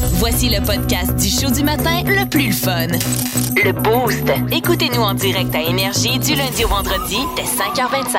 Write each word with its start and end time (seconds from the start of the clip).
Voici 0.00 0.48
le 0.48 0.60
podcast 0.64 1.16
du 1.16 1.28
show 1.28 1.50
du 1.50 1.64
matin 1.64 2.02
le 2.04 2.24
plus 2.28 2.52
fun. 2.52 2.86
Le 3.64 3.72
Boost. 3.72 4.24
Écoutez-nous 4.52 5.02
en 5.02 5.14
direct 5.14 5.52
à 5.54 5.60
Énergie 5.62 6.18
du 6.18 6.34
lundi 6.34 6.64
au 6.64 6.68
vendredi 6.68 7.18
dès 7.36 7.42
5h25. 7.42 8.18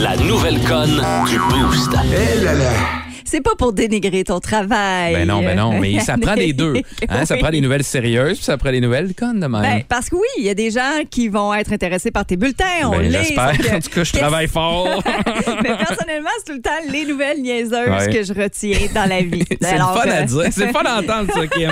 La 0.00 0.16
nouvelle 0.16 0.60
conne 0.64 1.02
du 1.28 1.38
Boost. 1.38 1.90
Eh 2.12 2.40
là 2.42 2.54
là. 2.54 3.01
C'est 3.32 3.40
pas 3.40 3.54
pour 3.56 3.72
dénigrer 3.72 4.24
ton 4.24 4.40
travail. 4.40 5.14
Ben 5.14 5.26
non, 5.26 5.40
ben 5.42 5.56
non, 5.56 5.72
mais 5.80 6.00
ça 6.00 6.18
prend 6.18 6.34
les 6.34 6.52
deux. 6.52 6.74
Hein, 7.08 7.24
Ça 7.24 7.36
prend 7.38 7.48
des 7.50 7.60
nouvelles 7.62 7.82
sérieuses, 7.82 8.36
puis 8.36 8.44
ça 8.44 8.56
prend 8.58 8.70
des 8.70 8.80
nouvelles 8.80 9.14
connes 9.14 9.40
de 9.40 9.46
même. 9.46 9.62
Ben, 9.62 9.82
parce 9.88 10.08
que 10.10 10.16
oui, 10.16 10.26
il 10.38 10.44
y 10.44 10.50
a 10.50 10.54
des 10.54 10.70
gens 10.70 11.00
qui 11.10 11.28
vont 11.28 11.52
être 11.54 11.72
intéressés 11.72 12.10
par 12.10 12.24
tes 12.26 12.36
bulletins. 12.36 12.64
On 12.84 12.90
Ben, 12.90 13.02
lit. 13.02 13.10
j'espère. 13.12 13.56
que- 13.58 13.76
En 13.76 13.80
tout 13.80 13.90
cas, 13.90 14.04
je 14.04 14.12
travaille 14.12 14.48
fort. 14.48 15.02
Mais 15.62 15.76
personnellement, 15.76 16.30
c'est 16.38 16.44
tout 16.44 16.52
le 16.56 16.60
temps 16.62 16.70
les 16.90 17.04
nouvelles 17.06 17.40
niaiseuses 17.40 17.88
Ouais. 17.88 18.12
que 18.12 18.22
je 18.22 18.32
retiens 18.34 18.78
dans 18.94 19.08
la 19.08 19.20
vie. 19.22 19.44
C'est 19.60 19.72
le 19.72 19.78
fun 19.78 20.08
à 20.10 20.22
dire. 20.22 20.42
C'est 20.52 20.66
le 20.66 20.72
fun 20.72 20.82
d'entendre 20.82 21.32
ça, 21.32 21.46
Kim. 21.46 21.70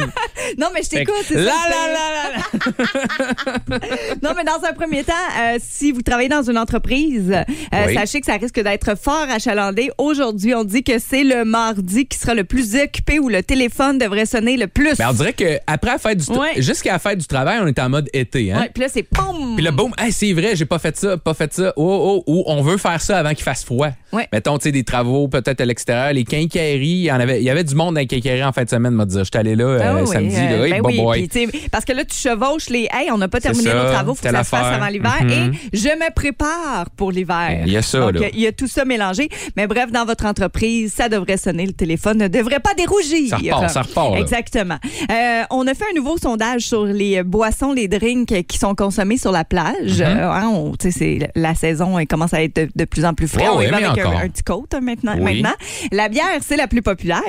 Non, 0.58 0.68
mais 0.74 0.82
je 0.82 0.88
t'écoute. 0.88 1.14
La, 1.30 1.42
la, 1.42 1.50
la, 1.92 2.70
la. 2.72 3.78
Non, 4.22 4.30
mais 4.36 4.44
dans 4.44 4.66
un 4.68 4.72
premier 4.72 5.04
temps, 5.04 5.12
euh, 5.40 5.58
si 5.60 5.92
vous 5.92 6.02
travaillez 6.02 6.28
dans 6.28 6.42
une 6.48 6.58
entreprise, 6.58 7.30
euh, 7.32 7.84
Oui. 7.86 7.94
sachez 7.94 8.20
que 8.20 8.26
ça 8.26 8.34
risque 8.36 8.60
d'être 8.60 8.96
fort 8.98 9.26
achalandé. 9.30 9.90
Aujourd'hui, 9.98 10.54
on 10.54 10.64
dit 10.64 10.82
que 10.82 10.98
c'est 10.98 11.24
le 11.24 11.44
mardi 11.50 12.06
qui 12.06 12.18
sera 12.18 12.34
le 12.34 12.44
plus 12.44 12.74
occupé 12.76 13.18
où 13.18 13.28
le 13.28 13.42
téléphone 13.42 13.98
devrait 13.98 14.26
sonner 14.26 14.56
le 14.56 14.66
plus. 14.66 14.96
Ben, 14.96 15.08
on 15.10 15.12
dirait 15.12 15.32
qu'après 15.32 15.90
la 15.90 15.98
fête 15.98 16.18
du 16.18 16.30
Ouais. 16.38 16.62
jusqu'à 16.62 16.92
la 16.92 16.98
fête 16.98 17.18
du 17.18 17.26
travail, 17.26 17.58
on 17.62 17.66
est 17.66 17.78
en 17.78 17.88
mode 17.88 18.08
été. 18.12 18.52
Hein? 18.52 18.60
Ouais, 18.60 18.70
puis 18.72 18.82
là, 18.82 18.88
c'est 18.90 19.02
POUM! 19.02 19.56
Puis 19.56 19.64
là, 19.64 19.72
boum, 19.72 19.92
hey, 19.98 20.12
c'est 20.12 20.32
vrai, 20.32 20.54
j'ai 20.56 20.64
pas 20.64 20.78
fait 20.78 20.96
ça, 20.96 21.16
pas 21.18 21.34
fait 21.34 21.52
ça. 21.52 21.72
Oh, 21.76 22.22
oh, 22.24 22.24
oh, 22.26 22.44
on 22.46 22.62
veut 22.62 22.76
faire 22.78 23.00
ça 23.00 23.18
avant 23.18 23.34
qu'il 23.34 23.42
fasse 23.42 23.64
froid. 23.64 23.90
Ouais. 24.12 24.26
Mettons, 24.32 24.58
tu 24.58 24.64
sais, 24.64 24.72
des 24.72 24.84
travaux 24.84 25.28
peut-être 25.28 25.60
à 25.60 25.64
l'extérieur, 25.64 26.12
les 26.12 26.24
quincailleries. 26.24 26.86
Il 26.88 27.04
y, 27.04 27.12
en 27.12 27.20
avait, 27.20 27.40
il 27.40 27.44
y 27.44 27.50
avait 27.50 27.64
du 27.64 27.74
monde 27.74 27.94
dans 27.94 28.00
les 28.00 28.06
quincailleries 28.06 28.44
en 28.44 28.52
fin 28.52 28.64
de 28.64 28.68
semaine, 28.68 28.92
m'a 28.94 29.06
dire. 29.06 29.24
J'étais 29.24 29.38
allé 29.38 29.54
là 29.56 29.64
euh, 29.64 29.80
Ah 29.82 29.94
oui, 30.02 30.06
samedi, 30.06 30.36
euh, 30.36 30.58
là. 30.58 30.66
Hey, 30.76 30.80
ben 30.82 30.82
oui, 30.84 31.68
parce 31.70 31.84
que 31.84 31.92
là, 31.92 32.04
tu 32.04 32.16
chevauches 32.16 32.68
les 32.70 32.88
Hey, 32.92 33.10
on 33.12 33.18
n'a 33.18 33.28
pas 33.28 33.40
terminé 33.40 33.64
ça, 33.64 33.74
nos 33.74 33.90
travaux, 33.92 34.14
faut 34.14 34.22
que 34.26 34.30
ça 34.30 34.44
se 34.44 34.48
fasse 34.48 34.74
avant 34.74 34.88
l'hiver. 34.88 35.18
Mhm. 35.22 35.30
Et 35.72 35.76
je 35.76 35.88
me 35.88 36.12
prépare 36.14 36.90
pour 36.96 37.12
l'hiver. 37.12 37.62
Il 37.66 37.72
y 37.72 37.76
a 37.76 37.82
ça, 37.82 38.00
Donc, 38.00 38.14
là. 38.20 38.28
il 38.32 38.40
y 38.40 38.46
a 38.46 38.52
tout 38.52 38.66
ça 38.66 38.84
mélangé. 38.84 39.28
Mais 39.56 39.66
bref, 39.66 39.90
dans 39.92 40.04
votre 40.04 40.26
entreprise, 40.26 40.92
ça 40.92 41.08
devrait 41.08 41.36
sonner. 41.36 41.66
Le 41.66 41.72
téléphone 41.72 42.18
ne 42.18 42.28
devrait 42.28 42.60
pas 42.60 42.74
dérougir. 42.74 43.28
Ça 43.30 43.36
repart, 43.36 43.70
ça 43.70 43.82
repart, 43.82 44.14
là. 44.14 44.20
Exactement. 44.20 44.78
Euh, 45.10 45.42
on 45.50 45.66
a 45.66 45.74
fait 45.74 45.84
un 45.90 45.94
nouveau 45.96 46.16
sondage 46.18 46.62
sur 46.62 46.84
les 46.84 47.22
boissons, 47.22 47.72
les 47.72 47.88
drinks 47.88 48.44
qui 48.46 48.58
sont 48.58 48.74
consommés 48.74 49.16
sur 49.18 49.32
la 49.32 49.44
plage. 49.44 50.00
Euh, 50.00 50.04
hein, 50.30 50.48
on- 50.52 50.72
sais, 50.80 50.90
c'est 50.90 51.30
la 51.34 51.54
saison 51.54 51.98
elle 51.98 52.06
commence 52.06 52.32
à 52.34 52.42
être 52.42 52.56
de, 52.56 52.68
de 52.74 52.84
plus 52.84 53.04
en 53.04 53.14
plus 53.14 53.28
frais. 53.28 53.44
On 53.52 53.60
un, 54.06 54.28
petit 54.28 54.42
côte 54.42 54.74
hein, 54.74 54.80
maintenant, 54.80 55.14
Oui. 55.18 55.42
maintenant. 55.42 55.56
La 55.92 56.08
bière, 56.08 56.38
c'est 56.40 56.56
la 56.56 56.66
plus 56.66 56.82
populaire. 56.82 57.20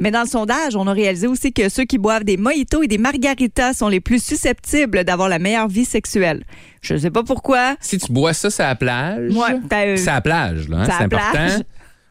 Mais 0.00 0.10
dans 0.10 0.22
le 0.22 0.28
sondage, 0.28 0.76
on 0.76 0.86
a 0.86 0.92
réalisé 0.92 1.26
aussi 1.26 1.52
que 1.52 1.68
ceux 1.68 1.84
qui 1.84 1.98
boivent 1.98 2.24
des 2.24 2.36
mojitos 2.36 2.82
et 2.82 2.88
des 2.88 2.98
margaritas 2.98 3.74
sont 3.74 3.88
les 3.88 4.00
plus 4.00 4.22
susceptibles 4.22 5.04
d'avoir 5.04 5.28
la 5.28 5.38
meilleure 5.38 5.68
vie 5.68 5.84
sexuelle. 5.84 6.44
Je 6.82 6.94
ne 6.94 6.98
sais 6.98 7.10
pas 7.10 7.22
pourquoi. 7.22 7.76
Si 7.80 7.98
tu 7.98 8.12
bois 8.12 8.32
ça, 8.32 8.50
c'est 8.50 8.62
à 8.62 8.68
la 8.68 8.74
plage. 8.76 9.32
Ouais, 9.34 9.56
t'as, 9.68 9.86
euh, 9.86 9.96
C'est 9.96 10.08
à 10.10 10.14
la 10.14 10.20
plage, 10.20 10.68
là. 10.68 10.78
hein, 10.78 10.84
c'est 10.86 11.04
important. 11.04 11.30
plage. 11.32 11.60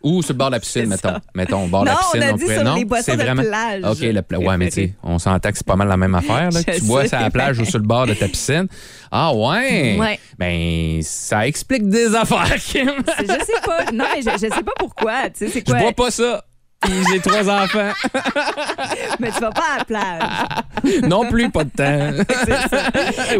Ou 0.07 0.21
sur 0.21 0.33
le 0.33 0.37
bord 0.37 0.47
de 0.49 0.53
la 0.55 0.59
piscine, 0.59 0.85
mettons. 0.85 1.15
Mettons, 1.33 1.67
bord 1.67 1.81
de 1.81 1.87
la 1.87 1.95
piscine. 1.95 2.21
on 2.23 2.27
a 2.27 2.31
dit 2.33 2.43
pourrait- 2.43 2.55
sur 2.55 2.63
non, 2.63 2.75
les 2.75 2.85
boissons 2.85 3.03
c'est 3.07 3.17
de 3.17 3.23
vraiment... 3.23 3.41
plage. 3.41 3.83
OK, 3.83 3.97
le 4.01 4.21
pla- 4.21 4.39
ouais, 4.39 4.57
mais 4.57 4.67
tu 4.69 4.73
sais, 4.75 4.93
on 5.03 5.17
s'entend 5.17 5.49
que 5.51 5.57
c'est 5.57 5.65
pas 5.65 5.75
mal 5.75 5.87
la 5.87 5.97
même 5.97 6.13
affaire. 6.13 6.51
Là, 6.51 6.63
que 6.63 6.71
Je 6.73 6.77
tu 6.79 6.85
bois 6.85 7.03
à 7.11 7.21
la 7.21 7.29
plage 7.31 7.59
ou 7.59 7.65
sur 7.65 7.79
le 7.79 7.85
bord 7.85 8.05
de 8.05 8.13
ta 8.13 8.27
piscine. 8.27 8.67
Ah 9.11 9.33
ouais? 9.33 9.97
Ouais. 9.99 10.19
Ben, 10.37 10.99
ça 11.01 11.47
explique 11.47 11.89
des 11.89 12.13
affaires, 12.15 12.55
Kim. 12.59 12.91
je 13.19 13.25
sais 13.25 13.61
pas. 13.65 13.91
Non, 13.91 14.05
mais 14.15 14.21
je, 14.21 14.29
je 14.31 14.37
sais 14.53 14.63
pas 14.63 14.73
pourquoi. 14.77 15.29
Tu 15.31 15.45
sais, 15.45 15.47
c'est 15.49 15.59
Je 15.67 15.71
quoi? 15.71 15.79
bois 15.79 15.91
pas 15.93 16.11
ça. 16.11 16.43
Puis 16.85 16.93
j'ai 17.11 17.19
trois 17.19 17.49
enfants. 17.49 17.91
Mais 19.19 19.31
tu 19.31 19.39
vas 19.39 19.51
pas 19.51 19.63
à 19.73 19.77
la 19.79 19.85
plage. 19.85 20.29
Non 21.09 21.27
plus, 21.29 21.49
pas 21.49 21.63
de 21.63 21.69
temps. 21.69 22.23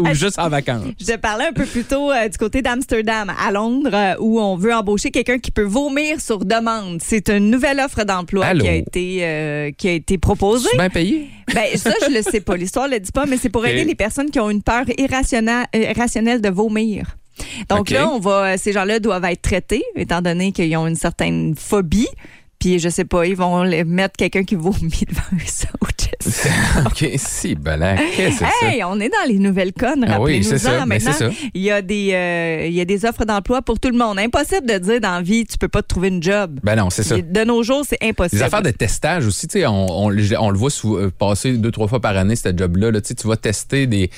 ou 0.00 0.14
juste 0.14 0.38
en 0.38 0.48
vacances. 0.48 0.86
Je 0.98 1.06
te 1.06 1.16
parlais 1.16 1.46
un 1.46 1.52
peu 1.52 1.64
plus 1.64 1.84
tôt 1.84 2.10
euh, 2.10 2.28
du 2.28 2.36
côté 2.38 2.60
d'Amsterdam, 2.60 3.30
à 3.38 3.52
Londres, 3.52 3.90
euh, 3.92 4.14
où 4.18 4.40
on 4.40 4.56
veut 4.56 4.74
embaucher 4.74 5.10
quelqu'un 5.10 5.38
qui 5.38 5.52
peut 5.52 5.62
vomir 5.62 6.20
sur 6.20 6.44
demande. 6.44 7.00
C'est 7.02 7.28
une 7.28 7.50
nouvelle 7.50 7.78
offre 7.78 8.04
d'emploi 8.04 8.52
qui 8.54 8.66
a 8.66 8.74
été 8.74 9.18
euh, 9.22 9.70
qui 9.70 9.88
a 9.88 9.92
été 9.92 10.18
proposée. 10.18 10.68
Bien 10.74 10.90
payé? 10.90 11.30
Ben, 11.54 11.76
ça, 11.76 11.92
je 12.06 12.12
le 12.12 12.22
sais 12.22 12.40
pas. 12.40 12.56
L'histoire 12.56 12.88
le 12.88 12.98
dit 12.98 13.12
pas, 13.12 13.26
mais 13.26 13.36
c'est 13.36 13.48
pour 13.48 13.64
aider 13.66 13.84
les 13.84 13.94
personnes 13.94 14.30
qui 14.30 14.40
ont 14.40 14.50
une 14.50 14.62
peur 14.62 14.84
irrationnelle, 14.98 15.66
euh, 15.74 15.90
irrationnelle 15.90 16.40
de 16.40 16.48
vomir. 16.48 17.16
Donc 17.68 17.90
là, 17.90 18.08
on 18.08 18.18
va, 18.18 18.56
ces 18.56 18.72
gens-là 18.72 18.98
doivent 18.98 19.24
être 19.26 19.42
traités, 19.42 19.84
étant 19.94 20.22
donné 20.22 20.52
qu'ils 20.52 20.74
ont 20.76 20.86
une 20.86 20.96
certaine 20.96 21.54
phobie. 21.54 22.08
Puis, 22.66 22.80
je 22.80 22.88
sais 22.88 23.04
pas, 23.04 23.24
ils 23.26 23.36
vont 23.36 23.62
les- 23.62 23.84
mettre 23.84 24.16
quelqu'un 24.16 24.42
qui 24.42 24.56
vomit 24.56 25.04
devant 25.08 25.22
eux 25.34 25.46
OK, 26.84 27.10
si, 27.16 27.54
ben 27.54 27.78
que 27.96 28.30
c'est 28.32 28.32
ça? 28.32 28.50
Hey, 28.62 28.82
on 28.82 28.98
est 28.98 29.08
dans 29.08 29.28
les 29.28 29.38
nouvelles 29.38 29.72
connes, 29.72 30.04
Ah 30.08 30.20
oui, 30.20 30.38
rappelez-nous 30.38 30.42
c'est 30.42 30.58
ça, 30.58 30.84
c'est 30.98 31.12
ça. 31.12 31.30
Il 31.54 31.62
y 31.62 31.70
a 31.70 31.80
des 31.80 32.10
euh, 32.12 32.66
il 32.66 32.72
y 32.74 32.80
a 32.80 32.84
des 32.84 33.04
offres 33.04 33.24
d'emploi 33.24 33.62
pour 33.62 33.78
tout 33.78 33.90
le 33.90 33.96
monde. 33.96 34.18
Impossible 34.18 34.66
de 34.66 34.78
dire 34.78 35.00
dans 35.00 35.12
la 35.14 35.22
vie 35.22 35.46
tu 35.46 35.56
peux 35.58 35.68
pas 35.68 35.82
te 35.82 35.86
trouver 35.86 36.08
une 36.08 36.20
job. 36.22 36.58
Ben 36.64 36.74
non, 36.74 36.90
c'est 36.90 37.04
ça. 37.04 37.16
De 37.16 37.44
nos 37.44 37.62
jours, 37.62 37.84
c'est 37.88 38.02
impossible. 38.02 38.40
Les 38.40 38.46
affaires 38.46 38.62
de 38.62 38.70
testage 38.70 39.26
aussi, 39.26 39.46
tu 39.46 39.60
sais, 39.60 39.66
on, 39.66 39.86
on, 40.06 40.06
on 40.06 40.50
le 40.50 40.58
voit 40.58 40.70
euh, 40.84 41.10
passer 41.16 41.52
deux, 41.52 41.70
trois 41.70 41.86
fois 41.86 42.00
par 42.00 42.16
année, 42.16 42.34
ce 42.34 42.48
job-là. 42.56 42.90
là. 42.90 43.00
Tu 43.00 43.14
vas 43.28 43.36
tester 43.36 43.86
des. 43.86 44.10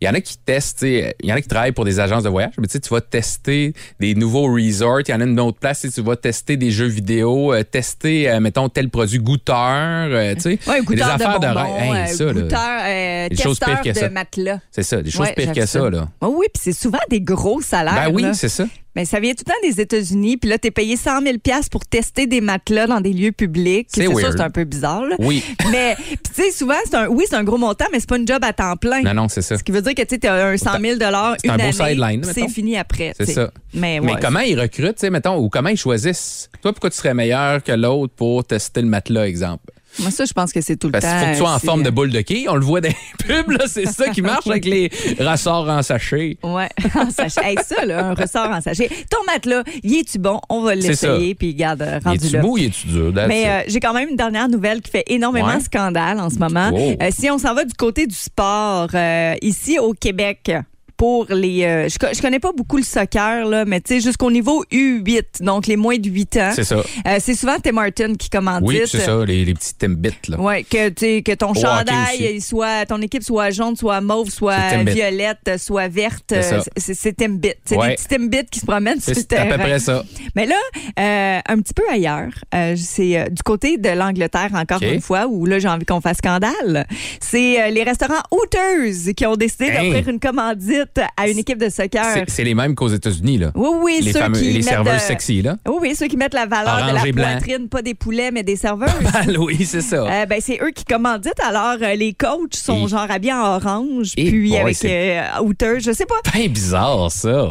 Il 0.00 0.06
y 0.06 0.08
en 0.08 0.14
a 0.14 0.20
qui 0.20 0.36
testent, 0.38 0.82
il 0.82 1.12
y 1.22 1.32
en 1.32 1.36
a 1.36 1.40
qui 1.40 1.48
travaillent 1.48 1.72
pour 1.72 1.84
des 1.84 2.00
agences 2.00 2.22
de 2.22 2.28
voyage, 2.28 2.52
mais 2.58 2.66
tu 2.66 2.78
vas 2.90 3.00
tester 3.00 3.72
des 4.00 4.14
nouveaux 4.14 4.52
resorts. 4.52 5.00
Il 5.06 5.10
y 5.10 5.14
en 5.14 5.20
a 5.20 5.24
une 5.24 5.40
autre 5.40 5.58
place, 5.58 5.86
tu 5.92 6.02
vas 6.02 6.16
tester 6.16 6.56
des 6.56 6.70
jeux 6.70 6.86
vidéo, 6.86 7.52
euh, 7.52 7.62
tester, 7.62 8.30
euh, 8.30 8.40
mettons, 8.40 8.68
tel 8.68 8.90
produit 8.90 9.18
goûteur, 9.18 10.08
euh, 10.10 10.34
tu 10.34 10.40
sais. 10.40 10.58
Ouais, 10.66 10.82
des 10.82 11.02
affaires 11.02 11.40
de 11.40 11.46
de, 11.46 11.52
bonbons, 11.54 11.76
rêve. 11.78 11.94
Hey, 12.08 12.14
ça, 12.14 12.24
là. 12.24 12.32
goûteur, 12.32 13.28
Des 13.30 13.36
choses 13.36 13.58
pires 13.58 13.80
que 13.82 13.88
de 13.90 13.94
ça. 13.94 14.10
matelas. 14.10 14.58
C'est 14.70 14.82
ça, 14.82 15.02
des 15.02 15.10
choses 15.10 15.26
Ouais, 15.26 15.34
pires 15.34 15.52
que 15.52 15.66
ça, 15.66 15.90
là. 15.90 16.08
Oh 16.20 16.34
oui, 16.38 16.46
puis 16.52 16.62
c'est 16.62 16.72
souvent 16.72 16.98
des 17.10 17.20
gros 17.20 17.60
salaires. 17.60 18.10
Ben 18.10 18.14
oui, 18.14 18.26
c'est 18.32 18.48
ça. 18.48 18.64
Mais 18.96 19.04
ça 19.04 19.20
vient 19.20 19.34
tout 19.34 19.44
le 19.46 19.52
temps 19.52 19.68
des 19.68 19.78
États-Unis, 19.82 20.38
puis 20.38 20.48
là, 20.48 20.56
t'es 20.56 20.70
payé 20.70 20.96
100 20.96 21.20
000 21.20 21.36
pour 21.70 21.84
tester 21.84 22.26
des 22.26 22.40
matelas 22.40 22.86
dans 22.86 23.02
des 23.02 23.12
lieux 23.12 23.30
publics. 23.30 23.88
C'est 23.90 24.06
sûr, 24.06 24.32
c'est 24.32 24.40
un 24.40 24.48
peu 24.48 24.64
bizarre. 24.64 25.04
là. 25.04 25.16
Oui. 25.18 25.44
mais, 25.70 25.96
tu 25.96 26.32
sais, 26.32 26.50
souvent, 26.50 26.74
c'est 26.86 26.94
un, 26.94 27.06
oui, 27.08 27.24
c'est 27.28 27.36
un 27.36 27.44
gros 27.44 27.58
montant, 27.58 27.84
mais 27.92 28.00
c'est 28.00 28.08
pas 28.08 28.16
une 28.16 28.26
job 28.26 28.42
à 28.42 28.54
temps 28.54 28.74
plein. 28.76 29.02
Non, 29.02 29.12
non, 29.12 29.28
c'est 29.28 29.42
ça. 29.42 29.58
Ce 29.58 29.62
qui 29.62 29.70
veut 29.70 29.82
dire 29.82 29.94
que 29.94 30.02
tu 30.02 30.26
as 30.26 30.46
un 30.46 30.56
100 30.56 30.80
000 30.80 30.94
une 30.94 30.98
C'est 30.98 31.50
un 31.50 31.54
année, 31.54 31.72
sideline, 31.72 32.24
c'est 32.24 32.48
fini 32.48 32.78
après. 32.78 33.12
C'est 33.18 33.26
ça. 33.26 33.50
Mais, 33.74 34.00
comment 34.22 34.40
ils 34.40 34.58
recrutent, 34.58 34.96
tu 34.96 35.00
sais, 35.00 35.10
mettons, 35.10 35.36
ou 35.36 35.50
comment 35.50 35.68
ils 35.68 35.76
choisissent? 35.76 36.48
Toi, 36.62 36.72
pourquoi 36.72 36.88
tu 36.88 36.96
serais 36.96 37.12
meilleur 37.12 37.62
que 37.62 37.72
l'autre 37.72 38.14
pour 38.16 38.44
tester 38.44 38.80
le 38.80 38.88
matelas, 38.88 39.28
exemple? 39.28 39.72
Moi, 40.00 40.10
ça, 40.10 40.24
je 40.24 40.32
pense 40.32 40.52
que 40.52 40.60
c'est 40.60 40.76
tout 40.76 40.88
le 40.88 40.92
Parce 40.92 41.04
temps. 41.04 41.10
qu'il 41.10 41.20
faut 41.20 41.26
que 41.26 41.32
tu 41.32 41.38
sois 41.38 41.52
en 41.54 41.58
forme 41.58 41.82
de 41.82 41.90
boule 41.90 42.10
de 42.10 42.20
quille. 42.20 42.46
On 42.48 42.54
le 42.56 42.64
voit 42.64 42.80
dans 42.80 42.88
les 42.88 42.94
pubs, 43.42 43.50
là. 43.50 43.64
C'est 43.66 43.86
ça 43.86 44.08
qui 44.10 44.22
marche 44.22 44.46
avec 44.46 44.64
les 44.64 44.90
ressorts 45.18 45.68
en 45.68 45.82
sachet. 45.82 46.36
Ouais, 46.42 46.68
en 46.94 47.10
sachet. 47.10 47.40
Hey, 47.44 47.56
ça, 47.66 47.84
là, 47.84 48.06
un 48.06 48.14
ressort 48.14 48.50
en 48.50 48.60
sachet. 48.60 48.88
Ton 49.10 49.18
matelas, 49.26 49.62
y 49.82 49.98
es-tu 50.00 50.18
bon? 50.18 50.40
On 50.48 50.62
va 50.62 50.74
l'essayer, 50.74 51.34
puis 51.34 51.54
garde, 51.54 51.82
euh, 51.82 51.98
Il 52.02 52.08
rendu 52.08 52.26
est-tu 52.26 52.36
là. 52.36 52.42
mou, 52.42 52.58
il 52.58 52.64
est-tu 52.66 52.86
dur? 52.88 53.12
That's 53.14 53.28
Mais 53.28 53.44
euh, 53.48 53.62
j'ai 53.68 53.80
quand 53.80 53.92
même 53.94 54.08
une 54.08 54.16
dernière 54.16 54.48
nouvelle 54.48 54.80
qui 54.82 54.90
fait 54.90 55.04
énormément 55.08 55.46
Ouais. 55.48 55.60
scandale 55.60 56.18
en 56.20 56.30
ce 56.30 56.38
moment. 56.38 56.70
Wow. 56.70 56.96
Euh, 57.02 57.08
si 57.10 57.30
on 57.30 57.38
s'en 57.38 57.54
va 57.54 57.64
du 57.64 57.74
côté 57.74 58.06
du 58.06 58.14
sport, 58.14 58.88
euh, 58.94 59.34
ici 59.42 59.78
au 59.78 59.92
Québec, 59.92 60.50
pour 60.96 61.26
les. 61.30 61.64
euh, 61.64 61.88
je, 61.88 61.96
je 62.14 62.20
connais 62.22 62.38
pas 62.38 62.52
beaucoup 62.52 62.76
le 62.76 62.82
soccer, 62.82 63.44
là, 63.46 63.64
mais 63.64 63.80
tu 63.80 63.94
sais, 63.94 64.00
jusqu'au 64.00 64.30
niveau 64.30 64.64
U8, 64.72 65.42
donc 65.42 65.66
les 65.66 65.76
moins 65.76 65.96
de 65.98 66.08
8 66.08 66.36
ans. 66.38 66.50
C'est 66.54 66.64
ça. 66.64 66.76
Euh, 66.76 67.16
c'est 67.20 67.34
souvent 67.34 67.56
Tim 67.62 67.72
Martin 67.72 68.14
qui 68.14 68.28
commandite. 68.30 68.66
Oui, 68.68 68.80
c'est 68.86 69.00
ça, 69.00 69.24
les, 69.24 69.44
les 69.44 69.54
petits 69.54 69.74
Timbits, 69.74 70.10
là. 70.28 70.40
Ouais, 70.40 70.62
que, 70.64 70.88
que 71.20 71.34
ton 71.34 71.50
Au 71.50 71.54
chandail, 71.54 72.40
soit, 72.40 72.86
ton 72.86 73.00
équipe 73.02 73.22
soit 73.22 73.50
jaune, 73.50 73.76
soit 73.76 74.00
mauve, 74.00 74.30
soit 74.30 74.82
violette, 74.84 75.58
soit 75.58 75.88
verte. 75.88 76.34
C'est 76.76 77.16
Timbit. 77.16 77.52
C'est 77.64 77.76
Ouais. 77.76 77.90
des 77.90 77.94
petits 77.96 78.08
Timbits 78.08 78.46
qui 78.50 78.60
se 78.60 78.66
promènent 78.66 79.00
sur 79.00 79.10
le 79.12 79.16
C'est 79.20 79.32
à 79.34 79.42
peu 79.44 79.50
terrain. 79.50 79.58
près 79.64 79.78
ça. 79.78 80.02
Mais 80.34 80.46
là, 80.46 80.56
euh, 80.98 81.40
un 81.46 81.58
petit 81.60 81.74
peu 81.74 81.82
ailleurs, 81.90 82.30
euh, 82.54 82.74
c'est 82.76 83.18
euh, 83.18 83.24
du 83.28 83.42
côté 83.42 83.76
de 83.76 83.90
l'Angleterre, 83.90 84.50
encore 84.54 84.78
OK. 84.82 84.88
une 84.90 85.00
fois, 85.00 85.26
où 85.26 85.44
là, 85.46 85.58
j'ai 85.58 85.68
envie 85.68 85.84
qu'on 85.84 86.00
fasse 86.00 86.18
scandale. 86.18 86.86
C'est 87.20 87.62
euh, 87.62 87.68
les 87.70 87.82
restaurants 87.82 88.22
Hooters 88.30 89.14
qui 89.16 89.26
ont 89.26 89.36
décidé 89.36 89.66
Hein? 89.70 89.84
d'offrir 89.84 90.08
une 90.08 90.20
commandite 90.20 90.85
à 91.16 91.28
une 91.28 91.38
équipe 91.38 91.58
de 91.58 91.68
soccer. 91.68 92.04
C'est- 92.14 92.24
C'est 92.28 92.44
les 92.44 92.54
mêmes 92.54 92.74
qu'aux 92.74 92.88
États-Unis, 92.88 93.38
là. 93.38 93.52
Oui, 93.54 93.68
oui, 93.82 93.98
les 94.02 94.12
ceux 94.12 94.18
fameux, 94.20 94.38
qui 94.38 94.52
les 94.52 94.62
serveuses 94.62 94.94
de- 94.94 94.98
sexy, 95.00 95.42
là. 95.42 95.56
Oui, 95.66 95.76
oui, 95.80 95.94
ceux 95.94 96.06
qui 96.08 96.16
mettent 96.16 96.34
la 96.34 96.46
valeur 96.46 96.78
Orange 96.78 97.02
de 97.10 97.16
la 97.16 97.32
poitrine, 97.34 97.68
pas 97.68 97.82
des 97.82 97.94
poulets, 97.94 98.30
mais 98.30 98.42
des 98.42 98.56
serveuses. 98.56 98.90
oui, 99.38 99.64
c'est 99.64 99.80
ça. 99.80 100.04
Euh, 100.04 100.26
ben, 100.26 100.40
c'est 100.40 100.58
eux 100.62 100.70
qui 100.74 100.84
commanditent. 100.84 101.40
Alors, 101.46 101.76
euh, 101.82 101.94
les 101.94 102.12
coachs 102.14 102.54
sont 102.56 102.86
Et- 102.86 102.90
genre 102.90 103.10
habillés 103.10 103.32
en 103.32 103.56
orange, 103.56 104.12
Et 104.16 104.30
puis 104.30 104.48
boy, 104.50 104.58
avec 104.58 104.76
c'est- 104.76 105.18
euh, 105.20 105.78
je 105.80 105.92
sais 105.92 106.06
pas. 106.06 106.16
Ben 106.34 106.48
bizarre, 106.48 107.10
ça. 107.10 107.48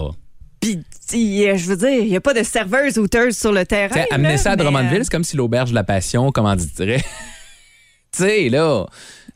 Puis, 0.62 1.48
euh, 1.48 1.56
je 1.58 1.66
veux 1.68 1.78
dire, 1.78 1.90
il 2.02 2.10
n'y 2.10 2.16
a 2.16 2.22
pas 2.22 2.34
de 2.34 2.42
serveuse 2.42 2.98
Hooters 2.98 3.34
sur 3.34 3.52
le 3.52 3.66
terrain. 3.66 4.02
Amener 4.10 4.38
ça 4.38 4.52
à 4.52 4.56
Drummondville, 4.56 5.02
euh, 5.02 5.04
c'est 5.04 5.12
comme 5.12 5.24
si 5.24 5.38
l'auberge 5.38 5.70
de 5.70 5.76
la 5.76 5.84
passion 5.84 6.32
commanditerait. 6.32 7.04
tu 8.12 8.24
sais, 8.24 8.50
là. 8.50 8.86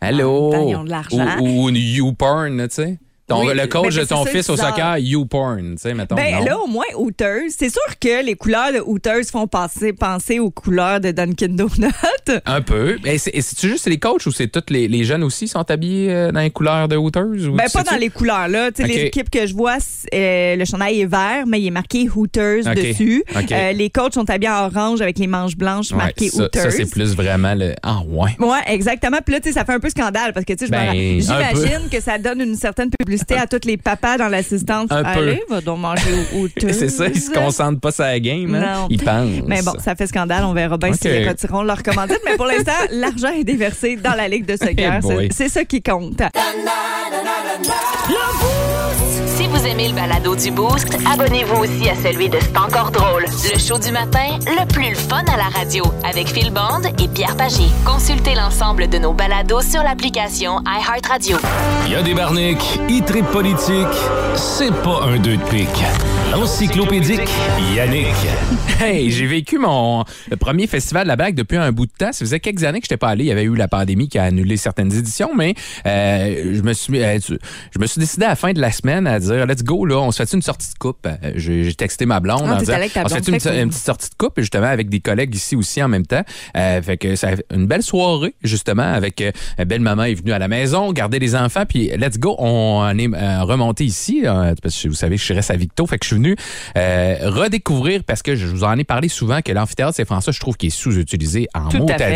Allô? 0.02 0.52
De 0.84 0.90
l'argent. 0.90 1.38
Ou, 1.42 1.66
ou 1.66 1.70
une 1.70 1.76
YouPorn, 1.76 2.68
tu 2.70 2.74
sais. 2.76 2.98
Ton, 3.30 3.46
Oui, 3.46 3.54
le 3.56 3.68
coach 3.68 3.96
de 3.96 4.04
ton 4.04 4.26
fils 4.26 4.50
au 4.50 4.58
soccer, 4.58 4.98
YouPorn, 4.98 5.76
tu 5.76 5.82
sais, 5.82 5.94
mettons. 5.94 6.16
Ben 6.16 6.40
non? 6.40 6.46
là, 6.46 6.60
au 6.60 6.68
moins, 6.68 6.86
Hooters. 6.96 7.44
C'est 7.56 7.70
sûr 7.70 7.82
que 8.00 8.26
les 8.26 8.36
couleurs 8.36 8.74
de 8.74 8.80
Hooters 8.86 9.26
font 9.32 9.46
passer, 9.48 9.94
penser 9.94 10.40
aux 10.40 10.50
couleurs 10.52 11.00
de 11.00 11.12
Dunkin' 11.12 11.56
Donuts. 11.56 11.70
Un 12.46 12.62
peu. 12.62 12.98
Et 13.06 13.18
c'est- 13.18 13.32
et 13.34 13.42
c'est-tu 13.42 13.70
juste 13.70 13.88
les 13.88 14.00
coachs 14.00 14.26
ou 14.26 14.32
c'est 14.32 14.48
tous 14.48 14.72
les, 14.74 14.88
les 14.88 15.04
jeunes 15.04 15.24
aussi 15.24 15.46
qui 15.46 15.52
sont 15.52 15.70
habillés 15.70 16.12
euh, 16.12 16.32
dans 16.32 16.40
les 16.42 16.50
couleurs 16.50 16.88
de 16.88 16.96
Hooters? 16.98 17.48
Ou 17.48 17.52
Ben, 17.56 17.66
pas 17.72 17.84
dans 17.84 17.98
les 17.98 18.10
couleurs, 18.10 18.48
là. 18.48 18.72
Tu 18.72 18.84
sais, 18.84 18.90
Ok. 18.90 18.96
Les 18.96 19.02
équipes 19.06 19.30
que 19.30 19.46
je 19.46 19.54
vois, 19.54 19.78
euh, 20.14 20.56
le 20.56 20.66
chandail 20.66 21.02
est 21.02 21.06
vert, 21.06 21.46
mais 21.48 21.62
il 21.62 21.68
est 21.68 21.72
marqué 21.72 22.10
Hooters 22.10 22.64
dessus. 22.76 23.24
Euh, 23.52 23.72
les 23.74 23.90
coachs 23.90 24.14
sont 24.16 24.28
habillés 24.30 24.52
en 24.52 24.66
orange 24.66 25.02
avec 25.02 25.20
les 25.20 25.28
manches 25.28 25.56
blanches 25.56 25.92
Ouais, 25.92 25.98
marquées 25.98 26.30
ça, 26.30 26.44
Hooters. 26.46 26.64
ça, 26.64 26.72
c'est 26.72 26.90
plus 26.90 27.16
vraiment 27.16 27.54
le. 27.56 27.74
Ah, 27.84 28.00
ouais. 28.08 28.36
Ouais, 28.40 28.58
exactement. 28.68 29.18
Puis 29.24 29.34
là, 29.36 29.40
tu 29.40 29.50
sais, 29.50 29.54
ça 29.54 29.66
fait 29.66 29.74
un 29.74 29.80
peu 29.80 29.90
scandale 29.90 30.34
parce 30.34 30.46
que, 30.46 30.54
tu 30.54 30.66
sais, 30.66 30.72
Ben, 30.72 30.92
j'imagine 30.94 31.90
que 31.92 32.00
ça 32.02 32.18
donne 32.18 32.42
une 32.42 32.56
certaine 32.56 32.90
publicité 32.90 33.19
à 33.38 33.48
tous 33.48 33.66
les 33.68 33.78
papas 33.78 34.18
dans 34.18 34.28
l'assistance. 34.28 34.88
Un 34.90 35.04
peu. 35.04 35.10
Allez, 35.10 35.44
va 35.50 35.62
donc 35.62 35.80
manger 35.80 36.04
au 36.34 36.38
Hooters. 36.40 36.74
C'est 36.74 36.90
ça, 36.90 37.08
ils 37.08 37.20
se 37.22 37.32
concentrent 37.32 37.80
pas 37.80 37.92
sur 37.92 38.04
la 38.04 38.20
game. 38.20 38.54
Hein? 38.56 38.60
Non. 38.82 38.88
Ils 38.90 39.04
pensent. 39.04 39.44
Mais 39.48 39.62
bon, 39.62 39.74
ça 39.84 39.96
fait 39.96 40.08
scandale. 40.08 40.44
On 40.46 40.54
verra 40.54 40.78
bien 40.78 40.90
Ok. 40.90 40.96
s'ils 41.02 41.28
retireront 41.28 41.64
leur 41.64 41.84
commandite. 41.84 42.20
Mais 42.26 42.36
pour 42.36 42.46
l'instant, 42.46 42.72
l'argent 42.92 43.30
est 43.30 43.44
déversé 43.44 43.96
dans 43.98 44.14
la 44.16 44.28
Ligue 44.28 44.46
de 44.46 44.56
soccer. 44.58 44.96
Eh 44.98 45.02
boy. 45.02 45.30
C'est- 45.32 45.50
ça 45.50 45.66
qui 45.66 45.82
compte. 45.82 46.22
Si 49.36 49.48
vous 49.50 49.66
aimez 49.66 49.88
le 49.88 49.96
balado 49.96 50.36
du 50.36 50.52
Boost, 50.52 50.98
abonnez-vous 51.12 51.64
aussi 51.64 51.90
à 51.90 51.96
celui 51.96 52.30
de 52.30 52.38
C'est 52.40 52.58
encore 52.58 52.92
drôle. 52.92 53.26
Le 53.52 53.60
show 53.60 53.78
du 53.80 53.92
matin, 53.92 54.38
le 54.46 54.66
plus 54.68 54.90
le 54.90 54.96
fun 54.96 55.24
à 55.32 55.38
la 55.38 55.50
radio, 55.50 55.84
avec 56.04 56.28
Phil 56.28 56.52
Bond 56.52 56.84
et 57.02 57.08
Pierre 57.08 57.36
Pagé. 57.36 57.64
Consultez 57.86 58.36
l'ensemble 58.36 58.88
de 58.88 58.98
nos 58.98 59.14
balados 59.14 59.62
sur 59.62 59.82
l'application 59.82 60.62
iHeartRadio. 60.66 61.38
Il 61.86 61.94
y 61.94 61.96
a 61.96 62.04
des 62.04 62.14
barniques, 62.14 62.80
il 62.90 63.04
tripe 63.04 63.26
politique, 63.28 63.88
c'est 64.36 64.74
pas 64.84 65.04
un 65.04 65.18
deux 65.18 65.38
de 65.38 65.44
pique. 65.44 65.84
L'encyclopédique 66.32 67.28
Yannick. 67.76 68.16
Hey, 68.80 69.12
j'ai 69.12 69.26
vécu 69.26 69.58
mon 69.58 70.06
premier 70.40 70.68
festival 70.68 71.04
de 71.04 71.10
la 71.10 71.16
bague 71.16 71.36
depuis 71.36 71.58
un 71.58 71.72
bout 71.72 71.86
de 71.86 71.92
temps. 71.92 72.14
Ça 72.14 72.20
faisait 72.20 72.40
quelques 72.40 72.64
années 72.64 72.80
que 72.80 72.86
je 72.86 72.94
n'étais 72.94 72.98
pas 72.98 73.10
allé. 73.10 73.26
Il 73.26 73.28
y 73.28 73.32
avait 73.32 73.44
eu 73.44 73.56
la 73.56 73.68
pandémie 73.68 74.08
qui 74.08 74.18
a 74.20 74.24
annulé 74.24 74.56
certaines 74.56 74.94
éditions, 74.94 75.32
mais 75.36 75.56
euh, 75.86 76.54
je 76.54 76.62
me 76.62 76.72
suis 76.74 77.04
euh, 77.04 77.20
je 77.20 77.80
me 77.80 77.88
suis 77.88 78.00
décidé 78.00 78.26
à 78.26 78.30
la 78.30 78.36
fin 78.36 78.54
de 78.54 78.62
la 78.62 78.72
semaine 78.72 79.06
à 79.08 79.20
dire 79.20 79.39
let's 79.46 79.64
go 79.64 79.86
là, 79.86 79.98
on 80.00 80.12
se 80.12 80.24
fait 80.24 80.34
une 80.36 80.42
sortie 80.42 80.72
de 80.74 80.78
coupe. 80.78 81.06
Euh, 81.06 81.32
J'ai 81.36 81.74
texté 81.74 82.06
ma 82.06 82.20
blonde 82.20 82.44
Ah, 82.46 82.56
en 82.56 82.58
disant 82.58 82.74
on 83.04 83.08
se 83.10 83.16
fait 83.16 83.28
une, 83.28 83.38
très 83.38 83.50
cool. 83.52 83.60
une 83.60 83.70
petite 83.70 83.84
sortie 83.86 84.10
de 84.10 84.16
coupe 84.16 84.34
justement 84.40 84.68
avec 84.68 84.90
des 84.90 85.00
collègues 85.00 85.36
ici 85.36 85.56
aussi 85.56 85.82
en 85.84 85.88
même 85.88 86.06
temps. 86.06 86.24
Euh, 86.58 86.82
fait 86.82 86.98
que 86.98 87.16
ça 87.16 87.30
une 87.54 87.68
belle 87.68 87.84
soirée 87.84 88.36
justement 88.44 88.84
avec 88.84 89.22
euh, 89.22 89.32
belle 89.66 89.82
maman 89.82 90.04
est 90.04 90.16
venue 90.16 90.32
à 90.34 90.40
la 90.40 90.48
maison, 90.48 90.92
garder 90.94 91.20
les 91.20 91.36
enfants 91.36 91.66
puis 91.68 91.90
let's 91.98 92.18
go, 92.18 92.36
on 92.40 92.98
est 92.98 93.08
euh, 93.14 93.44
remonté 93.44 93.86
ici 93.86 94.24
parce 94.62 94.82
que 94.82 94.88
vous 94.88 94.94
savez 94.94 95.18
que 95.18 95.22
je 95.24 95.34
reste 95.34 95.52
à 95.52 95.56
Victo, 95.56 95.86
fait 95.86 95.98
que 95.98 96.06
je 96.06 96.08
suis 96.10 96.16
venu 96.18 96.36
redécouvrir 97.22 98.04
parce 98.04 98.22
que 98.22 98.36
je 98.36 98.46
vous 98.48 98.64
en 98.64 98.78
ai 98.78 98.84
parlé 98.84 99.08
souvent 99.10 99.42
que 99.42 99.52
l'amphithéâtre 99.52 99.96
Saint-François, 99.96 100.34
je 100.34 100.40
trouve 100.40 100.58
qu'il 100.58 100.68
est 100.68 100.70
sous-utilisé 100.72 101.48
en 101.54 101.70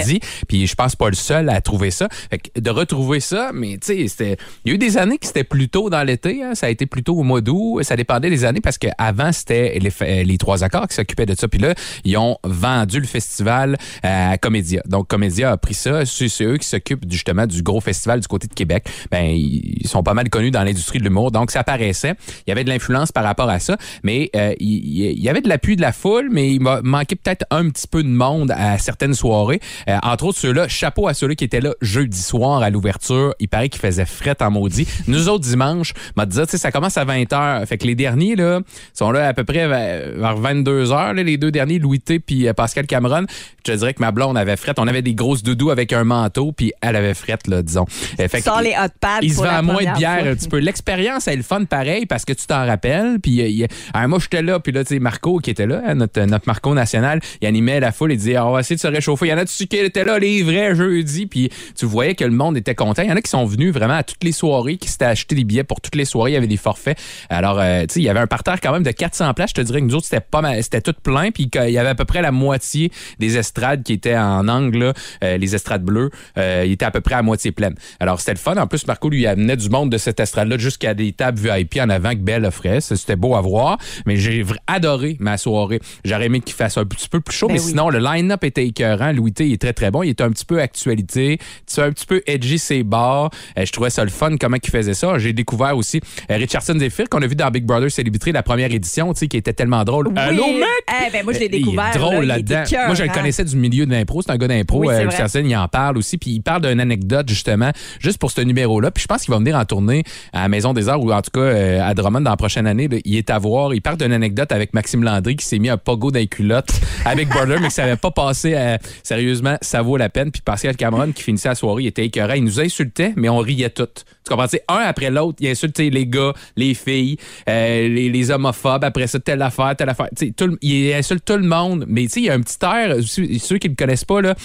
dit. 0.05 0.19
Puis 0.47 0.67
je 0.67 0.75
pense 0.75 0.95
pas 0.95 1.09
le 1.09 1.15
seul 1.15 1.49
à 1.49 1.61
trouver 1.61 1.91
ça. 1.91 2.07
Fait 2.29 2.37
que 2.39 2.59
de 2.59 2.69
retrouver 2.69 3.19
ça, 3.19 3.51
mais 3.53 3.77
tu 3.77 3.93
sais, 3.93 4.07
c'était. 4.07 4.37
Il 4.65 4.69
y 4.69 4.71
a 4.71 4.75
eu 4.75 4.77
des 4.77 4.97
années 4.97 5.17
qui 5.17 5.27
c'était 5.27 5.43
plus 5.43 5.69
tôt 5.69 5.89
dans 5.89 6.03
l'été. 6.03 6.43
hein. 6.43 6.55
Ça 6.55 6.67
a 6.67 6.69
été 6.69 6.85
plus 6.85 7.03
tôt 7.13 7.53
au. 7.53 7.83
Ça 7.83 7.95
dépendait 7.95 8.29
des 8.29 8.45
années 8.45 8.61
parce 8.61 8.77
qu'avant, 8.77 9.31
c'était 9.31 9.77
les, 9.79 9.89
fa- 9.89 10.05
les 10.05 10.37
trois 10.37 10.63
accords 10.63 10.87
qui 10.87 10.95
s'occupaient 10.95 11.25
de 11.25 11.35
ça. 11.35 11.47
Puis 11.47 11.59
là, 11.59 11.73
ils 12.03 12.17
ont 12.17 12.37
vendu 12.43 12.99
le 12.99 13.07
festival 13.07 13.77
à 14.01 14.37
Comédia. 14.37 14.81
Donc 14.85 15.07
Comédia 15.07 15.51
a 15.51 15.57
pris 15.57 15.73
ça. 15.73 16.05
C'est 16.05 16.43
eux 16.43 16.57
qui 16.57 16.67
s'occupent 16.67 17.05
justement 17.09 17.45
du 17.47 17.61
gros 17.61 17.81
festival 17.81 18.19
du 18.19 18.27
côté 18.27 18.47
de 18.47 18.53
Québec. 18.53 18.87
Ben, 19.11 19.25
ils 19.25 19.87
sont 19.87 20.03
pas 20.03 20.13
mal 20.13 20.29
connus 20.29 20.51
dans 20.51 20.63
l'industrie 20.63 20.99
de 20.99 21.03
l'humour. 21.03 21.31
Donc 21.31 21.51
ça 21.51 21.63
paraissait. 21.63 22.13
Il 22.45 22.49
y 22.49 22.51
avait 22.51 22.63
de 22.63 22.69
l'influence 22.69 23.11
par 23.11 23.23
rapport 23.23 23.49
à 23.49 23.59
ça. 23.59 23.77
Mais 24.03 24.29
euh, 24.35 24.53
il, 24.59 25.19
y 25.21 25.29
avait 25.29 25.41
de 25.41 25.49
l'appui 25.49 25.75
de 25.75 25.81
la 25.81 25.91
foule, 25.91 26.29
mais 26.31 26.51
il 26.51 26.61
m'a 26.61 26.81
manqué 26.81 27.15
peut-être 27.15 27.45
un 27.49 27.69
petit 27.69 27.87
peu 27.87 28.03
de 28.03 28.09
monde 28.09 28.51
à 28.51 28.77
certaines 28.77 29.13
soirées. 29.13 29.59
Euh, 29.89 29.97
entre 30.03 30.25
autres, 30.25 30.39
ceux-là, 30.39 30.67
chapeau 30.67 31.07
à 31.07 31.13
ceux-là 31.13 31.35
qui 31.35 31.43
étaient 31.43 31.61
là 31.61 31.73
jeudi 31.81 32.21
soir 32.21 32.61
à 32.61 32.69
l'ouverture. 32.69 33.33
Il 33.39 33.47
paraît 33.47 33.69
qu'il 33.69 33.81
faisait 33.81 34.05
fret 34.05 34.37
en 34.41 34.51
maudit. 34.51 34.87
Nous 35.07 35.29
autres, 35.29 35.43
dimanche, 35.43 35.93
m'a 36.15 36.25
dit, 36.25 36.39
ça 36.47 36.71
commence 36.71 36.97
à 36.97 37.02
20h. 37.05 37.65
Fait 37.65 37.77
que 37.77 37.85
les 37.87 37.95
derniers, 37.95 38.35
là, 38.35 38.59
sont 38.93 39.11
là 39.11 39.27
à 39.27 39.33
peu 39.33 39.43
près 39.43 39.67
vers 39.67 40.11
vers 40.15 40.39
22h, 40.39 41.13
là, 41.13 41.23
les 41.23 41.37
deux 41.37 41.51
derniers, 41.51 41.79
Louis 41.79 41.99
T 41.99 42.19
puis 42.19 42.47
euh, 42.47 42.53
Pascal 42.53 42.85
Cameron. 42.87 43.25
Je 43.65 43.71
te 43.71 43.77
dirais 43.77 43.93
que 43.93 44.01
ma 44.01 44.11
blonde 44.11 44.37
avait 44.37 44.57
fret. 44.57 44.73
On 44.77 44.87
avait 44.87 45.01
des 45.01 45.13
grosses 45.13 45.43
doudous 45.43 45.69
avec 45.71 45.93
un 45.93 46.03
manteau, 46.03 46.51
puis 46.51 46.73
elle 46.81 46.95
avait 46.95 47.13
fret, 47.13 47.37
là, 47.47 47.61
disons. 47.61 47.85
Euh, 48.19 48.27
fait 48.27 48.39
que- 48.39 48.43
Sors 48.43 48.61
les 48.61 48.71
hot 48.71 48.89
pads. 48.99 49.19
il 49.21 49.31
se 49.33 49.37
vend 49.41 49.63
moins 49.63 49.77
de 49.83 49.97
bière 49.97 50.19
fois. 50.21 50.29
un 50.29 50.35
petit 50.35 50.49
peu. 50.49 50.57
L'expérience, 50.59 51.27
elle 51.27 51.33
est 51.35 51.37
le 51.37 51.43
fun 51.43 51.63
pareil 51.65 52.05
parce 52.05 52.25
que 52.25 52.33
tu 52.33 52.45
t'en 52.45 52.65
rappelles. 52.65 53.19
Puis 53.21 53.41
euh, 53.41 53.47
il- 53.47 53.67
alors, 53.93 54.09
moi, 54.09 54.19
j'étais 54.21 54.41
là. 54.41 54.59
Puis 54.59 54.71
là, 54.71 54.83
tu 54.83 54.93
sais, 54.95 54.99
Marco 54.99 55.39
qui 55.39 55.49
était 55.49 55.65
là, 55.67 55.81
hein, 55.85 55.95
notre, 55.95 56.21
notre 56.21 56.47
Marco 56.47 56.73
national, 56.73 57.19
il 57.41 57.47
animait 57.47 57.79
la 57.79 57.91
foule. 57.91 58.11
Il 58.13 58.17
disait, 58.17 58.35
Ah, 58.35 58.45
on 58.47 58.51
va 58.51 58.59
essayer 58.61 58.75
de 58.75 58.81
se 58.81 58.87
réchauffer. 58.87 59.27
Il 59.27 59.29
y 59.29 59.33
en 59.33 59.37
a 59.37 59.43
dessus 59.45 59.67
qui 59.67 59.77
étaient 59.77 60.03
là, 60.03 60.19
les 60.19 60.43
vrais 60.43 60.75
jeudi? 60.75 61.25
Puis 61.25 61.49
tu 61.77 61.85
voyais 61.85 62.15
que 62.15 62.23
le 62.25 62.31
monde 62.31 62.57
était 62.57 62.75
content. 62.75 63.01
Il 63.03 63.09
y 63.09 63.11
en 63.11 63.15
a 63.15 63.21
qui 63.21 63.29
sont 63.29 63.45
venus 63.45 63.73
vraiment 63.73 63.93
à 63.95 64.03
toutes 64.03 64.23
les 64.23 64.31
soirées, 64.31 64.77
qui 64.77 64.89
s'étaient 64.89 65.05
acheté 65.05 65.35
des 65.35 65.43
billets 65.43 65.63
pour 65.63 65.79
toutes 65.81 65.95
les 65.95 66.05
soirées. 66.05 66.31
Il 66.31 66.33
y 66.33 66.37
avait 66.37 66.47
des 66.47 66.57
forfaits. 66.57 66.92
Alors, 67.29 67.59
euh, 67.59 67.81
tu 67.81 67.95
sais, 67.95 67.99
il 67.99 68.03
y 68.03 68.09
avait 68.09 68.19
un 68.19 68.27
parterre 68.27 68.59
quand 68.61 68.71
même 68.71 68.83
de 68.83 68.91
400 68.91 69.33
places. 69.33 69.51
Je 69.51 69.55
te 69.55 69.61
dirais 69.61 69.81
que 69.81 69.85
nous 69.85 69.95
autres, 69.95 70.05
c'était 70.05 70.21
pas 70.21 70.41
mal, 70.41 70.61
c'était 70.63 70.81
tout 70.81 70.93
plein. 71.01 71.31
Puis 71.31 71.49
qu'il 71.49 71.69
y 71.69 71.77
avait 71.77 71.89
à 71.89 71.95
peu 71.95 72.05
près 72.05 72.21
la 72.21 72.31
moitié 72.31 72.91
des 73.19 73.37
estrades 73.37 73.83
qui 73.83 73.93
étaient 73.93 74.17
en 74.17 74.47
angle, 74.47 74.77
là, 74.79 74.93
euh, 75.23 75.37
les 75.37 75.55
estrades 75.55 75.83
bleues. 75.83 76.09
Euh, 76.37 76.63
il 76.65 76.73
était 76.73 76.85
à 76.85 76.91
peu 76.91 77.01
près 77.01 77.15
à 77.15 77.21
moitié 77.21 77.51
pleine. 77.51 77.75
Alors, 77.99 78.19
c'était 78.19 78.33
le 78.33 78.39
fun. 78.39 78.55
En 78.57 78.67
plus, 78.67 78.87
Marco 78.87 79.09
lui 79.09 79.25
amenait 79.27 79.57
du 79.57 79.69
monde 79.69 79.91
de 79.91 79.97
cette 79.97 80.19
estrade-là 80.19 80.57
jusqu'à 80.57 80.93
des 80.93 81.11
tables 81.11 81.39
VIP 81.39 81.79
en 81.79 81.89
avant 81.89 82.11
que 82.11 82.17
Belle 82.17 82.45
offrait. 82.45 82.81
C'était 82.81 83.15
beau 83.15 83.35
à 83.35 83.41
voir. 83.41 83.77
Mais 84.05 84.17
j'ai 84.17 84.45
adoré 84.67 85.17
ma 85.19 85.37
soirée. 85.37 85.79
J'aurais 86.05 86.25
aimé 86.25 86.41
qu'il 86.41 86.55
fasse 86.55 86.77
un 86.77 86.85
petit 86.85 87.09
peu 87.09 87.19
plus 87.19 87.35
chaud. 87.35 87.47
Ben 87.47 87.53
mais 87.53 87.59
oui. 87.59 87.69
sinon, 87.69 87.89
le 87.89 87.99
line-up 87.99 88.43
était 88.43 88.65
écœurant. 88.65 89.11
Louis 89.11 89.33
T 89.33 89.47
il 89.47 89.53
est 89.53 89.61
très, 89.61 89.73
très 89.73 89.91
bon. 89.91 90.03
Il 90.03 90.09
était 90.09 90.23
un 90.23 90.31
petit 90.31 90.45
peu 90.45 90.61
actualité. 90.61 91.37
Tu 91.37 91.45
sais, 91.67 91.81
un 91.81 91.91
petit 91.91 92.05
peu 92.05 92.21
edgy 92.27 92.59
ses 92.59 92.83
bars. 92.83 93.29
Euh, 93.57 93.65
je 93.65 93.71
trouvais 93.71 93.89
ça 93.89 94.03
le 94.03 94.09
fun, 94.09 94.35
comment 94.37 94.57
il 94.61 94.69
faisait 94.69 94.93
ça. 94.93 95.17
J'ai 95.17 95.33
découvert 95.33 95.77
aussi 95.77 96.01
euh, 96.29 96.37
Richardson 96.37 96.75
Zephyr, 96.83 97.07
qu'on 97.09 97.21
a 97.21 97.27
vu 97.27 97.35
dans 97.35 97.49
Big 97.49 97.63
Brother 97.65 97.89
Célébrité, 97.91 98.31
la 98.31 98.43
première 98.43 98.71
édition, 98.71 99.13
tu 99.13 99.19
sais, 99.19 99.27
qui 99.27 99.37
était 99.37 99.53
tellement 99.53 99.83
drôle. 99.83 100.07
Oui. 100.09 100.13
Allô, 100.17 100.45
mec! 100.47 100.67
Eh 101.07 101.11
ben, 101.11 101.23
moi, 101.23 101.33
je 101.33 101.39
l'ai 101.39 101.45
Il 101.45 101.55
est 101.55 101.59
découvert. 101.59 101.91
drôle 101.93 102.25
là, 102.25 102.35
là-dedans. 102.37 102.63
Moi, 102.87 102.95
je 102.95 103.03
le 103.03 103.09
connaissais 103.09 103.43
du 103.45 103.55
milieu 103.55 103.85
de 103.85 103.91
l'impro. 103.91 104.21
C'est 104.21 104.31
un 104.31 104.37
gars 104.37 104.47
d'impro. 104.47 104.79
Oui, 104.79 104.87
euh, 104.89 105.09
il 105.45 105.55
en 105.55 105.67
parle 105.67 105.97
aussi. 105.97 106.17
Puis 106.17 106.31
il 106.31 106.41
parle 106.41 106.61
d'une 106.67 106.79
anecdote, 106.79 107.27
justement, 107.29 107.71
juste 107.99 108.17
pour 108.17 108.31
ce 108.31 108.41
numéro-là. 108.41 108.91
Puis 108.91 109.01
je 109.03 109.07
pense 109.07 109.21
qu'il 109.23 109.31
va 109.31 109.37
venir 109.37 109.55
en 109.55 109.65
tournée 109.65 110.03
à 110.33 110.41
la 110.43 110.47
Maison 110.49 110.73
des 110.73 110.89
Arts 110.89 111.01
ou 111.01 111.11
en 111.13 111.21
tout 111.21 111.31
cas 111.33 111.39
euh, 111.39 111.81
à 111.81 111.93
Drummond 111.93 112.21
dans 112.21 112.31
la 112.31 112.37
prochaine 112.37 112.67
année. 112.67 112.87
là. 112.87 112.97
Il 113.05 113.15
est 113.15 113.29
à 113.29 113.39
voir. 113.39 113.73
Il 113.73 113.81
parle 113.81 113.97
d'une 113.97 114.13
anecdote 114.13 114.51
avec 114.51 114.73
Maxime 114.73 115.03
Landry 115.03 115.35
qui 115.35 115.45
s'est 115.45 115.59
mis 115.59 115.69
un 115.69 115.77
pogo 115.77 116.11
dans 116.11 116.19
les 116.19 116.27
culottes 116.27 116.71
avec 117.05 117.29
Brother, 117.29 117.59
mais 117.61 117.67
que 117.67 117.73
ça 117.73 117.83
n'avait 117.83 117.95
pas 117.97 118.11
passé. 118.11 118.55
à- 118.55 118.77
sérieusement, 119.03 119.57
ça 119.61 119.81
vaut 119.81 119.97
la 119.97 120.09
peine. 120.09 120.31
Puis 120.31 120.41
Pascal 120.43 120.75
Cameron, 120.75 121.11
qui 121.11 121.23
finissait 121.23 121.49
la 121.49 121.55
soirée, 121.55 121.83
il 121.83 121.87
était 121.87 122.05
écœurant. 122.05 122.33
Il 122.33 122.43
nous 122.43 122.59
insultait, 122.59 123.13
mais 123.15 123.29
on 123.29 123.37
riait 123.37 123.69
toutes. 123.69 124.05
Tu 124.25 124.29
comprends? 124.29 124.47
Un 124.69 124.75
après 124.77 125.09
l'autre, 125.11 125.37
il 125.41 125.47
insultait 125.49 125.89
les 125.89 126.07
gars, 126.07 126.33
les 126.55 126.72
filles, 126.73 127.17
euh, 127.49 127.87
les, 127.87 128.09
les 128.09 128.31
homophobes. 128.31 128.83
Après 128.83 129.07
ça, 129.07 129.19
telle 129.19 129.41
affaire, 129.41 129.75
telle 129.75 129.89
affaire. 129.89 130.09
Tout 130.35 130.57
il 130.61 130.93
insulte 130.93 131.25
tout 131.25 131.37
le 131.37 131.47
monde. 131.47 131.85
Mais 131.87 132.05
il 132.05 132.23
y 132.23 132.29
a 132.29 132.33
un 132.33 132.41
petit 132.41 132.57
air, 132.63 132.95
ceux 133.03 133.57
qui 133.57 133.69
le 133.69 133.75
connaissent 133.75 134.05
pas, 134.05 134.21
là, 134.21 134.35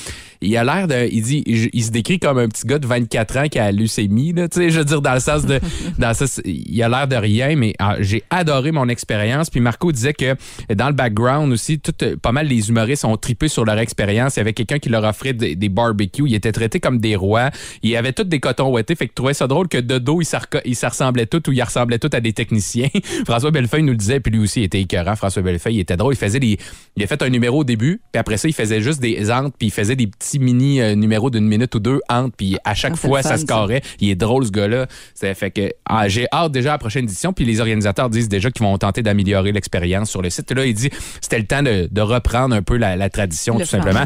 il 0.40 0.56
a 0.56 0.64
l'air 0.64 0.88
de. 0.88 1.08
Il 1.10 1.22
dit, 1.22 1.42
il, 1.46 1.70
il 1.72 1.84
se 1.84 1.90
décrit 1.90 2.18
comme 2.18 2.38
un 2.38 2.48
petit 2.48 2.66
gars 2.66 2.78
de 2.78 2.86
24 2.86 3.36
ans 3.38 3.48
qui 3.48 3.58
a 3.58 3.66
la 3.66 3.72
leucémie, 3.72 4.32
là, 4.32 4.48
tu 4.48 4.60
sais, 4.60 4.70
je 4.70 4.78
veux 4.78 4.84
dire, 4.84 5.02
dans 5.02 5.14
le 5.14 5.20
sens 5.20 5.44
de. 5.44 5.60
dans 5.98 6.08
le 6.08 6.14
sens- 6.14 6.40
il 6.44 6.82
a 6.82 6.88
l'air 6.88 7.08
de 7.08 7.16
rien, 7.16 7.56
mais 7.56 7.74
ah, 7.78 7.96
j'ai 8.00 8.22
adoré 8.30 8.72
mon 8.72 8.88
expérience. 8.88 9.50
Puis 9.50 9.60
Marco 9.60 9.90
disait 9.92 10.14
que 10.14 10.36
dans 10.74 10.88
le 10.88 10.94
background 10.94 11.52
aussi, 11.52 11.78
tout, 11.78 11.94
pas 12.22 12.32
mal 12.32 12.46
les 12.46 12.68
humoristes 12.68 13.04
ont 13.04 13.16
tripé 13.16 13.48
sur 13.48 13.64
leur 13.64 13.78
expérience. 13.78 14.36
Il 14.36 14.40
y 14.40 14.42
avait 14.42 14.52
quelqu'un 14.52 14.78
qui 14.78 14.88
leur 14.88 15.04
offrait 15.04 15.32
des, 15.32 15.56
des 15.56 15.68
barbecues. 15.68 16.24
Ils 16.26 16.34
étaient 16.34 16.52
traités 16.52 16.80
comme 16.80 16.98
des 16.98 17.16
rois. 17.16 17.50
Il 17.82 17.90
y 17.90 17.96
avait 17.96 18.12
tous 18.12 18.24
des 18.24 18.40
cotons 18.40 18.70
ouettés. 18.70 18.94
Fait 18.94 19.06
que 19.06 19.12
je 19.12 19.16
trouvais 19.16 19.34
ça 19.34 19.46
drôle 19.46 19.68
que 19.68 19.78
de 19.78 19.98
dos, 19.98 20.20
ils 20.20 20.28
ils 20.64 20.76
ressemblaient 20.86 21.26
tous 21.26 21.42
ou 21.48 21.52
ils 21.52 21.62
ressemblaient 21.62 21.98
tous 21.98 22.14
à 22.14 22.20
des 22.20 22.32
techniciens. 22.32 22.88
François 23.26 23.50
Bellefeuille 23.50 23.82
nous 23.82 23.92
le 23.92 23.96
disait, 23.96 24.20
puis 24.20 24.32
lui 24.32 24.40
aussi 24.40 24.60
il 24.60 24.64
était 24.64 24.80
écœurant. 24.80 25.16
François 25.16 25.42
Bellefeuille, 25.42 25.76
il 25.76 25.80
était 25.80 25.96
drôle. 25.96 26.14
Il 26.14 26.18
faisait 26.18 26.40
des. 26.40 26.58
Il 26.96 27.02
a 27.02 27.06
fait 27.06 27.22
un 27.22 27.28
numéro 27.28 27.60
au 27.60 27.64
début, 27.64 28.00
puis 28.12 28.20
après 28.20 28.36
ça, 28.36 28.48
il 28.48 28.54
faisait 28.54 28.80
juste 28.80 29.00
des 29.00 29.30
entre, 29.30 29.56
puis 29.56 29.68
il 29.68 29.72
faisait 29.72 29.96
des 29.96 30.06
petits 30.06 30.27
mini 30.38 30.80
euh, 30.80 30.94
numéros 30.94 31.30
d'une 31.30 31.46
minute 31.46 31.74
ou 31.74 31.78
deux 31.80 32.00
entre, 32.10 32.36
puis 32.36 32.58
à 32.64 32.74
chaque 32.74 32.92
Ah, 32.94 33.06
fois, 33.06 33.22
ça 33.22 33.30
fun, 33.30 33.34
se 33.36 33.40
ça. 33.42 33.46
carrait. 33.46 33.82
Il 34.00 34.10
est 34.10 34.14
drôle, 34.16 34.44
ce 34.44 34.50
gars-là. 34.50 34.86
Ça 35.14 35.32
fait 35.34 35.50
que 35.50 35.72
ah, 35.88 36.08
j'ai 36.08 36.26
hâte 36.32 36.52
déjà 36.52 36.70
à 36.70 36.74
la 36.74 36.78
prochaine 36.78 37.04
édition, 37.04 37.32
puis 37.32 37.44
les 37.44 37.60
organisateurs 37.60 38.10
disent 38.10 38.28
déjà 38.28 38.50
qu'ils 38.50 38.66
vont 38.66 38.76
tenter 38.78 39.02
d'améliorer 39.02 39.52
l'expérience 39.52 40.10
sur 40.10 40.20
le 40.20 40.28
site. 40.30 40.50
Là, 40.52 40.66
il 40.66 40.74
dit 40.74 40.90
c'était 41.20 41.38
le 41.38 41.46
temps 41.46 41.62
de, 41.62 41.88
de 41.90 42.00
reprendre 42.00 42.54
un 42.54 42.62
peu 42.62 42.76
la, 42.76 42.96
la 42.96 43.08
tradition, 43.08 43.54
Le 43.56 43.60
tout 43.64 43.70
simplement. 43.70 44.04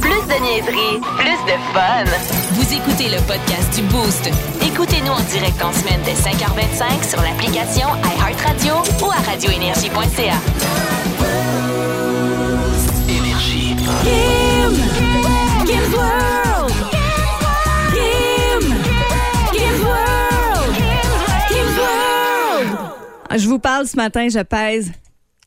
Plus 0.00 0.10
de 0.10 0.42
niaiserie, 0.42 1.00
plus 1.18 1.44
de 1.46 1.58
fun. 1.72 2.04
Vous 2.52 2.74
écoutez 2.74 3.08
le 3.08 3.20
podcast 3.26 3.74
du 3.76 3.82
Boost. 3.88 4.30
Écoutez-nous 4.66 5.12
en 5.12 5.20
direct 5.32 5.62
en 5.62 5.72
semaine 5.72 6.00
dès 6.04 6.12
5h25 6.14 7.08
sur 7.08 7.20
l'application 7.22 7.86
iHeartRadio 8.04 8.74
ou 9.06 9.10
à 9.10 9.16
radioénergie.ca. 9.30 10.40
Énergie. 13.08 13.76
Je 23.36 23.46
vous 23.48 23.58
parle 23.58 23.86
ce 23.86 23.96
matin, 23.96 24.28
je 24.28 24.40
pèse 24.40 24.92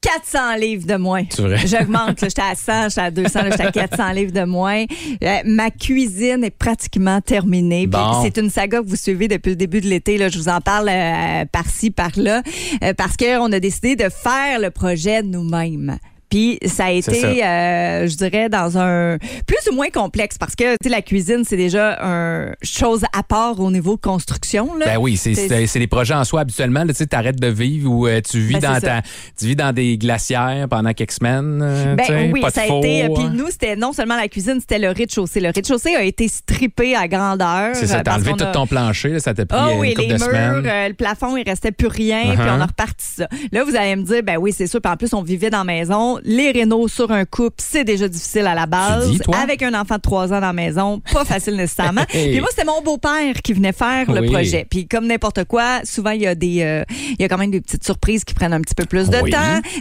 400 0.01 0.55
livres 0.57 0.85
de 0.85 0.95
moins. 0.95 1.23
C'est 1.29 1.41
vrai. 1.41 1.57
J'augmente. 1.65 2.19
J'étais 2.19 2.41
à 2.41 2.55
100, 2.55 2.89
j'étais 2.89 3.01
à 3.01 3.11
200, 3.11 3.41
là, 3.43 3.49
j'étais 3.51 3.63
à 3.63 3.71
400 3.71 4.11
livres 4.11 4.31
de 4.33 4.43
moins. 4.43 4.83
Euh, 5.23 5.37
ma 5.45 5.71
cuisine 5.71 6.43
est 6.43 6.49
pratiquement 6.49 7.21
terminée. 7.21 7.87
Bon. 7.87 8.21
C'est 8.21 8.37
une 8.37 8.49
saga 8.49 8.81
que 8.81 8.85
vous 8.87 8.97
suivez 8.97 9.29
depuis 9.29 9.51
le 9.51 9.55
début 9.55 9.79
de 9.79 9.87
l'été. 9.87 10.17
Là. 10.17 10.27
Je 10.27 10.37
vous 10.37 10.49
en 10.49 10.59
parle 10.59 10.89
euh, 10.89 11.45
par-ci, 11.51 11.89
par-là. 11.89 12.41
euh, 12.83 12.93
parce 12.93 13.15
qu'on 13.15 13.51
a 13.51 13.59
décidé 13.61 13.95
de 13.95 14.09
faire 14.09 14.59
le 14.59 14.71
projet 14.71 15.23
nous-mêmes. 15.23 15.97
Puis 16.33 16.57
ça 16.65 16.85
a 16.85 16.91
été, 16.91 17.45
euh, 17.45 18.07
je 18.07 18.15
dirais, 18.17 18.49
dans 18.49 18.75
un 18.79 19.17
plus 19.45 19.69
ou 19.71 19.75
moins 19.75 19.89
complexe 19.91 20.35
parce 20.39 20.55
que 20.55 20.71
tu 20.71 20.77
sais, 20.85 20.89
la 20.89 21.03
cuisine, 21.03 21.43
c'est 21.47 21.57
déjà 21.57 21.99
une 22.01 22.55
chose 22.63 23.03
à 23.15 23.21
part 23.21 23.59
au 23.59 23.69
niveau 23.69 23.97
de 23.97 24.01
construction. 24.01 24.75
Là. 24.77 24.85
Ben 24.87 24.97
oui, 24.97 25.15
c'est- 25.15 25.77
des 25.77 25.87
projets 25.87 26.15
en 26.15 26.23
soi. 26.23 26.41
Habituellement, 26.41 26.87
tu 26.87 26.93
sais, 26.95 27.05
t'arrêtes 27.05 27.39
de 27.39 27.47
vivre 27.49 27.91
ou 27.91 28.07
euh, 28.07 28.19
tu 28.27 28.39
vis 28.39 28.55
Ben, 28.55 28.73
dans 28.73 28.79
ta, 28.79 29.01
tu 29.37 29.45
vis 29.45 29.55
dans 29.55 29.71
des 29.73 29.95
glacières 29.99 30.67
pendant 30.69 30.91
quelques 30.93 31.11
semaines. 31.11 31.59
euh, 31.61 31.95
Ben 31.95 32.31
oui, 32.33 32.41
pas 32.41 32.49
de 32.49 32.53
ça 32.55 32.61
a 32.63 32.65
four, 32.65 32.83
été. 32.83 33.07
Puis 33.13 33.25
nous, 33.31 33.49
c'était 33.51 33.75
non 33.75 33.93
seulement 33.93 34.15
la 34.15 34.27
cuisine, 34.27 34.57
c'était 34.59 34.79
le 34.79 34.89
rez-de-chaussée. 34.89 35.39
Le 35.39 35.49
rez-de-chaussée 35.49 35.95
a 35.95 36.01
été 36.01 36.27
strippé 36.27 36.95
à 36.95 37.07
grandeur. 37.07 37.75
C'est 37.75 37.85
ça, 37.87 38.01
t'as 38.01 38.15
enlevé 38.15 38.31
tout 38.35 38.43
a- 38.43 38.47
ton 38.51 38.65
plancher, 38.65 39.09
là, 39.09 39.19
ça 39.19 39.35
t'a 39.35 39.45
pris 39.45 39.57
euh, 39.59 39.75
oui, 39.77 39.89
une 39.89 39.93
couple 39.95 40.07
les 40.07 40.13
de 40.15 40.17
murs, 40.17 40.25
semaines. 40.25 40.87
le 40.89 40.93
plafond, 40.95 41.37
il 41.37 41.47
restait 41.47 41.71
plus 41.71 41.87
rien, 41.87 42.21
puis 42.21 42.37
Uh-huh. 42.37 42.57
on 42.57 42.61
a 42.61 42.65
reparti 42.65 43.05
ça. 43.05 43.27
Là, 43.51 43.63
vous 43.63 43.75
allez 43.75 43.95
me 43.95 44.03
dire, 44.03 44.23
ben 44.23 44.37
oui, 44.37 44.51
c'est 44.51 44.65
sûr. 44.67 44.81
Puis 44.81 44.91
en 44.91 44.97
plus, 44.97 45.13
on 45.13 45.21
vivait 45.21 45.49
dans 45.51 45.59
la 45.59 45.63
maison. 45.63 46.17
Les 46.25 46.51
rénaux 46.51 46.87
sur 46.87 47.11
un 47.11 47.25
couple, 47.25 47.57
c'est 47.59 47.83
déjà 47.83 48.07
difficile 48.07 48.47
à 48.47 48.55
la 48.55 48.65
base. 48.65 49.09
dis? 49.11 49.19
Avec 49.33 49.61
un 49.61 49.73
enfant 49.79 49.95
de 49.95 50.01
3 50.01 50.27
ans 50.33 50.39
dans 50.39 50.47
la 50.47 50.53
maison, 50.53 51.01
pas 51.11 51.25
facile 51.25 51.55
nécessairement. 51.55 52.03
Puis 52.09 52.39
moi, 52.39 52.47
c'était 52.49 52.65
mon 52.65 52.81
beau-père 52.81 53.41
qui 53.43 53.53
venait 53.53 53.73
faire 53.73 54.11
le 54.11 54.25
projet. 54.25 54.65
Puis 54.69 54.87
comme 54.87 55.07
n'importe 55.07 55.43
quoi, 55.45 55.81
souvent, 55.83 56.11
il 56.11 56.21
y 56.21 56.27
a 56.27 56.35
des, 56.35 56.61
euh, 56.61 56.83
il 57.11 57.21
y 57.21 57.23
a 57.25 57.27
quand 57.27 57.37
même 57.37 57.51
des 57.51 57.61
petites 57.61 57.83
surprises 57.83 58.23
qui 58.23 58.33
prennent 58.33 58.53
un 58.53 58.61
petit 58.61 58.75
peu 58.75 58.85
plus 58.85 59.09
de 59.09 59.17
Oui. 59.21 59.31
temps. 59.31 59.37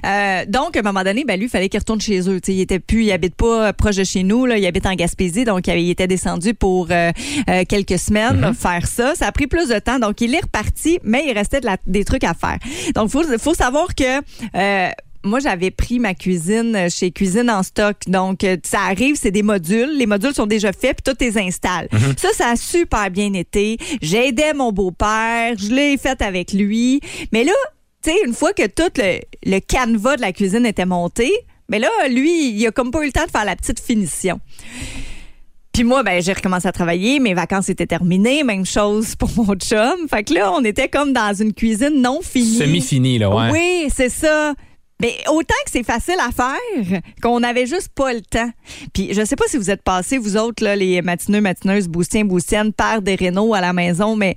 Euh, 0.07 0.45
donc, 0.49 0.77
à 0.77 0.81
un 0.81 0.83
moment 0.83 1.05
donné, 1.05 1.25
ben 1.25 1.37
lui, 1.39 1.47
il 1.47 1.51
fallait 1.51 1.69
qu'il 1.69 1.79
retourne 1.79 2.01
chez 2.01 2.21
eux. 2.29 2.41
Tu 2.41 2.53
sais, 2.53 2.55
il 2.57 2.61
était 2.61 2.79
plus, 2.81 3.05
il 3.05 3.13
habite 3.13 3.35
pas 3.37 3.69
euh, 3.69 3.73
proche 3.73 3.97
de 3.97 4.05
chez 4.05 4.23
nous. 4.23 4.47
Là, 4.47 4.57
il 4.59 4.67
habite 4.67 4.87
en 4.87 4.95
Gaspésie, 4.95 5.45
donc 5.45 5.67
il 5.69 5.91
était 5.91 6.07
descendu 6.09 6.55
pour 6.55 6.89
euh, 6.91 7.11
euh, 7.49 7.65
quelques 7.69 7.99
semaines 7.99 8.23
Mm-hmm. 8.33 8.55
faire 8.55 8.87
ça. 8.87 9.15
Ça 9.15 9.27
a 9.27 9.33
pris 9.33 9.47
plus 9.47 9.69
de 9.69 9.79
temps, 9.79 9.99
donc 9.99 10.21
il 10.21 10.35
est 10.35 10.41
reparti, 10.43 10.99
mais 11.03 11.25
il 11.29 11.33
restait 11.33 11.61
de 11.61 11.67
la- 11.67 11.77
des 11.87 12.05
trucs 12.05 12.25
à 12.25 12.35
faire. 12.35 12.59
Donc, 12.95 13.11
faut, 13.11 13.23
faut 13.39 13.55
savoir 13.55 13.95
que 13.95 14.19
euh, 14.57 14.89
moi, 15.25 15.41
j'avais 15.41 15.71
pris 15.71 15.99
ma 15.99 16.15
cuisine 16.15 16.89
chez 16.91 17.11
Cuisine 17.11 17.51
en 17.51 17.63
stock. 17.63 17.97
Donc, 18.07 18.45
euh, 18.45 18.57
ça 18.65 18.81
arrive, 18.81 19.17
c'est 19.17 19.31
des 19.31 19.43
modules. 19.43 19.97
Les 19.97 20.07
modules 20.07 20.35
sont 20.35 20.47
déjà 20.47 20.73
faits, 20.73 21.03
puis 21.03 21.13
tout 21.13 21.17
les 21.25 21.39
installe. 21.39 21.89
Ça, 22.17 22.29
ça 22.33 22.49
a 22.51 22.57
super 22.57 23.11
bien 23.11 23.33
été. 23.35 23.79
J'aidais 24.01 24.55
mon 24.55 24.73
beau-père, 24.73 25.55
je 25.57 25.73
l'ai 25.73 25.97
fait 25.97 26.21
avec 26.23 26.53
lui. 26.53 27.01
Mais 27.33 27.45
là, 27.45 27.53
tu 28.03 28.11
sais, 28.11 28.17
une 28.27 28.35
fois 28.35 28.53
que 28.53 28.67
tout 28.67 28.91
le, 28.97 29.21
le 29.45 29.59
canevas 29.61 30.17
de 30.17 30.23
la 30.23 30.33
cuisine 30.33 30.67
était 30.67 30.87
monté, 30.87 31.31
mais 31.69 31.79
là, 31.79 31.89
lui, 32.11 32.51
il 32.51 32.67
a 32.67 32.71
comme 32.71 32.91
pas 32.91 33.03
eu 33.03 33.07
le 33.07 33.13
temps 33.13 33.25
de 33.25 33.31
faire 33.31 33.45
la 33.45 33.57
petite 33.57 33.81
finition. 33.81 34.41
Puis 35.73 35.85
moi, 35.85 36.03
ben, 36.03 36.21
j'ai 36.21 36.35
recommencé 36.35 36.69
à 36.69 36.73
travailler, 36.73 37.19
mes 37.19 37.33
vacances 37.33 37.71
étaient 37.71 37.87
terminées, 37.87 38.45
même 38.45 38.67
chose 38.67 39.17
pour 39.17 39.31
mon 39.37 39.55
chum. 39.55 40.07
Fait 40.09 40.23
que 40.23 40.35
là, 40.35 40.53
on 40.53 40.63
était 40.65 40.89
comme 40.89 41.13
dans 41.13 41.33
une 41.33 41.55
cuisine 41.55 42.03
non 42.03 42.21
finie. 42.23 42.59
Semi-fini, 42.59 43.19
là, 43.19 43.31
ouais. 43.31 43.51
Oui, 43.51 43.89
c'est 43.95 44.11
ça. 44.11 44.53
Mais 45.03 45.17
autant 45.29 45.55
que 45.67 45.71
c'est 45.73 45.83
facile 45.83 46.17
à 46.21 46.31
faire, 46.31 47.01
qu'on 47.21 47.41
n'avait 47.41 47.67
juste 47.67 47.89
pas 47.89 48.13
le 48.13 48.21
temps. 48.21 48.51
Puis 48.95 49.13
je 49.13 49.25
sais 49.25 49.35
pas 49.35 49.47
si 49.49 49.57
vous 49.57 49.69
êtes 49.69 49.83
passés, 49.83 50.17
vous 50.17 50.37
autres, 50.37 50.63
là, 50.63 50.77
les 50.77 51.03
matineux, 51.03 51.41
matineuses, 51.41 51.89
boustiens, 51.89 52.25
boustiennes, 52.25 52.73
par 52.73 53.03
des 53.03 53.17
rénaux 53.17 53.53
à 53.53 53.61
la 53.61 53.73
maison, 53.73 54.15
mais 54.15 54.37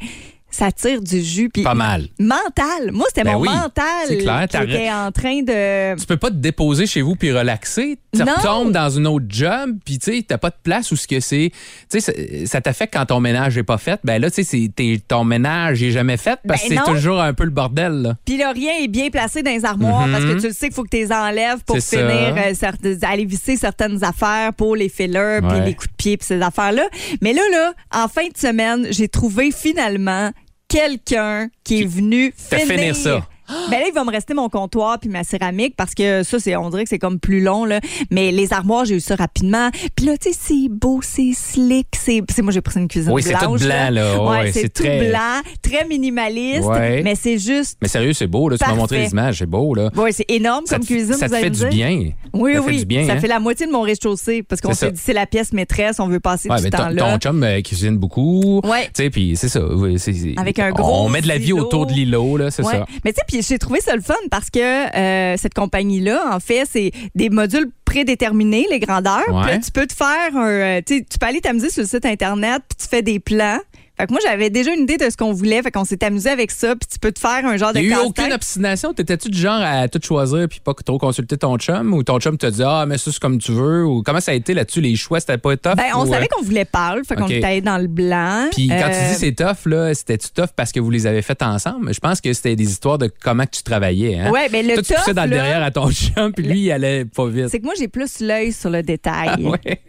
ça 0.56 0.72
tire 0.72 1.02
du 1.02 1.22
jus. 1.22 1.50
Puis 1.50 1.64
Pas 1.64 1.74
mal. 1.76 2.08
Mental. 2.20 2.92
Moi, 2.92 3.06
c'était 3.10 3.24
Ben 3.24 3.34
mon 3.34 3.42
oui, 3.42 3.50
mental 3.50 3.86
c'est 4.08 4.18
clair, 4.18 4.48
qui 4.50 4.58
était 4.58 4.92
en 4.92 5.12
train 5.12 5.42
de... 5.42 6.00
Tu 6.00 6.06
peux 6.06 6.18
pas 6.18 6.30
te 6.30 6.36
déposer 6.36 6.88
chez 6.88 7.02
vous 7.02 7.16
puis 7.16 7.32
relaxer. 7.32 7.98
Tu 8.16 8.22
retombes 8.24 8.72
dans 8.72 8.90
une 8.90 9.08
autre 9.08 9.26
job, 9.28 9.72
puis 9.84 10.00
tu 10.00 10.12
sais, 10.18 10.26
t'as 10.28 10.38
pas 10.38 10.50
de 10.50 10.56
place 10.64 10.92
où 10.92 10.96
ce 10.96 11.08
que 11.08 11.20
c'est. 11.20 11.52
Tu 11.92 12.00
sais, 12.00 12.46
ça- 12.46 12.62
t'affecte 12.62 12.94
quand 12.94 13.06
ton 13.06 13.20
ménage 13.20 13.58
est 13.58 13.64
pas 13.64 13.78
fait. 13.78 14.00
Ben 14.04 14.22
là, 14.22 14.30
tu 14.32 14.44
sais, 14.44 14.70
c'est- 14.78 15.08
ton 15.08 15.24
ménage 15.26 15.84
est 15.84 15.92
jamais 15.92 16.18
fait 16.18 16.40
parce 16.48 16.64
que 16.64 16.70
Ben 16.70 16.80
c'est 16.80 16.88
non. 16.90 16.96
toujours 16.96 17.22
un 17.22 17.34
peu 17.34 17.44
le 17.44 17.50
bordel. 17.50 18.16
Puis 18.26 18.38
là, 18.38 18.52
rien 18.54 18.72
est 18.82 18.88
bien 18.88 19.10
placé 19.10 19.44
dans 19.44 19.52
les 19.52 19.66
armoires 19.66 20.08
parce 20.12 20.24
que 20.24 20.40
tu 20.40 20.48
le 20.48 20.54
sais 20.54 20.68
qu'il 20.68 20.74
faut 20.76 20.84
que 20.84 20.90
tu 20.90 20.98
les 20.98 21.12
enlèves 21.12 21.64
pour 21.66 21.76
Mhm. 21.76 21.82
C'est 21.82 21.98
finir, 21.98 22.36
euh, 22.38 22.98
aller 23.04 23.26
visser 23.26 23.58
certaines 23.58 24.04
affaires 24.04 24.54
pour 24.54 24.76
les 24.76 24.90
fillers, 24.90 25.40
puis 25.48 25.60
les 25.66 25.74
coups 25.74 25.90
de 25.90 25.96
pied, 25.98 26.18
puis 26.18 26.26
ces 26.26 26.42
affaires-là. 26.42 26.84
Mais 27.22 27.34
là, 27.34 27.42
là, 27.52 27.74
en 27.94 28.08
fin 28.08 28.28
de 28.28 28.38
semaine, 28.38 28.88
j'ai 28.92 29.08
trouvé 29.10 29.52
finalement 29.52 30.32
quelqu'un 30.76 31.50
qui 31.64 31.82
est 31.82 31.86
venu 31.86 32.34
finir. 32.36 32.68
finir 32.68 32.96
ça. 32.96 33.28
Ben 33.70 33.80
là, 33.80 33.86
il 33.88 33.94
va 33.94 34.04
me 34.04 34.12
rester 34.12 34.34
mon 34.34 34.50
comptoir 34.50 35.00
puis 35.00 35.10
ma 35.10 35.24
céramique 35.24 35.76
parce 35.76 35.94
que 35.94 36.24
ça, 36.24 36.40
c'est, 36.40 36.56
on 36.56 36.70
dirait 36.70 36.84
que 36.84 36.90
c'est 36.90 37.00
comme 37.00 37.20
plus 37.20 37.42
long, 37.42 37.66
là. 37.66 37.80
Mais 38.12 38.32
les 38.32 38.54
armoires, 38.54 38.86
j'ai 38.86 38.96
eu 38.96 39.00
ça 39.00 39.16
rapidement. 39.16 39.70
Puis 39.96 40.06
là, 40.06 40.18
tu 40.18 40.32
sais, 40.32 40.38
c'est 40.40 40.70
beau, 40.70 41.00
c'est 41.02 41.32
slick, 41.34 41.88
c'est, 41.96 42.22
c'est- 42.30 42.42
moi, 42.42 42.52
j'ai 42.52 42.62
pris 42.62 42.80
une 42.80 42.88
cuisine 42.88 43.12
Oui, 43.12 43.24
c'est 43.24 43.34
tout 43.34 43.56
blanc, 43.56 43.90
là. 43.92 44.22
Ouais, 44.22 44.30
Ouais, 44.30 44.52
c'est, 44.52 44.62
c'est 44.62 44.70
tout 44.70 44.84
très- 44.84 45.10
blanc, 45.10 45.42
très 45.62 45.86
minimaliste. 45.88 46.64
Ouais. 46.68 47.02
Mais 47.04 47.16
c'est 47.16 47.38
juste 47.38 47.78
Mais 47.82 47.88
sérieux, 47.88 48.14
c'est 48.14 48.28
beau, 48.28 48.50
là. 48.50 48.58
Tu 48.58 48.64
m'as 48.64 48.68
Parfait. 48.68 48.82
montré 48.82 49.00
les 49.00 49.10
images, 49.12 49.40
c'est 49.40 49.46
beau, 49.46 49.74
là. 49.76 49.90
oui, 49.96 50.12
c'est 50.14 50.26
énorme 50.30 50.66
Ça 50.66 50.76
comme 50.76 50.86
te- 50.86 50.92
cuisine, 50.94 51.14
ça 51.14 51.26
vous 51.28 51.32
te 51.32 51.36
allez 51.36 51.44
fait 51.46 51.50
me 51.50 51.56
du 51.56 51.60
dire. 51.62 51.70
bien. 51.70 52.12
Oui, 52.34 52.54
ça 52.54 52.62
oui. 52.62 52.74
fait 52.74 52.80
du 52.80 52.86
bien, 52.86 53.06
ça 53.08 53.14
hein? 53.14 53.20
fait 53.20 53.28
la 53.28 53.40
moitié 53.40 53.66
de 53.68 53.72
mon 53.72 53.82
rez-de-chaussée 53.82 54.44
parce 54.44 54.62
qu'on 54.62 54.70
C'est 54.70 54.76
s'est 54.76 54.86
ça. 54.88 54.92
dit 54.92 55.02
c'est 55.04 55.14
la 55.14 55.26
pièce 55.26 55.54
maîtresse, 55.54 56.00
on 56.00 56.08
veut 56.08 56.20
passer 56.20 56.50
Ouais, 56.50 56.58
du 56.58 56.64
mais 56.64 56.70
ton, 56.70 56.78
temps-là. 56.78 57.12
ton 57.14 57.18
chum 57.20 57.44
euh, 57.44 57.62
cuisine 57.62 57.98
beaucoup. 57.98 58.62
Ouais. 58.64 58.86
Tu 58.94 59.04
sais, 59.04 59.10
puis 59.10 59.36
c'est 59.36 59.50
ça. 59.50 59.66
oui, 59.66 59.98
c'est- 60.00 60.14
c'est- 60.14 60.34
Avec 60.38 60.60
un 60.60 60.72
gros 60.72 61.06
On 61.06 61.10
met 61.10 61.22
de 61.22 61.28
la 61.28 61.38
vie 61.38 61.46
silo. 61.48 61.60
autour 61.60 61.86
de 61.86 61.94
l'îlot, 61.94 62.38
là, 62.38 62.52
c'est 62.52 62.64
Ouais. 62.64 62.74
ça. 62.74 62.86
Mais 63.04 63.12
tu 63.14 63.18
sais, 63.18 63.24
puis 63.28 63.35
j'ai 63.42 63.58
trouvé 63.60 63.82
ça 63.82 63.96
le 63.96 64.02
fun 64.02 64.14
parce 64.32 64.50
que 64.50 64.60
euh, 64.60 65.38
cette 65.38 65.54
compagnie-là, 65.54 66.32
en 66.34 66.40
fait, 66.40 66.68
c'est 66.70 66.92
des 67.16 67.30
modules 67.30 67.70
prédéterminés, 67.86 68.66
les 68.70 68.80
grandeurs. 68.80 69.24
Puis 69.26 69.34
là, 69.34 69.46
Ouais. 69.46 69.60
tu 69.60 69.72
peux 69.72 69.88
te 69.88 69.94
faire 69.94 70.36
un. 70.36 70.48
euh, 70.50 70.82
tu 70.86 71.04
peux 71.20 71.26
aller 71.26 71.42
t'amuser 71.42 71.70
sur 71.70 71.82
le 71.84 71.88
site 71.88 72.06
Internet, 72.06 72.62
puis 72.68 72.78
tu 72.84 72.88
fais 72.90 73.02
des 73.02 73.20
plans. 73.20 73.60
Fait 73.98 74.08
que 74.08 74.12
moi, 74.12 74.20
j'avais 74.24 74.50
déjà 74.50 74.74
une 74.74 74.82
idée 74.84 74.98
de 74.98 75.10
ce 75.10 75.16
qu'on 75.18 75.32
voulait. 75.32 75.62
Fait 75.62 75.72
qu'on 75.72 75.86
s'est 75.86 76.04
amusé 76.04 76.30
avec 76.30 76.52
ça, 76.52 76.76
puis 76.76 76.88
tu 76.92 77.00
peux 77.00 77.12
te 77.12 77.20
faire 77.20 77.46
un 77.46 77.58
genre 77.58 77.72
de 77.74 77.80
Il 77.80 77.88
n'y 77.88 77.94
a 77.94 77.98
eu 77.98 78.06
aucune 78.06 78.34
obstination? 78.34 78.94
T'étais-tu 78.94 79.30
du 79.30 79.38
genre 79.40 79.62
à 79.62 79.88
tout 79.88 80.00
choisir 80.04 80.48
puis 80.50 80.60
pas 80.60 80.74
trop 80.74 80.98
consulter 80.98 81.38
ton 81.38 81.58
chum? 81.58 81.94
Ou 81.94 82.04
ton 82.04 82.20
chum 82.20 82.38
te 82.38 82.48
dit 82.48 82.62
Ah, 82.66 82.86
mais 82.88 82.98
ça, 82.98 83.12
c'est 83.12 83.20
comme 83.20 83.38
tu 83.38 83.52
veux? 83.52 83.86
Ou 83.86 84.04
comment 84.04 84.20
ça 84.20 84.32
a 84.32 84.36
été 84.36 84.54
là-dessus? 84.54 84.82
Les 84.82 84.96
choix, 84.96 85.20
c'était 85.20 85.38
pas 85.38 85.56
tough? 85.58 85.76
Ben, 85.76 85.86
on 85.96 86.06
ou, 86.06 86.12
savait 86.12 86.26
euh, 86.26 86.28
qu'on 86.32 86.44
voulait 86.44 86.66
parler, 86.66 87.02
fait 87.08 87.16
qu'on 87.16 87.24
OK. 87.26 87.32
était 87.32 87.62
dans 87.62 87.78
le 87.78 87.88
blanc. 87.88 88.48
Puis 88.52 88.68
quand 88.68 88.76
tu 88.90 88.96
Euh, 88.96 89.10
dis 89.14 89.16
c'est 89.20 89.32
tough, 89.34 89.66
là, 89.66 89.94
c'était-tu 89.94 90.30
tough 90.32 90.50
parce 90.56 90.72
que 90.72 90.80
vous 90.80 90.90
les 90.92 91.08
avez 91.08 91.22
faites 91.22 91.42
ensemble? 91.42 91.94
Je 91.94 92.00
pense 92.00 92.20
que 92.22 92.32
c'était 92.34 92.56
des 92.56 92.70
histoires 92.70 92.98
de 92.98 93.10
comment 93.24 93.46
que 93.46 93.52
tu 93.56 93.64
travaillais. 93.64 94.20
Hein? 94.20 94.32
Ouais, 94.32 94.48
mais 94.52 94.62
le 94.64 94.74
Toi, 94.76 94.84
tu 94.84 94.94
tough, 94.94 95.14
dans 95.14 95.24
le 95.24 95.30
là, 95.30 95.36
derrière 95.38 95.64
à 95.64 95.72
ton 95.72 95.90
chum, 95.92 96.34
puis 96.34 96.46
lui, 96.46 96.60
il 96.62 96.72
allait 96.72 97.06
pas 97.06 97.28
vite. 97.28 97.50
C'est 97.50 97.60
que 97.60 97.66
moi, 97.66 97.74
j'ai 97.78 97.88
plus 97.88 98.20
l'œil 98.20 98.52
sur 98.52 98.70
le 98.70 98.82
détail. 98.84 99.30
Ah 99.34 99.40
ouais. 99.40 99.80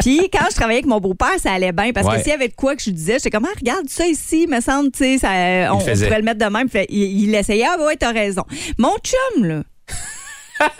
Puis 0.00 0.28
quand 0.32 0.46
je 0.50 0.54
travaillais 0.56 0.78
avec 0.78 0.86
mon 0.86 1.00
beau-père, 1.00 1.38
ça 1.38 1.52
allait 1.52 1.72
bien. 1.72 1.92
Parce 1.92 2.06
Ouais. 2.06 2.16
que 2.16 2.22
s'il 2.22 2.30
y 2.30 2.34
avait 2.34 2.48
de 2.48 2.54
quoi 2.54 2.74
que 2.74 2.82
je 2.82 2.90
disais, 2.90 3.18
j'étais 3.30 3.36
comme, 3.36 3.46
ah, 3.50 3.56
regarde 3.58 3.88
ça 3.88 4.06
ici, 4.06 4.46
me 4.48 4.60
semble, 4.60 4.90
tu 4.90 5.18
sais, 5.18 5.68
on, 5.68 5.76
on 5.76 5.78
pourrait 5.78 6.18
le 6.18 6.22
mettre 6.22 6.44
de 6.44 6.52
même. 6.52 6.68
Il, 6.88 7.22
il 7.22 7.34
essayait, 7.34 7.66
ah, 7.66 7.82
ouais, 7.82 7.96
t'as 7.96 8.12
raison. 8.12 8.44
Mon 8.78 8.96
chum, 8.98 9.44
là. 9.44 9.62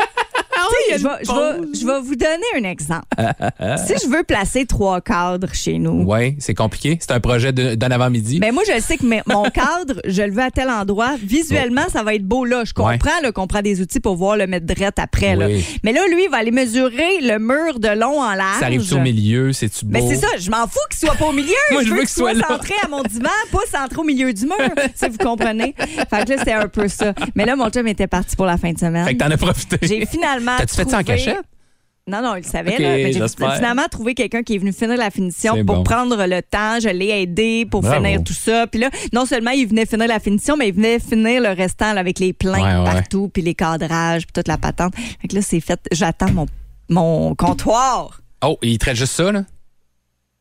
Sais, 0.88 0.98
je, 0.98 1.02
vais, 1.04 1.68
je 1.74 2.00
vous 2.00 2.16
donner 2.16 2.42
un 2.56 2.64
exemple. 2.68 3.04
si 3.86 3.94
je 4.04 4.08
veux 4.08 4.22
placer 4.22 4.66
trois 4.66 5.00
cadres 5.00 5.52
chez 5.52 5.78
nous, 5.78 6.04
Ouais, 6.04 6.36
c'est 6.38 6.54
compliqué. 6.54 6.98
C'est 7.00 7.12
un 7.12 7.20
projet 7.20 7.52
d'un 7.52 7.90
avant-midi. 7.90 8.38
ben 8.40 8.52
moi, 8.52 8.62
je 8.66 8.80
sais 8.80 8.96
que 8.96 9.04
mon 9.04 9.42
cadre, 9.50 10.00
je 10.06 10.22
le 10.22 10.32
veux 10.32 10.42
à 10.42 10.50
tel 10.50 10.68
endroit. 10.70 11.14
Visuellement, 11.22 11.88
ça 11.92 12.02
va 12.02 12.14
être 12.14 12.24
beau 12.24 12.44
là. 12.44 12.64
Je 12.64 12.72
comprends 12.72 12.90
Ouais. 13.22 13.32
qu'on 13.32 13.46
prend 13.46 13.62
des 13.62 13.80
outils 13.80 14.00
pour 14.00 14.16
voir 14.16 14.36
le 14.36 14.46
mettre 14.46 14.66
drette 14.66 14.98
après. 14.98 15.36
Là. 15.36 15.46
Oui. 15.46 15.64
Mais 15.84 15.92
là, 15.92 16.00
lui, 16.08 16.24
il 16.24 16.30
va 16.30 16.38
aller 16.38 16.50
mesurer 16.50 17.20
le 17.20 17.38
mur 17.38 17.78
de 17.80 17.88
long 17.88 18.20
en 18.20 18.34
large. 18.34 18.60
ça 18.60 18.66
arrive 18.66 18.92
au 18.94 18.98
milieu, 18.98 19.52
c'est-tu 19.52 19.84
beau? 19.84 19.92
Mais 19.92 20.06
c'est 20.08 20.16
ça, 20.20 20.26
je 20.38 20.50
m'en 20.50 20.66
fous 20.66 20.78
qu'il 20.90 20.98
soit 21.06 21.16
pas 21.16 21.26
au 21.26 21.32
milieu. 21.32 21.48
Moi, 21.72 21.82
je 21.84 21.90
veux 21.90 22.00
qu'il 22.00 22.08
soit, 22.08 22.32
là. 22.34 22.46
centré 22.48 22.74
à 22.84 22.88
mon 22.88 23.02
divan, 23.02 23.28
pas 23.52 23.58
centré 23.78 23.98
au 24.00 24.04
milieu 24.04 24.32
du 24.32 24.44
mur. 24.44 24.56
si 24.94 25.08
vous 25.08 25.18
comprenez? 25.18 25.74
Fait 25.78 26.24
que 26.24 26.30
là, 26.30 26.38
c'était 26.38 26.52
un 26.52 26.68
peu 26.68 26.88
ça. 26.88 27.12
Mais 27.34 27.44
là, 27.44 27.56
mon 27.56 27.68
chum 27.70 27.86
était 27.86 28.06
parti 28.06 28.36
pour 28.36 28.46
la 28.46 28.56
fin 28.56 28.72
de 28.72 28.78
semaine. 28.78 29.04
Fait 29.06 29.14
que 29.14 29.18
t'en 29.22 29.30
as 29.30 29.36
profité. 29.36 29.76
J'ai 29.82 30.06
finalement. 30.06 30.56
T'as-tu 30.60 30.74
fait 30.74 30.90
ça 30.90 30.98
en 30.98 31.02
cachette? 31.02 31.38
Non, 32.06 32.22
non, 32.22 32.34
il 32.34 32.42
le 32.42 32.48
savait. 32.48 32.78
Là. 32.78 32.96
Mais 32.96 33.12
J'ai 33.12 33.28
finalement 33.28 33.86
trouvé 33.88 34.14
quelqu'un 34.14 34.42
qui 34.42 34.56
est 34.56 34.58
venu 34.58 34.72
finir 34.72 34.96
la 34.96 35.10
finition 35.10 35.64
pour 35.64 35.76
bon. 35.76 35.82
prendre 35.84 36.16
le 36.26 36.42
temps. 36.42 36.80
Je 36.80 36.88
l'ai 36.88 37.22
aidé 37.22 37.66
pour 37.70 37.82
Bravo. 37.82 38.02
finir 38.02 38.24
tout 38.24 38.32
ça. 38.32 38.66
Puis 38.66 38.80
là, 38.80 38.90
non 39.12 39.26
seulement 39.26 39.52
il 39.52 39.68
venait 39.68 39.86
finir 39.86 40.08
la 40.08 40.18
finition, 40.18 40.56
mais 40.56 40.68
il 40.68 40.74
venait 40.74 40.98
finir 40.98 41.40
le 41.40 41.50
restant 41.50 41.92
là, 41.92 42.00
avec 42.00 42.18
les 42.18 42.32
plaintes 42.32 42.62
Ouais, 42.62 42.78
ouais. 42.78 42.84
partout, 43.00 43.30
puis 43.32 43.42
les 43.42 43.54
cadrages, 43.54 44.26
puis 44.26 44.32
toute 44.32 44.48
la 44.48 44.58
patente. 44.58 44.94
Fait 45.22 45.28
que 45.28 45.36
là, 45.36 45.42
c'est 45.42 45.60
fait. 45.60 45.80
J'attends 45.92 46.32
mon, 46.32 46.46
mon 46.88 47.34
comptoir. 47.36 48.20
Oh, 48.42 48.58
il 48.62 48.78
traite 48.78 48.96
juste 48.96 49.12
ça, 49.12 49.30
là? 49.30 49.44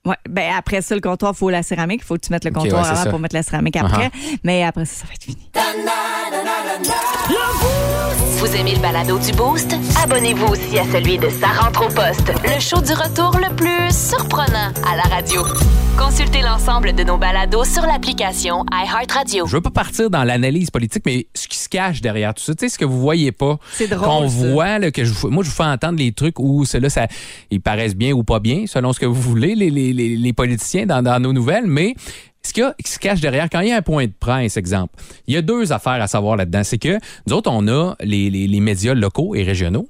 Ouais, 0.06 0.16
ben 0.30 0.54
après 0.58 0.82
ça, 0.82 0.96
le 0.96 1.02
comptoir, 1.02 1.34
il 1.36 1.38
faut 1.38 1.50
la 1.50 1.62
céramique. 1.62 2.02
Il 2.04 2.06
faut 2.06 2.16
que 2.16 2.26
tu 2.26 2.32
mettes 2.32 2.46
le 2.46 2.52
comptoir 2.52 2.84
ouais, 2.84 2.90
avant 2.90 3.04
ça. 3.04 3.10
pour 3.10 3.20
mettre 3.20 3.36
la 3.36 3.44
céramique 3.44 3.76
après. 3.76 4.08
Uh-huh. 4.08 4.38
Mais 4.44 4.64
après 4.64 4.86
ça, 4.86 5.02
ça 5.02 5.08
va 5.08 5.14
être 5.14 5.24
fini. 5.24 5.52
Vous 8.40 8.56
aimez 8.56 8.74
le 8.76 8.80
balado 8.82 9.20
du 9.20 9.32
Boost? 9.34 9.76
Abonnez-vous 10.04 10.48
aussi 10.48 10.80
à 10.80 10.84
celui 10.86 11.18
de 11.18 11.30
Sa 11.30 11.48
rentre 11.48 11.86
au 11.86 11.90
poste, 11.90 12.32
le 12.46 12.60
show 12.60 12.82
du 12.82 12.94
retour 12.94 13.38
le 13.38 13.54
plus 13.56 13.94
surprenant 13.94 14.72
à 14.90 14.96
la 14.96 15.04
radio. 15.04 15.42
Consultez 15.98 16.42
l'ensemble 16.42 16.94
de 16.94 17.04
nos 17.04 17.18
balados 17.18 17.66
sur 17.66 17.82
l'application 17.82 18.66
iHeartRadio. 18.72 19.46
Je 19.46 19.58
veux 19.58 19.62
pas 19.62 19.72
partir 19.72 20.10
dans 20.10 20.24
l'analyse 20.24 20.72
politique, 20.72 21.04
mais 21.06 21.28
ce 21.34 21.48
qui, 21.50 21.58
se 21.58 21.68
cache 21.68 22.00
derrière 22.02 22.34
tout 22.34 22.42
ça. 22.44 22.56
Tu 22.56 22.66
sais, 22.66 22.70
ce 22.74 22.80
que 22.80 22.86
vous 22.86 23.00
voyez 23.02 23.34
pas, 23.34 23.58
C'est 23.74 23.88
drôle, 23.88 24.08
qu'on 24.08 24.26
voit, 24.28 24.80
là, 24.80 24.92
que 24.92 25.04
je, 25.04 25.12
vous- 25.14 25.30
moi, 25.30 25.44
je 25.44 25.50
vous 25.50 25.56
fais 25.56 25.64
entendre 25.66 26.00
les 26.00 26.14
trucs 26.14 26.40
où 26.40 26.64
ceux-là, 26.64 26.90
ça, 26.90 27.08
ils 27.52 27.60
paraissent 27.62 27.96
bien 27.98 28.14
ou 28.14 28.24
pas 28.24 28.40
bien, 28.40 28.64
selon 28.66 28.94
ce 28.94 29.00
que 29.02 29.06
vous 29.06 29.22
voulez, 29.22 29.56
les, 29.56 29.70
les, 29.70 29.92
les, 29.92 30.16
les 30.16 30.34
politiciens 30.34 30.86
dans, 30.86 31.02
dans 31.04 31.20
nos 31.20 31.34
nouvelles, 31.34 31.68
mais 31.68 31.96
ce 32.44 32.54
qu'il 32.54 32.64
y 32.64 32.66
a- 32.66 32.76
qui 32.84 32.92
se 32.92 33.00
cache 33.00 33.20
derrière, 33.22 33.50
quand 33.50 33.60
il 33.62 33.70
y 33.70 33.72
a 33.72 33.78
un 33.78 33.82
point 33.82 34.06
de 34.06 34.14
presse, 34.20 34.58
exemple, 34.58 34.94
il 35.28 35.34
y 35.34 35.38
a 35.38 35.42
deux 35.42 35.72
affaires 35.72 36.02
à 36.02 36.08
savoir 36.08 36.36
là-dedans. 36.38 36.64
C'est 36.64 36.78
que 36.78 36.98
nous 37.28 37.34
autres, 37.34 37.50
on 37.52 37.68
a 37.68 37.96
les, 38.02 38.30
les, 38.30 38.48
les 38.48 38.60
médias 38.60 38.94
locaux 38.94 39.36
et 39.36 39.44
régionaux. 39.44 39.88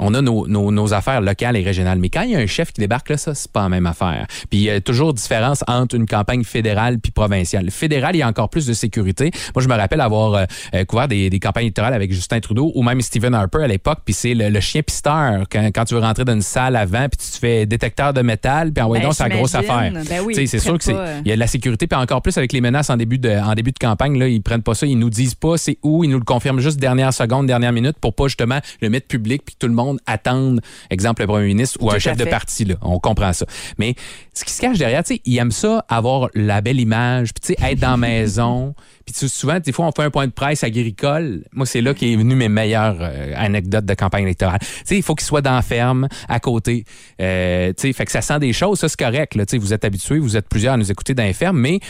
On 0.00 0.14
a 0.14 0.22
nos, 0.22 0.46
nos, 0.46 0.70
nos 0.70 0.94
affaires 0.94 1.20
locales 1.20 1.56
et 1.56 1.62
régionales. 1.62 1.98
Mais 1.98 2.08
quand 2.08 2.22
il 2.22 2.30
y 2.30 2.36
a 2.36 2.38
un 2.38 2.46
chef 2.46 2.72
qui 2.72 2.80
débarque, 2.80 3.10
là, 3.10 3.16
ça, 3.16 3.34
c'est 3.34 3.50
pas 3.50 3.62
la 3.62 3.68
même 3.68 3.86
affaire. 3.86 4.26
Puis 4.48 4.58
il 4.58 4.62
y 4.62 4.70
a 4.70 4.80
toujours 4.80 5.14
différence 5.14 5.62
entre 5.68 5.94
une 5.94 6.06
campagne 6.06 6.42
fédérale 6.44 6.98
puis 6.98 7.12
provinciale. 7.12 7.70
Fédérale, 7.70 8.16
il 8.16 8.20
y 8.20 8.22
a 8.22 8.28
encore 8.28 8.48
plus 8.50 8.66
de 8.66 8.72
sécurité. 8.72 9.30
Moi, 9.54 9.62
je 9.62 9.68
me 9.68 9.74
rappelle 9.74 10.00
avoir 10.00 10.34
euh, 10.34 10.44
euh, 10.74 10.84
couvert 10.84 11.08
des, 11.08 11.30
des 11.30 11.38
campagnes 11.38 11.64
électorales 11.64 11.94
avec 11.94 12.12
Justin 12.12 12.40
Trudeau 12.40 12.72
ou 12.74 12.82
même 12.82 13.00
Stephen 13.00 13.34
Harper 13.34 13.62
à 13.64 13.66
l'époque. 13.68 14.00
Puis 14.04 14.14
c'est 14.14 14.34
le, 14.34 14.48
le 14.48 14.60
chien 14.60 14.82
pisteur. 14.82 15.44
Quand, 15.50 15.66
quand 15.74 15.84
tu 15.84 15.94
veux 15.94 16.00
rentrer 16.00 16.24
dans 16.24 16.34
une 16.34 16.42
salle 16.42 16.76
avant, 16.76 17.08
puis 17.08 17.18
tu 17.18 17.32
te 17.32 17.38
fais 17.38 17.66
détecteur 17.66 18.12
de 18.12 18.22
métal, 18.22 18.72
puis 18.72 18.82
envoyer 18.82 19.02
Ben, 19.02 19.08
donc 19.08 19.14
sa 19.14 19.28
grosse 19.28 19.54
affaire. 19.54 19.92
Ben 19.92 20.22
oui, 20.24 20.34
Tu 20.34 20.40
sais, 20.40 20.46
c'est 20.46 20.58
sûr 20.58 20.76
c'est 20.80 20.92
pas, 20.92 21.00
euh, 21.00 21.20
il 21.24 21.28
y 21.28 21.32
a 21.32 21.34
de 21.34 21.40
la 21.40 21.46
sécurité 21.46 21.86
puis 21.86 21.98
encore 21.98 22.22
plus 22.22 22.36
avec 22.38 22.52
les 22.52 22.60
menaces 22.60 22.90
en 22.90 22.96
début 22.96 23.18
de 23.18 23.30
en 23.30 23.54
début 23.54 23.72
de 23.72 23.78
campagne 23.78 24.18
là, 24.18 24.28
ils 24.28 24.42
prennent 24.42 24.62
pas 24.62 24.74
ça, 24.74 24.86
ils 24.86 24.98
nous 24.98 25.10
disent 25.10 25.34
pas 25.34 25.56
c'est 25.56 25.78
où, 25.82 26.04
ils 26.04 26.10
nous 26.10 26.18
le 26.18 26.24
confirment 26.24 26.60
juste 26.60 26.78
dernière 26.78 27.12
seconde, 27.12 27.46
dernière 27.46 27.72
minute 27.72 27.96
pour 28.00 28.14
pas 28.14 28.26
justement 28.28 28.58
le 28.80 28.90
mettre 28.90 29.06
public 29.06 29.42
puis 29.44 29.56
tout 29.58 29.66
le 29.66 29.72
monde 29.74 29.89
attende 30.06 30.60
exemple 30.90 31.22
le 31.22 31.26
premier 31.26 31.46
ministre 31.46 31.78
ou 31.80 31.88
Tout 31.88 31.96
un 31.96 31.98
chef 31.98 32.16
de 32.16 32.24
parti 32.24 32.64
là, 32.64 32.74
on 32.82 32.98
comprend 32.98 33.32
ça. 33.32 33.46
Mais 33.78 33.94
ce 34.34 34.44
qui 34.44 34.52
se 34.52 34.60
cache 34.60 34.78
derrière, 34.78 35.02
tu 35.04 35.14
sais, 35.14 35.20
ils 35.24 35.38
aiment 35.38 35.50
ça 35.50 35.84
avoir 35.88 36.28
la 36.34 36.60
belle 36.60 36.80
image, 36.80 37.32
puis 37.34 37.54
tu 37.54 37.62
sais 37.62 37.72
être 37.72 37.80
dans 37.80 37.92
la 37.92 37.96
maison, 38.08 38.74
puis 39.04 39.14
souvent 39.28 39.58
des 39.58 39.72
fois 39.72 39.86
on 39.86 39.92
fait 39.92 40.02
un 40.02 40.10
point 40.10 40.26
de 40.26 40.32
presse 40.32 40.64
agricole. 40.64 41.44
Moi 41.52 41.66
c'est 41.66 41.80
là 41.80 41.94
qu'est 41.94 42.16
venu 42.16 42.34
mes 42.34 42.48
meilleures 42.48 42.98
euh, 43.00 43.32
anecdotes 43.36 43.86
de 43.86 43.94
campagne 43.94 44.24
électorale. 44.24 44.60
Tu 44.60 44.66
sais, 44.84 44.96
il 44.96 45.02
faut 45.02 45.14
qu'ils 45.14 45.26
soient 45.26 45.42
dans 45.42 45.54
la 45.54 45.62
ferme 45.62 46.08
à 46.28 46.40
côté. 46.40 46.84
Euh, 47.20 47.72
tu 47.76 47.88
sais, 47.88 47.92
fait 47.92 48.04
que 48.04 48.12
ça 48.12 48.22
sent 48.22 48.38
des 48.38 48.52
choses, 48.52 48.78
ça 48.78 48.88
c'est 48.88 48.98
correct 48.98 49.34
là, 49.34 49.46
tu 49.46 49.52
sais, 49.52 49.58
vous 49.58 49.72
êtes 49.72 49.84
habitués, 49.84 50.18
vous 50.18 50.36
êtes 50.36 50.48
plusieurs 50.48 50.74
à 50.74 50.76
nous 50.76 50.90
écouter 50.90 51.14
dans 51.14 51.24
les 51.24 51.32
fermes, 51.32 51.58
mais 51.58 51.80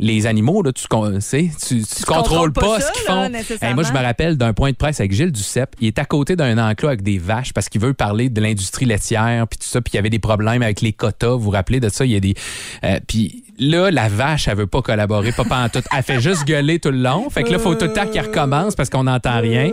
les 0.00 0.26
animaux, 0.26 0.62
là, 0.62 0.72
tu, 0.72 0.84
sais, 1.20 1.50
tu, 1.66 1.84
tu 1.84 2.04
contrôles 2.04 2.52
pas 2.54 2.62
pas, 2.62 2.80
ça, 2.80 2.88
ce 2.88 2.92
qu'ils 2.92 3.06
là, 3.06 3.28
font. 3.28 3.66
Hey, 3.66 3.74
moi, 3.74 3.84
je 3.84 3.92
me 3.92 3.98
rappelle 3.98 4.38
d'un 4.38 4.54
point 4.54 4.70
de 4.70 4.76
presse 4.76 4.98
avec 4.98 5.12
Gilles 5.12 5.30
Duceppe. 5.30 5.76
Il 5.78 5.88
est 5.88 5.98
à 5.98 6.06
côté 6.06 6.36
d'un 6.36 6.56
enclos 6.56 6.88
avec 6.88 7.02
des 7.02 7.18
vaches 7.18 7.52
parce 7.52 7.68
qu'il 7.68 7.82
veut 7.82 7.92
parler 7.92 8.30
de 8.30 8.40
l'industrie 8.40 8.86
laitière, 8.86 9.46
puis 9.46 9.58
tout 9.58 9.68
ça, 9.68 9.82
puis 9.82 9.92
il 9.92 9.96
y 9.96 9.98
avait 9.98 10.10
des 10.10 10.18
problèmes 10.18 10.62
avec 10.62 10.80
les 10.80 10.94
quotas. 10.94 11.32
Vous 11.32 11.40
vous 11.40 11.50
rappelez 11.50 11.80
de 11.80 11.90
ça? 11.90 12.06
Il 12.06 12.12
y 12.12 12.16
a 12.16 12.20
des. 12.20 12.34
euh, 12.82 12.98
puis 13.06 13.44
là, 13.58 13.90
la 13.90 14.08
vache, 14.08 14.48
elle 14.48 14.56
veut 14.56 14.66
pas 14.66 14.80
collaborer, 14.80 15.32
pas 15.32 15.44
pantoute. 15.44 15.84
Elle 15.94 16.02
fait 16.02 16.20
juste 16.20 16.44
gueuler 16.46 16.78
tout 16.78 16.90
le 16.90 16.98
long. 16.98 17.28
Fait 17.28 17.42
que 17.44 17.50
là, 17.50 17.58
faut 17.58 17.74
tout 17.74 17.84
le 17.84 17.92
temps 17.92 18.06
qu'il 18.06 18.22
recommence 18.22 18.74
parce 18.74 18.88
qu'on 18.88 19.04
n'entend 19.04 19.38
rien. 19.40 19.70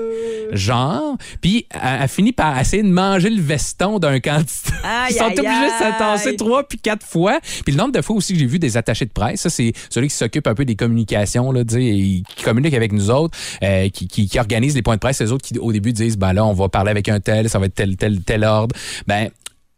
Genre. 0.52 1.18
Puis 1.42 1.68
elle, 1.72 2.00
elle 2.02 2.08
finit 2.10 2.34
par 2.34 2.58
essayer 2.60 2.84
de 2.84 2.90
manger 2.90 3.30
le 3.30 3.42
veston 3.42 4.00
d'un 4.00 4.20
candidat. 4.20 5.08
Ils 5.10 5.16
sont 5.16 5.26
obligés 5.26 5.42
de 5.42 5.46
aïe. 5.46 5.80
s'attasser 5.80 6.36
trois 6.36 6.68
puis 6.68 6.78
quatre 6.80 7.06
fois. 7.06 7.40
Puis 7.66 7.74
le 7.74 7.78
nombre 7.78 7.94
de 7.94 8.02
fois 8.02 8.16
aussi 8.16 8.34
que 8.34 8.40
j'ai 8.40 8.46
vu 8.46 8.60
des 8.60 8.76
attachés 8.76 9.06
de 9.06 9.12
presse, 9.12 9.42
ça, 9.42 9.50
c'est 9.50 9.72
celui 9.90 10.10
qui 10.10 10.16
s'occupe 10.18 10.48
un 10.48 10.56
peu 10.56 10.66
des 10.66 10.76
communications, 10.76 11.52
là, 11.52 11.64
qui 11.64 12.24
communique 12.44 12.74
avec 12.74 12.92
nous 12.92 13.10
autres, 13.10 13.38
euh, 13.64 13.90
qui, 13.90 14.08
qui, 14.08 14.28
qui 14.28 14.40
organise 14.40 14.76
les 14.76 14.82
points 14.82 14.96
de 14.96 15.00
presse. 15.00 15.22
Les 15.22 15.32
autres 15.32 15.46
qui, 15.46 15.58
au 15.58 15.72
début, 15.72 15.94
disent, 15.94 16.18
ben 16.18 16.34
là, 16.34 16.46
on 16.46 16.54
va 16.54 16.70
parler 16.70 16.92
avec 16.92 17.10
un 17.10 17.20
tel, 17.20 17.50
ça 17.50 17.60
va 17.60 17.66
être 17.66 17.76
tel, 17.76 17.96
tel, 17.96 18.22
tel 18.22 18.44
ordre. 18.44 18.76
Ben, 19.08 19.30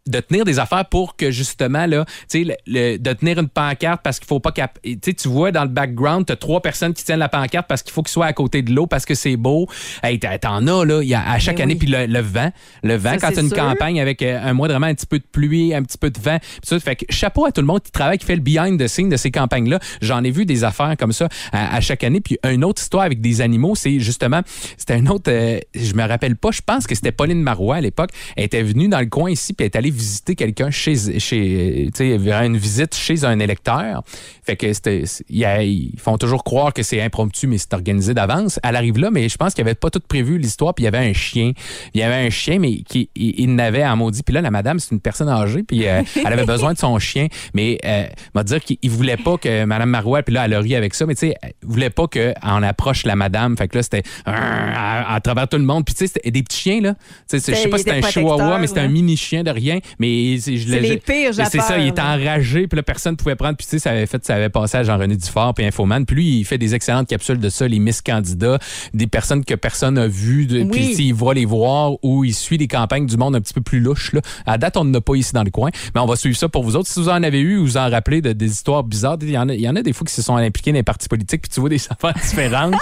de 0.08 0.20
tenir 0.20 0.46
des 0.46 0.58
affaires 0.60 0.86
pour 0.86 1.15
que 1.15 1.29
justement 1.32 1.86
là, 1.86 2.06
tu 2.29 2.46
sais, 2.46 2.98
de 2.98 3.13
tenir 3.13 3.38
une 3.39 3.50
pancarte 3.50 4.01
parce 4.03 4.18
qu'il 4.20 4.27
faut 4.27 4.39
pas 4.39 4.51
cap- 4.51 4.79
tu 4.84 5.27
vois 5.27 5.51
dans 5.51 5.63
le 5.63 5.70
background, 5.70 6.25
tu 6.25 6.34
as 6.34 6.36
trois 6.36 6.62
personnes 6.62 6.94
qui 6.94 7.03
tiennent 7.03 7.20
la 7.20 7.29
pancarte 7.29 7.68
parce 7.68 7.84
qu'il 7.84 7.91
faut 7.94 8.01
qu'ils 8.01 8.12
soient 8.13 8.25
à 8.25 8.34
côté 8.34 8.62
de 8.62 8.74
l'eau 8.74 8.88
parce 8.88 9.06
que 9.06 9.13
c'est 9.13 9.38
beau. 9.38 9.68
Hey, 10.03 10.20
t'en- 10.20 10.29
as 10.68 10.86
là, 10.86 11.01
il 11.03 11.08
y 11.10 11.13
a 11.13 11.29
à 11.29 11.38
chaque 11.39 11.58
Ben 11.58 11.63
année 11.63 11.74
oui. 11.74 11.79
puis 11.79 11.88
le, 11.89 12.06
le 12.08 12.20
vent, 12.22 12.51
le 12.84 12.96
vent 12.96 13.12
Ça, 13.12 13.18
quand 13.18 13.27
c'est 13.27 13.34
tu 13.34 13.39
as 13.39 13.44
une 13.44 13.50
sûr. 13.50 13.58
campagne 13.58 14.01
avec 14.01 14.22
euh, 14.22 14.39
un 14.44 14.53
mois 14.53 14.68
vraiment 14.68 14.88
un 14.88 14.94
petit 14.96 15.06
peu 15.06 15.20
de 15.20 15.25
pluie, 15.32 15.73
un 15.76 15.84
petit 15.84 15.97
peu 15.97 16.10
de 16.10 16.19
vent, 16.19 16.39
ça 16.63 16.80
fait 16.80 16.95
que 16.95 17.06
chapeau 17.10 17.45
à 17.45 17.52
tout 17.52 17.62
le 17.62 17.67
monde 17.67 17.82
qui 17.82 17.91
travaille 17.91 18.17
qui 18.17 18.26
fait 18.26 18.36
le 18.36 18.41
behind 18.41 18.80
the 18.82 18.88
scene 18.88 19.10
de 19.10 19.17
ces 19.17 19.32
campagnes 19.32 19.69
là. 19.69 19.80
J'en 20.02 20.23
ai 20.23 20.32
vu 20.32 20.45
des 20.45 20.63
affaires 20.63 20.95
comme 20.97 21.12
ça 21.13 21.28
à, 21.52 21.76
à 21.76 21.82
chaque 21.82 22.04
année 22.04 22.21
puis 22.21 22.38
une 22.50 22.63
autre 22.63 22.82
histoire 22.82 23.04
avec 23.04 23.21
des 23.21 23.41
animaux, 23.41 23.76
c'est 23.76 24.00
justement 24.00 24.41
c'était 24.78 24.95
un 24.95 25.06
autre 25.08 25.30
euh, 25.32 25.60
je 25.76 25.93
me 25.93 26.08
rappelle 26.08 26.36
pas, 26.36 26.52
je 26.52 26.62
pense 26.65 26.88
que 26.88 26.95
c'était 26.95 27.12
Pauline 27.12 27.41
Marois 27.41 27.76
à 27.78 27.82
l'époque, 27.82 28.10
elle 28.36 28.45
était 28.45 28.63
venue 28.63 28.88
dans 28.88 29.00
le 29.00 29.06
coin 29.08 29.30
ici 29.30 29.54
puis 29.54 29.65
elle 29.65 29.71
est 29.71 29.76
allée 29.78 29.88
visiter 29.89 30.36
quelqu'un 30.36 30.69
chez 30.71 31.19
chez 31.19 31.89
tu 31.93 31.97
sais 31.97 32.17
vers 32.17 32.43
une 32.43 32.58
visite 32.58 32.95
chez 32.95 33.23
un 33.25 33.39
électeur. 33.39 34.04
Fait 34.43 34.56
que 34.56 34.71
c'était 34.73 35.04
ils 35.30 35.93
font 35.99 36.17
toujours 36.17 36.43
croire 36.43 36.73
que 36.73 36.84
c'est 36.84 37.02
impromptu 37.02 37.47
mais 37.47 37.58
c'est 37.58 37.73
organisé 37.73 38.13
d'avance. 38.13 38.60
Elle 38.63 38.75
arrive 38.75 38.97
là 38.97 39.10
mais 39.12 39.30
je 39.30 39.38
pense 39.38 39.54
qu'il 39.54 39.63
avait 39.63 39.75
pas 39.75 39.89
tout 39.89 40.02
prévu 40.08 40.38
l'histoire 40.38 40.73
puis 40.73 40.84
il 40.84 40.86
y 40.86 40.88
avait 40.88 41.10
un 41.10 41.13
chien. 41.13 41.52
Il 41.93 41.99
y 41.99 42.04
avait 42.04 42.25
un 42.28 42.30
chien 42.30 42.60
mais 42.60 42.78
qui 42.82 43.10
il, 43.15 43.39
il 43.39 43.56
n'avait 43.56 43.86
en 43.86 43.95
maudit. 43.97 44.23
Puis 44.23 44.34
là 44.34 44.41
la 44.41 44.52
madame 44.52 44.80
c'est 44.80 44.91
une 44.91 44.99
personne 45.02 45.30
âgée 45.30 45.63
puis 45.63 45.88
euh, 45.88 46.02
elle 46.15 46.34
avait 46.34 46.45
besoin 46.45 46.73
de 46.73 46.78
son 46.78 46.97
chien. 46.99 47.28
Mais 47.54 47.78
euh, 47.86 48.06
m'a 48.36 48.43
dire 48.43 48.62
qu'il 48.63 48.78
il 48.82 48.89
voulait 48.89 49.17
pas 49.17 49.38
que 49.38 49.65
madame 49.65 49.89
Marois 49.89 50.23
puis 50.23 50.34
là 50.34 50.45
elle 50.45 50.54
a 50.54 50.60
ri 50.60 50.75
avec 50.75 50.93
ça 50.95 51.06
mais 51.06 51.15
tu 51.15 51.28
sais 51.30 51.36
voulait 51.63 51.89
pas 51.89 52.08
que 52.08 52.34
on 52.43 52.63
approche 52.63 53.06
la 53.06 53.15
madame. 53.15 53.58
Fait 53.58 53.67
que 53.67 53.78
là 53.78 53.84
c'était 53.84 54.04
euh, 54.28 54.32
à, 54.34 55.15
à 55.15 55.19
travers 55.21 55.47
tout 55.47 55.58
le 55.58 55.63
monde. 55.63 55.86
Puis 55.86 55.93
tu 55.95 55.99
sais 55.99 56.08
c'était 56.13 56.32
des 56.32 56.43
petits 56.43 56.60
chiens 56.60 56.82
là. 56.82 56.93
Tu 56.93 56.99
sais 57.28 57.39
c'est- 57.39 57.56
je 57.56 57.58
sais 57.62 57.69
pas 57.69 57.78
si 57.78 57.84
c'était 57.84 57.97
un 57.97 58.10
chihuahua 58.10 58.58
mais 58.60 58.67
c'était 58.67 58.80
un 58.82 58.88
mini 58.88 59.17
chien 59.17 59.43
de 59.43 59.52
rien 59.52 59.79
mais 60.00 60.38
c'est 60.39 60.58
je 60.58 60.68
C'est 60.70 60.80
les 60.80 60.98
pires, 60.98 61.32
mais 61.38 61.46
C'est 61.46 61.60
ça, 61.62 61.78
il 61.80 61.94
là. 61.94 62.15
enragé, 62.15 62.68
puis 62.68 62.76
là, 62.78 62.84
personne 62.84 63.13
ne 63.13 63.18
pouvait 63.18 63.36
prendre. 63.36 63.56
Puis 63.58 63.65
tu 63.65 63.72
sais, 63.72 63.80
ça 63.80 63.92
avait 63.92 64.06
fait, 64.06 64.24
ça 64.26 64.36
avait 64.36 64.50
passé 64.50 64.78
à 64.78 64.84
Jean-René 64.84 65.15
Dufort, 65.15 65.54
puis 65.54 65.65
Infoman. 65.65 66.06
Puis 66.06 66.15
lui, 66.15 66.39
il 66.39 66.46
fait 66.46 66.58
des 66.58 66.76
excellentes 66.76 67.08
capsules 67.08 67.39
de 67.39 67.50
ça, 67.50 67.68
les 67.68 67.80
Miss 67.80 68.02
Candidats, 68.02 68.60
des 68.94 69.08
personnes 69.08 69.44
que 69.46 69.56
personne 69.56 69.96
n'a 69.96 70.08
vues. 70.08 70.46
de- 70.46 70.62
Oui. 70.62 70.70
Puis 70.96 70.96
il 71.08 71.13
va 71.13 71.34
les 71.34 71.46
voir 71.46 71.94
ou 72.04 72.24
il 72.24 72.34
suit 72.34 72.58
des 72.58 72.68
campagnes 72.68 73.06
du 73.06 73.18
monde 73.18 73.36
un 73.36 73.42
petit 73.42 73.54
peu 73.54 73.62
plus 73.62 73.80
louches. 73.80 74.13
Là. 74.13 74.22
À 74.46 74.58
date, 74.58 74.78
on 74.78 74.84
n'en 74.86 74.96
a 74.96 75.02
pas 75.02 75.15
ici 75.15 75.34
dans 75.34 75.44
le 75.44 75.52
coin, 75.52 75.70
mais 75.96 76.02
on 76.02 76.06
va 76.06 76.15
suivre 76.15 76.38
ça 76.38 76.50
pour 76.50 76.63
vous 76.63 76.76
autres. 76.76 76.89
Si 76.89 77.00
vous 77.00 77.10
en 77.10 77.24
avez 77.24 77.39
eu 77.39 77.58
ou 77.58 77.65
vous 77.65 77.78
en 77.78 77.89
rappelez 77.89 78.22
de, 78.22 78.34
des 78.34 78.52
histoires 78.52 78.84
bizarres, 78.84 79.18
il 79.22 79.32
y, 79.32 79.38
en 79.38 79.50
a, 79.50 79.54
il 79.54 79.62
y 79.62 79.70
en 79.70 79.76
a 79.76 79.82
des 79.82 79.94
fois 79.94 80.06
qui 80.06 80.13
se 80.13 80.22
sont 80.22 80.36
impliqués 80.36 80.72
dans 80.72 80.78
les 80.78 80.84
partis 80.84 81.08
politiques, 81.08 81.42
puis 81.44 81.50
tu 81.50 81.60
vois 81.60 81.70
des 81.70 81.82
affaires 81.89 82.13
différentes. 82.22 82.76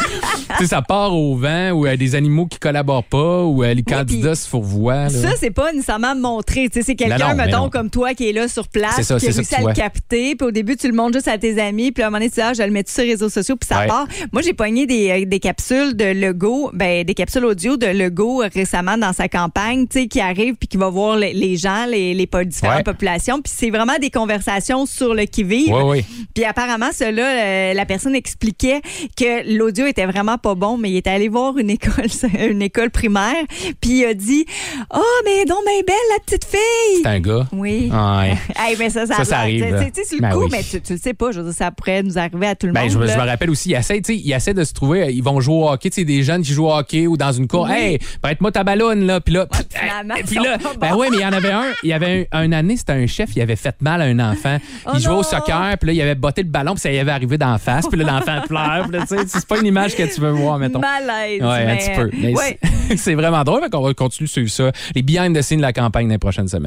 tu 0.49 0.57
sais, 0.59 0.67
ça 0.67 0.81
part 0.81 1.15
au 1.15 1.35
vent, 1.35 1.71
ou 1.71 1.85
euh, 1.85 1.95
des 1.97 2.15
animaux 2.15 2.45
qui 2.47 2.59
collaborent 2.59 3.03
pas, 3.03 3.43
ou 3.43 3.63
euh, 3.63 3.73
les 3.73 3.83
candidats 3.83 4.35
se 4.35 4.47
fourvoient. 4.47 5.03
là. 5.03 5.09
Ça, 5.09 5.29
c'est 5.39 5.51
pas 5.51 5.71
nécessairement 5.71 6.15
montré. 6.15 6.69
Tu 6.69 6.79
sais, 6.81 6.86
c'est 6.87 6.95
quelqu'un, 6.95 7.35
mettons, 7.35 7.69
comme 7.69 7.89
toi, 7.89 8.13
qui 8.13 8.29
est 8.29 8.33
là 8.33 8.47
sur 8.47 8.67
place, 8.67 9.01
ça, 9.01 9.19
qui 9.19 9.27
a 9.27 9.31
réussi 9.31 9.55
à 9.55 9.61
le 9.61 9.73
capter. 9.73 10.35
Puis 10.35 10.47
au 10.47 10.51
début, 10.51 10.75
tu 10.75 10.87
le 10.87 10.93
montres 10.93 11.13
juste 11.13 11.27
à 11.27 11.37
tes 11.37 11.61
amis. 11.61 11.91
Puis 11.91 12.03
à 12.03 12.07
un 12.07 12.09
moment 12.09 12.17
donné, 12.19 12.29
tu 12.29 12.35
dis, 12.35 12.41
ah, 12.41 12.53
je 12.53 12.57
vais 12.59 12.67
le 12.67 12.73
mettre 12.73 12.89
sur 12.91 13.03
les 13.03 13.11
réseaux 13.11 13.29
sociaux, 13.29 13.55
puis 13.55 13.67
ça 13.67 13.81
Ouais. 13.81 13.87
part. 13.87 14.07
Moi, 14.31 14.41
j'ai 14.41 14.53
pogné 14.53 14.85
des, 14.87 15.09
euh, 15.11 15.25
des 15.25 15.39
capsules 15.39 15.95
de 15.95 16.05
Legault, 16.05 16.71
ben, 16.73 17.03
des 17.03 17.13
capsules 17.13 17.45
audio 17.45 17.77
de 17.77 17.85
Legault 17.87 18.41
euh, 18.41 18.49
récemment 18.53 18.97
dans 18.97 19.13
sa 19.13 19.27
campagne, 19.27 19.87
tu 19.87 19.99
sais, 20.01 20.07
qui 20.07 20.19
arrive 20.19 20.55
puis 20.55 20.67
qui 20.67 20.77
va 20.77 20.89
voir 20.89 21.15
les, 21.17 21.33
les 21.33 21.57
gens, 21.57 21.85
les, 21.85 22.13
les 22.13 22.25
différentes 22.45 22.77
Ouais. 22.77 22.83
populations. 22.83 23.41
Puis 23.41 23.53
c'est 23.55 23.69
vraiment 23.69 23.97
des 23.99 24.09
conversations 24.09 24.85
sur 24.85 25.13
le 25.13 25.25
qui-vive. 25.25 25.73
Oui, 25.73 25.81
oui. 25.85 26.05
Puis 26.33 26.43
apparemment, 26.45 26.89
cela, 26.93 27.23
euh, 27.23 27.73
la 27.73 27.85
personne 27.85 28.15
expliquait 28.15 28.81
que 29.17 29.55
l'audio 29.57 29.85
était 29.85 30.05
vraiment 30.05 30.37
pas 30.37 30.55
bon, 30.55 30.77
mais 30.77 30.89
il 30.89 30.97
était 30.97 31.09
allé 31.09 31.27
voir 31.27 31.57
une 31.57 31.69
école, 31.69 32.05
une 32.49 32.61
école 32.61 32.89
primaire, 32.91 33.35
puis 33.81 33.99
il 33.99 34.05
a 34.05 34.13
dit 34.13 34.45
Oh, 34.95 35.01
mais 35.25 35.45
donc, 35.45 35.59
mais 35.65 35.83
belle, 35.83 35.95
la 36.15 36.23
petite 36.23 36.45
fille! 36.45 36.57
C'est 37.01 37.07
un 37.07 37.19
gars. 37.19 37.47
Oui. 37.51 37.89
Ouais. 37.91 38.35
Hey, 38.59 38.75
mais 38.79 38.89
ça, 38.89 39.05
ça, 39.05 39.15
Ça, 39.17 39.25
ça 39.25 39.39
arrive. 39.39 39.63
Tu 39.93 40.03
sais, 40.03 40.15
le 40.15 40.21
Ben 40.21 40.31
coup, 40.31 40.43
oui. 40.43 40.49
mais 40.51 40.63
tu, 40.63 40.81
tu 40.81 40.93
le 40.93 40.99
sais 40.99 41.13
pas. 41.13 41.31
Je 41.31 41.39
veux 41.39 41.45
dire, 41.45 41.53
ça 41.53 41.71
pourrait 41.71 42.01
nous 42.03 42.17
arriver 42.17 42.47
à 42.47 42.55
tout 42.55 42.67
le 42.67 42.73
Ben, 42.73 42.81
monde. 42.81 42.89
je, 42.91 42.97
je 42.97 43.17
me 43.17 43.25
rappelle 43.25 43.49
aussi, 43.49 43.69
ils 43.69 43.75
essaient, 43.75 43.99
ils 43.99 44.53
de 44.53 44.63
se 44.63 44.73
trouver, 44.73 45.03
euh, 45.03 45.11
ils 45.11 45.23
vont 45.23 45.39
jouer 45.39 45.55
au 45.55 45.69
hockey, 45.69 45.89
tu 45.89 46.01
sais, 46.01 46.05
des 46.05 46.23
jeunes 46.23 46.41
qui 46.41 46.53
jouent 46.53 46.67
au 46.67 46.73
hockey 46.73 47.07
ou 47.07 47.15
dans 47.17 47.31
une 47.31 47.47
cour. 47.47 47.67
Oui. 47.69 47.75
Hey, 47.75 47.99
prête-moi 48.21 48.51
ta 48.51 48.63
ballonne, 48.63 49.05
là. 49.05 49.21
Puis 49.21 49.33
là, 49.33 49.47
ils 50.17 50.23
puis 50.23 50.35
là, 50.35 50.57
ben 50.79 50.95
ouais, 50.95 51.07
mais 51.11 51.17
il 51.17 51.21
y 51.21 51.25
en 51.25 51.33
avait 51.33 51.51
un, 51.51 51.65
il 51.83 51.89
y 51.89 51.93
avait 51.93 52.27
un, 52.31 52.43
une 52.43 52.53
année, 52.53 52.77
c'était 52.77 52.93
un 52.93 53.07
chef, 53.07 53.29
il 53.35 53.41
avait 53.41 53.55
fait 53.55 53.75
mal 53.81 54.01
à 54.01 54.05
un 54.05 54.19
enfant. 54.19 54.57
Oh 54.85 54.91
il 54.95 54.99
jouait 54.99 55.13
non! 55.13 55.19
au 55.19 55.23
soccer, 55.23 55.77
puis 55.79 55.87
là, 55.87 55.93
il 55.93 56.01
avait 56.01 56.15
botté 56.15 56.41
le 56.43 56.49
ballon, 56.49 56.73
puis 56.73 56.81
ça 56.81 56.91
y 56.91 56.99
avait 56.99 57.11
arrivé 57.11 57.37
d'en 57.37 57.57
face, 57.57 57.87
puis 57.87 57.99
là, 57.99 58.05
l'enfant 58.19 58.41
pleure, 58.47 58.87
puis 58.89 58.99
tu 59.01 59.07
sais, 59.07 59.23
c'est 59.27 59.47
pas 59.47 59.59
une 59.59 59.65
image 59.67 59.95
que 59.95 60.03
tu 60.13 60.19
veux 60.21 60.31
voir, 60.31 60.57
mettons. 60.57 60.79
Malaise. 60.79 61.41
Ouais, 61.41 61.71
un 61.71 61.75
petit 61.77 61.91
peu. 61.95 62.09
Ouais. 62.33 62.59
c'est- 62.97 63.15
vraiment 63.17 63.43
drôle, 63.43 63.67
qu'on 63.71 63.81
va 63.81 63.93
continuer 63.93 64.27
de 64.27 64.31
suivre 64.31 64.49
ça. 64.51 64.71
Les 64.93 65.01
behind 65.01 65.35
the 65.35 65.41
scenes 65.41 65.57
de 65.57 65.63
la 65.63 65.73
campagne 65.73 66.05
dans 66.07 66.13
les 66.13 66.17
prochaines 66.19 66.47
semaines. 66.47 66.66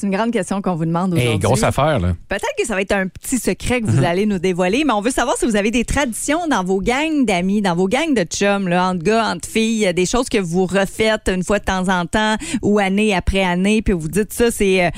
C'est 0.00 0.06
une 0.06 0.12
grande 0.12 0.30
question 0.30 0.62
qu'on 0.62 0.76
vous 0.76 0.84
demande 0.84 1.12
aujourd'hui. 1.14 1.32
Hey, 1.32 1.38
grosse 1.40 1.64
affaire, 1.64 1.98
là. 1.98 2.14
Peut-être 2.28 2.54
que 2.56 2.64
ça 2.64 2.74
va 2.76 2.82
être 2.82 2.92
un 2.92 3.08
petit 3.08 3.36
secret 3.38 3.80
que 3.80 3.86
Mhm. 3.88 3.96
vous 3.96 4.04
allez 4.04 4.26
nous 4.26 4.38
dévoiler, 4.38 4.84
mais 4.86 4.92
on 4.92 5.00
veut 5.00 5.10
savoir 5.10 5.36
si 5.36 5.44
vous 5.44 5.56
avez 5.56 5.72
des 5.72 5.84
traditions 5.84 6.46
dans 6.46 6.62
vos 6.62 6.80
gangs 6.80 7.24
d'amis, 7.24 7.62
dans 7.62 7.74
vos 7.74 7.88
gangs 7.88 8.14
de 8.14 8.22
chums, 8.22 8.68
là, 8.68 8.88
entre 8.90 9.02
gars, 9.02 9.26
entre 9.34 9.48
filles, 9.48 9.92
des 9.94 10.06
choses 10.06 10.28
que 10.28 10.38
vous 10.38 10.66
refaites 10.66 11.28
une 11.34 11.42
fois 11.42 11.58
de 11.58 11.64
temps 11.64 11.88
en 11.88 12.06
temps 12.06 12.36
ou 12.62 12.78
année 12.78 13.12
après 13.12 13.42
année, 13.42 13.82
puis 13.82 13.92
vous 13.92 14.06
dites 14.08 14.32
ça, 14.32 14.52
c'est. 14.52 14.86
euh, 14.86 14.90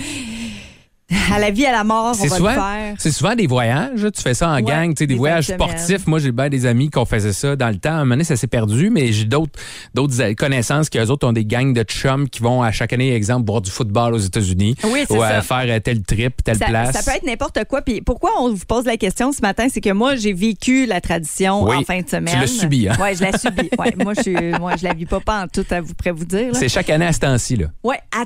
à 1.35 1.39
la 1.39 1.51
vie, 1.51 1.67
à 1.67 1.73
la 1.73 1.85
mort, 1.85 2.13
on 2.15 2.25
va 2.25 2.37
souvent, 2.37 2.49
le 2.51 2.55
faire. 2.55 2.95
c'est 2.99 3.11
souvent 3.11 3.35
des 3.35 3.47
voyages. 3.47 4.07
Tu 4.15 4.23
fais 4.23 4.35
ça 4.35 4.49
en 4.51 4.55
Ouais, 4.57 4.63
gang, 4.63 4.91
tu 4.91 4.99
sais, 4.99 5.07
des 5.07 5.15
des 5.15 5.19
voyages 5.19 5.47
sportifs. 5.47 6.07
Moi, 6.07 6.19
j'ai 6.19 6.33
bien 6.33 6.49
des 6.49 6.67
amis 6.67 6.91
qui 6.91 6.99
ont 6.99 7.05
fait 7.05 7.33
ça 7.33 7.57
dans 7.57 7.69
le 7.69 7.77
temps. 7.77 7.91
À 7.91 7.95
un 7.95 7.99
moment 8.01 8.11
donné, 8.15 8.25
ça 8.25 8.37
s'est 8.37 8.47
perdu, 8.47 8.91
mais 8.91 9.13
j'ai 9.13 9.25
d'autres, 9.25 9.59
d'autres 9.95 10.33
connaissances 10.35 10.89
qui, 10.89 10.99
eux 10.99 11.11
autres, 11.11 11.27
ont 11.27 11.33
des 11.33 11.45
gangs 11.45 11.73
de 11.73 11.83
chums 11.83 12.29
qui 12.29 12.41
vont 12.43 12.63
à 12.63 12.71
chaque 12.73 12.93
année, 12.93 13.15
exemple, 13.15 13.45
boire 13.45 13.61
du 13.61 13.71
football 13.71 14.15
aux 14.15 14.19
États-Unis. 14.19 14.75
Oui, 14.85 15.05
c'est 15.09 15.17
ou 15.17 15.21
ça. 15.21 15.43
faire 15.43 15.65
euh, 15.69 15.81
tel 15.81 16.03
trip, 16.03 16.43
telle 16.45 16.57
Ça, 16.59 16.67
place. 16.67 16.93
ça 16.97 17.03
peut 17.11 17.17
être 17.17 17.27
n'importe 17.27 17.65
quoi. 17.69 17.83
Puis 17.83 18.01
pourquoi 18.03 18.31
on 18.41 18.51
vous 18.53 18.65
pose 18.67 18.85
la 18.85 18.97
question 18.97 19.33
ce 19.33 19.41
matin, 19.41 19.67
c'est 19.71 19.81
que 19.81 19.93
moi 19.93 20.15
j'ai 20.17 20.33
vécu 20.33 20.87
la 20.87 21.01
tradition 21.01 21.65
Oui, 21.65 21.77
en 21.77 21.83
fin 21.83 22.01
de 22.01 22.09
semaine. 22.09 22.41
l'as 22.41 22.47
subi, 22.47 22.89
hein? 22.89 22.97
Ouais, 23.01 23.15
je 23.15 23.25
l'ai 23.25 23.33
subi. 23.39 23.69
Ouais, 23.79 23.95
moi 24.03 24.13
je 24.15 24.59
moi 24.59 24.77
je 24.77 24.85
la 24.85 24.95
vis 24.95 25.07
pas 25.07 25.21
pas 25.21 25.43
en 25.45 25.49
tout 25.49 25.65
à 25.71 25.81
vous 25.81 25.95
près 25.95 26.11
vous 26.13 26.25
dire. 26.25 26.51
C'est 26.55 26.69
chaque 26.69 26.91
année 26.91 27.07
à 27.07 27.13
ce 27.13 27.19
temps-ci, 27.21 27.57
là. 27.57 27.67
Ouais, 27.83 27.99
à 28.17 28.25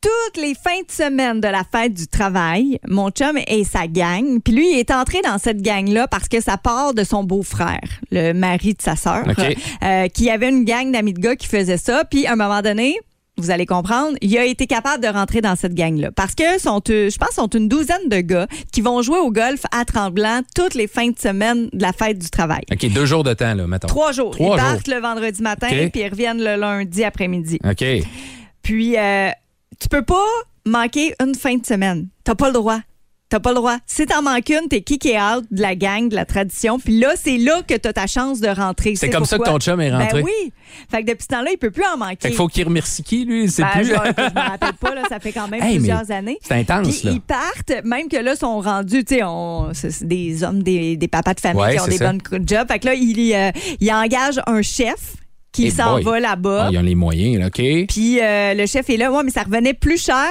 toutes 0.00 0.42
les 0.42 0.54
fins 0.54 0.80
de 0.86 0.90
semaine 0.90 1.40
de 1.40 1.48
la 1.48 1.62
fête 1.70 1.92
du 1.92 2.06
travail, 2.06 2.78
mon 2.88 3.10
chum 3.10 3.38
et 3.46 3.64
sa 3.64 3.86
gang, 3.86 4.40
puis 4.40 4.54
lui 4.54 4.72
il 4.72 4.78
est 4.78 4.90
entré 4.90 5.20
dans 5.22 5.38
cette 5.38 5.60
gang 5.62 5.88
là 5.88 6.08
parce 6.08 6.28
que 6.28 6.40
ça 6.40 6.56
part 6.56 6.94
de 6.94 7.04
son 7.04 7.22
beau-frère, 7.24 7.80
le 8.10 8.32
mari 8.32 8.74
de 8.74 8.82
sa 8.82 8.96
sœur, 8.96 9.24
euh, 9.82 10.08
qui 10.08 10.30
avait 10.30 10.48
une 10.48 10.64
gang 10.64 10.90
d'amis 10.90 11.12
de 11.12 11.20
gars 11.20 11.36
qui 11.36 11.46
faisaient 11.46 11.76
ça, 11.76 12.04
puis 12.04 12.26
à 12.26 12.32
un 12.32 12.36
moment 12.36 12.62
donné 12.62 12.96
vous 13.36 13.50
allez 13.50 13.64
comprendre, 13.64 14.16
il 14.20 14.36
a 14.36 14.44
été 14.44 14.66
capable 14.66 15.02
de 15.02 15.08
rentrer 15.08 15.40
dans 15.40 15.56
cette 15.56 15.74
gang-là. 15.74 16.10
Parce 16.14 16.34
que 16.34 16.60
sont, 16.60 16.82
euh, 16.90 17.08
je 17.08 17.16
pense, 17.16 17.30
sont 17.30 17.48
une 17.48 17.68
douzaine 17.68 18.08
de 18.08 18.18
gars 18.20 18.46
qui 18.70 18.82
vont 18.82 19.00
jouer 19.00 19.18
au 19.18 19.30
golf 19.30 19.62
à 19.72 19.86
Tremblant 19.86 20.42
toutes 20.54 20.74
les 20.74 20.86
fins 20.86 21.08
de 21.08 21.18
semaine 21.18 21.70
de 21.72 21.80
la 21.80 21.94
fête 21.94 22.18
du 22.18 22.28
travail. 22.28 22.62
OK, 22.70 22.92
deux 22.92 23.06
jours 23.06 23.24
de 23.24 23.32
temps, 23.32 23.54
là, 23.54 23.66
mettons. 23.66 23.88
Trois 23.88 24.12
jours. 24.12 24.32
Trois 24.32 24.56
ils 24.56 24.60
jours. 24.60 24.68
partent 24.70 24.88
le 24.88 25.00
vendredi 25.00 25.42
matin, 25.42 25.68
OK. 25.68 25.90
puis 25.90 26.02
ils 26.02 26.08
reviennent 26.08 26.42
le 26.44 26.56
lundi 26.56 27.02
après-midi. 27.02 27.58
OK. 27.64 27.84
Puis, 28.62 28.98
euh, 28.98 29.30
tu 29.80 29.88
peux 29.88 30.02
pas 30.02 30.26
manquer 30.66 31.14
une 31.22 31.34
fin 31.34 31.56
de 31.56 31.64
semaine. 31.66 32.08
T'as 32.24 32.34
pas 32.34 32.48
le 32.48 32.54
droit. 32.54 32.80
T'as 33.30 33.38
pas 33.38 33.50
le 33.50 33.56
droit. 33.56 33.76
Si 33.86 34.04
t'en 34.06 34.22
manques 34.22 34.48
une, 34.48 34.66
t'es 34.68 34.80
kické 34.80 35.16
out 35.16 35.44
de 35.52 35.62
la 35.62 35.76
gang, 35.76 36.08
de 36.08 36.16
la 36.16 36.24
tradition. 36.24 36.80
Puis 36.80 36.98
là, 36.98 37.12
c'est 37.14 37.36
là 37.38 37.62
que 37.62 37.74
t'as 37.76 37.92
ta 37.92 38.08
chance 38.08 38.40
de 38.40 38.48
rentrer. 38.48 38.96
C'est 38.96 39.08
comme 39.08 39.24
ça 39.24 39.38
que 39.38 39.44
ton 39.44 39.60
chum 39.60 39.80
est 39.80 39.92
rentré. 39.92 40.22
Ben 40.22 40.24
oui. 40.24 40.52
Fait 40.90 41.02
que 41.04 41.12
depuis 41.12 41.22
ce 41.22 41.28
temps-là, 41.28 41.52
il 41.52 41.56
peut 41.56 41.70
plus 41.70 41.84
en 41.84 41.96
manquer. 41.96 42.16
Fait 42.22 42.28
qu'il 42.30 42.36
faut 42.36 42.48
qu'il 42.48 42.64
remercie 42.66 43.04
qui, 43.04 43.24
lui? 43.24 43.48
C'est 43.48 43.62
Ben, 43.62 43.68
plus. 43.70 43.84
je, 43.84 43.90
je 43.94 44.34
me 44.34 44.48
rappelle 44.48 44.72
pas, 44.72 44.94
là, 44.96 45.02
ça 45.08 45.20
fait 45.20 45.30
quand 45.30 45.46
même 45.46 45.62
Hey, 45.62 45.76
plusieurs 45.76 46.10
années. 46.10 46.38
C'est 46.42 46.54
intense, 46.54 46.88
Puis 46.88 47.06
là. 47.06 47.12
ils 47.12 47.20
partent, 47.20 47.72
même 47.84 48.08
que 48.08 48.16
là, 48.16 48.34
sont 48.34 48.58
rendus, 48.60 49.04
tu 49.04 49.14
sais, 49.18 49.90
c'est 49.92 50.08
des 50.08 50.42
hommes, 50.42 50.64
des, 50.64 50.96
des 50.96 51.08
papas 51.08 51.34
de 51.34 51.40
famille 51.40 51.62
Ouais, 51.62 51.74
qui 51.76 51.80
ont 51.82 51.86
des 51.86 51.98
ça. 51.98 52.12
bonnes 52.12 52.48
jobs. 52.48 52.66
Fait 52.66 52.80
que 52.80 52.86
là, 52.86 52.94
il, 52.94 53.32
euh, 53.32 53.52
il 53.78 53.92
engage 53.92 54.40
un 54.48 54.60
chef 54.60 55.14
qui 55.52 55.64
Hey 55.64 55.70
s'en 55.72 56.00
va 56.00 56.20
là-bas. 56.20 56.66
Ah, 56.66 56.68
ils 56.72 56.78
ont 56.78 56.82
les 56.82 56.94
moyens, 56.94 57.38
là, 57.38 57.46
OK? 57.46 57.86
Puis 57.88 58.20
euh, 58.20 58.54
le 58.54 58.66
chef 58.66 58.88
est 58.88 58.96
là. 58.96 59.10
Ouais, 59.10 59.22
mais 59.24 59.30
ça 59.30 59.42
revenait 59.42 59.74
plus 59.74 60.02
cher. 60.02 60.30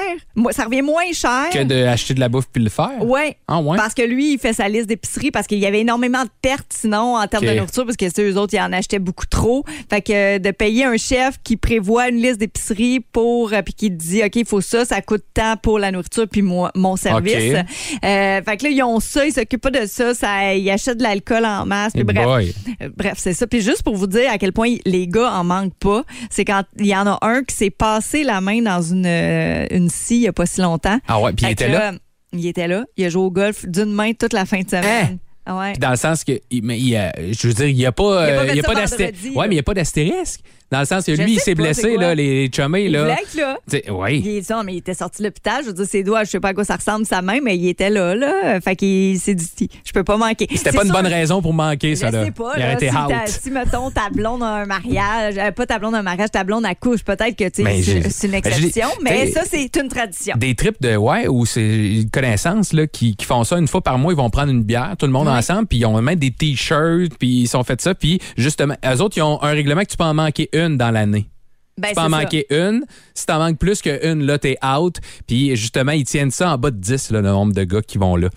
Ça 0.52 0.66
revient 0.66 0.82
moins 0.82 1.12
cher. 1.14 1.50
Que 1.52 1.64
d'acheter 1.64 2.14
de 2.14 2.20
la 2.20 2.30
bouffe 2.30 2.48
puis 2.52 2.64
le 2.64 2.70
faire? 2.70 3.04
Ouais. 3.04 3.36
Ah, 3.48 3.60
ouais? 3.60 3.78
Parce 3.78 3.94
que 3.94 4.02
lui, 4.02 4.34
il 4.34 4.40
fait 4.40 4.54
sa 4.54 4.70
liste 4.70 4.88
d'épicerie 4.88 5.32
parce 5.32 5.48
qu'il 5.48 5.60
y 5.60 5.66
avait 5.66 5.82
énormément 5.82 6.24
de 6.24 6.30
pertes 6.42 6.72
sinon 6.72 7.18
en 7.18 7.28
termes 7.28 7.46
de 7.46 7.54
nourriture 7.54 7.86
parce 7.86 7.98
que 7.98 8.06
c'est 8.10 8.24
eux 8.24 8.38
autres, 8.38 8.54
ils 8.54 8.62
en 8.62 8.72
achetaient 8.72 9.00
beaucoup 9.00 9.26
trop. 9.26 9.66
Fait 9.90 10.02
que 10.02 10.14
euh, 10.14 10.40
de 10.40 10.52
payer 10.52 10.86
un 10.86 10.98
chef 10.98 11.36
qui 11.44 11.58
prévoit 11.58 12.10
une 12.10 12.22
liste 12.22 12.38
d'épicerie 12.40 13.02
pour 13.12 13.54
euh, 13.54 13.62
puis 13.62 13.74
qui 13.74 13.92
dit 13.92 14.24
OK, 14.24 14.36
il 14.38 14.46
faut 14.46 14.62
ça, 14.62 14.86
ça 14.86 15.02
coûte 15.02 15.24
tant 15.34 15.58
pour 15.58 15.80
la 15.80 15.92
nourriture 15.92 16.28
puis 16.32 16.42
moi 16.42 16.72
mon 16.76 16.96
service. 16.96 17.34
Fait 17.34 17.64
que 18.02 18.64
là 18.64 18.70
ils 18.70 18.84
ont 18.84 19.00
ça, 19.00 19.26
ils 19.26 19.34
s'occupent 19.34 19.62
pas 19.62 19.72
de 19.72 19.86
ça, 19.86 20.14
ça 20.14 20.54
ils 20.56 20.70
achètent 20.70 20.98
de 20.98 21.04
l'alcool 21.04 21.46
en 21.46 21.66
masse. 21.66 21.92
Puis 21.94 22.02
Hey 22.02 22.06
bref. 22.06 22.56
Bref, 22.98 23.14
c'est 23.18 23.34
ça. 23.34 23.48
Puis 23.48 23.62
juste 23.62 23.84
pour 23.84 23.96
vous 23.96 24.08
dire 24.08 24.32
à 24.32 24.38
quel 24.38 24.54
point 24.54 24.76
les 24.86 25.08
gars 25.08 25.19
en 25.28 25.44
manquent 25.44 25.78
pas, 25.80 26.04
c'est 26.30 26.46
quand 26.46 26.64
il 26.78 26.88
y 26.88 26.96
en 26.96 27.08
a 27.08 27.18
un 27.22 27.44
qui 27.44 27.56
s'est 27.56 27.70
passé 27.70 28.24
la 28.24 28.42
main 28.42 28.62
dans 28.62 28.82
une, 28.82 29.06
euh, 29.06 29.66
une 29.72 29.90
scie 29.90 30.16
il 30.18 30.22
y 30.22 30.28
a 30.28 30.34
pas 30.34 30.46
si 30.46 30.62
longtemps. 30.62 31.00
Ah 31.08 31.20
ouais, 31.22 31.34
puis 31.34 31.46
il 31.46 31.52
était 31.52 31.70
là? 31.70 31.94
Il 32.34 32.46
était 32.46 32.68
là. 32.68 32.86
Il 32.98 33.06
a 33.06 33.10
joué 33.10 33.24
au 33.24 33.32
golf 33.32 33.66
d'une 33.66 33.92
main 33.92 34.14
toute 34.14 34.34
la 34.34 34.46
fin 34.46 34.62
de 34.62 34.70
semaine. 34.70 35.18
Ah 35.46 35.58
Ouais. 35.58 35.74
Dans 35.80 35.90
le 35.90 35.96
sens 35.96 36.24
que, 36.24 36.34
mais 36.62 36.80
il, 36.80 36.96
euh, 36.96 37.10
je 37.32 37.48
veux 37.48 37.54
dire, 37.56 37.68
il 37.68 37.76
n'y 37.76 37.86
a 37.86 37.92
pas, 37.92 38.04
Il 38.28 38.34
a 38.34 38.36
pas 38.36 38.42
euh, 38.42 38.46
fait 38.46 38.52
il 38.52 38.56
y 38.58 38.60
a 38.60 38.62
ça 38.62 38.68
pas 38.68 38.74
vendredi, 38.76 38.98
d'astérisque. 39.04 39.36
Ouais, 39.36 39.48
mais 39.48 39.54
il 39.54 39.56
n'y 39.56 39.60
a 39.60 39.64
pas 39.64 39.74
d'astérisque. 39.74 40.42
Dans 40.72 40.80
le 40.80 40.86
sens 40.86 41.04
que 41.06 41.16
Je 41.16 41.22
lui, 41.22 41.34
il 41.34 41.40
s'est 41.40 41.56
blessé, 41.56 41.98
là, 41.98 42.14
les 42.14 42.50
chummies, 42.54 42.86
Il 42.86 42.92
là. 42.92 43.16
être 43.20 43.34
là. 43.36 43.58
Ouais. 43.92 44.20
Il, 44.20 44.28
est- 44.38 44.50
non, 44.52 44.64
mais 44.64 44.74
il 44.74 44.78
était 44.78 44.94
sorti 44.94 45.22
de 45.24 45.28
l'hôpital. 45.28 45.62
Je 45.64 45.68
veux 45.70 45.74
dire, 45.74 45.86
ses 45.86 46.04
doigts, 46.04 46.24
je 46.24 46.30
sais 46.30 46.40
pas 46.40 46.50
à 46.50 46.54
quoi 46.54 46.64
ça 46.64 46.76
ressemble 46.76 47.06
sa 47.06 47.22
main, 47.22 47.40
mais 47.44 47.58
il 47.58 47.68
était 47.68 47.90
là, 47.90 48.14
là. 48.16 48.62
Fait 48.62 48.76
qu'il 48.76 49.20
s'est 49.20 49.34
dit, 49.36 49.48
je 49.84 49.92
peux 49.92 50.04
pas 50.04 50.18
manquer. 50.18 50.48
C'était 50.54 50.72
pas 50.72 50.84
une 50.84 50.90
sûr- 50.92 50.96
bonne 50.96 51.08
raison 51.08 51.42
pour 51.42 51.54
manquer, 51.54 51.92
Je 51.96 52.02
ça, 52.02 52.12
là. 52.12 52.24
sais 52.26 52.32
pas, 52.32 52.54
il 52.56 52.60
là, 52.60 52.74
été 52.74 52.90
si, 53.26 53.40
si, 53.44 53.52
mettons, 53.52 53.90
ta 53.90 54.10
blonde 54.12 54.44
a 54.44 54.48
un 54.48 54.66
mariage, 54.66 55.36
euh, 55.38 55.52
pas 55.52 55.66
ta 55.66 55.80
blonde 55.80 55.96
a 55.96 56.00
un 56.00 56.04
mariage, 56.04 56.30
ta 56.32 56.44
blonde 56.44 56.66
accouche, 56.66 57.04
peut-être 57.04 57.36
que, 57.36 57.46
tu 57.46 57.52
sais, 57.56 57.64
Mais 57.64 57.82
c'est 57.82 58.28
une 58.28 58.32
ben, 58.34 58.38
exception, 58.38 58.88
mais 59.02 59.32
ça, 59.32 59.42
c'est 59.50 59.76
une 59.76 59.88
tradition. 59.90 60.36
Des 60.38 60.54
trips 60.56 60.82
de, 60.82 60.96
ouais, 60.96 61.28
où 61.28 61.46
c'est 61.46 61.62
une 62.02 62.10
connaissance, 62.12 62.74
là, 62.74 62.86
qui, 62.88 63.16
qui 63.16 63.26
font 63.26 63.44
ça 63.44 63.58
une 63.58 63.68
fois 63.68 63.82
par 63.82 63.98
mois, 63.98 64.14
ils 64.14 64.18
vont 64.18 64.30
prendre 64.30 64.52
une 64.52 64.64
bière, 64.64 64.96
tout 65.00 65.06
le 65.08 65.12
monde 65.12 65.28
ensemble, 65.28 65.66
puis 65.68 65.80
ils 65.80 65.86
ont 65.86 66.00
même 66.02 66.16
des 66.20 66.32
t-shirts, 66.32 67.14
puis 67.18 67.42
ils 67.42 67.48
sont 67.48 67.64
fait 67.64 67.82
ça, 67.82 67.96
puis 67.96 68.20
justement, 68.38 68.76
eux 68.86 69.02
autres, 69.02 69.18
ils 69.18 69.22
ont 69.24 69.42
un 69.42 69.52
règlement 69.52 69.82
que 69.82 69.88
tu 69.90 69.98
peux 69.98 70.04
en 70.04 70.14
manquer 70.14 70.50
une 70.54 70.59
dans 70.68 70.92
l'année. 70.92 71.30
Ben, 71.78 71.90
Tu 71.90 71.96
peux 71.96 72.02
en 72.02 72.06
c'est 72.06 72.12
ça. 72.12 72.18
manquer 72.22 72.46
une. 72.50 72.84
Si 73.14 73.26
t'en 73.26 73.38
manques 73.40 73.58
plus 73.58 73.82
qu'une, 73.82 74.26
là, 74.26 74.38
t'es 74.38 74.58
out. 74.66 74.98
Puis 75.28 75.56
justement, 75.56 75.94
ils 75.94 76.04
tiennent 76.04 76.30
ça 76.30 76.52
en 76.52 76.58
bas 76.58 76.72
de 76.72 76.76
10, 76.76 77.12
là, 77.12 77.22
le 77.22 77.30
nombre 77.30 77.54
de 77.54 77.64
gars 77.64 77.82
qui 77.82 77.98
vont 77.98 78.18
là. 78.18 78.28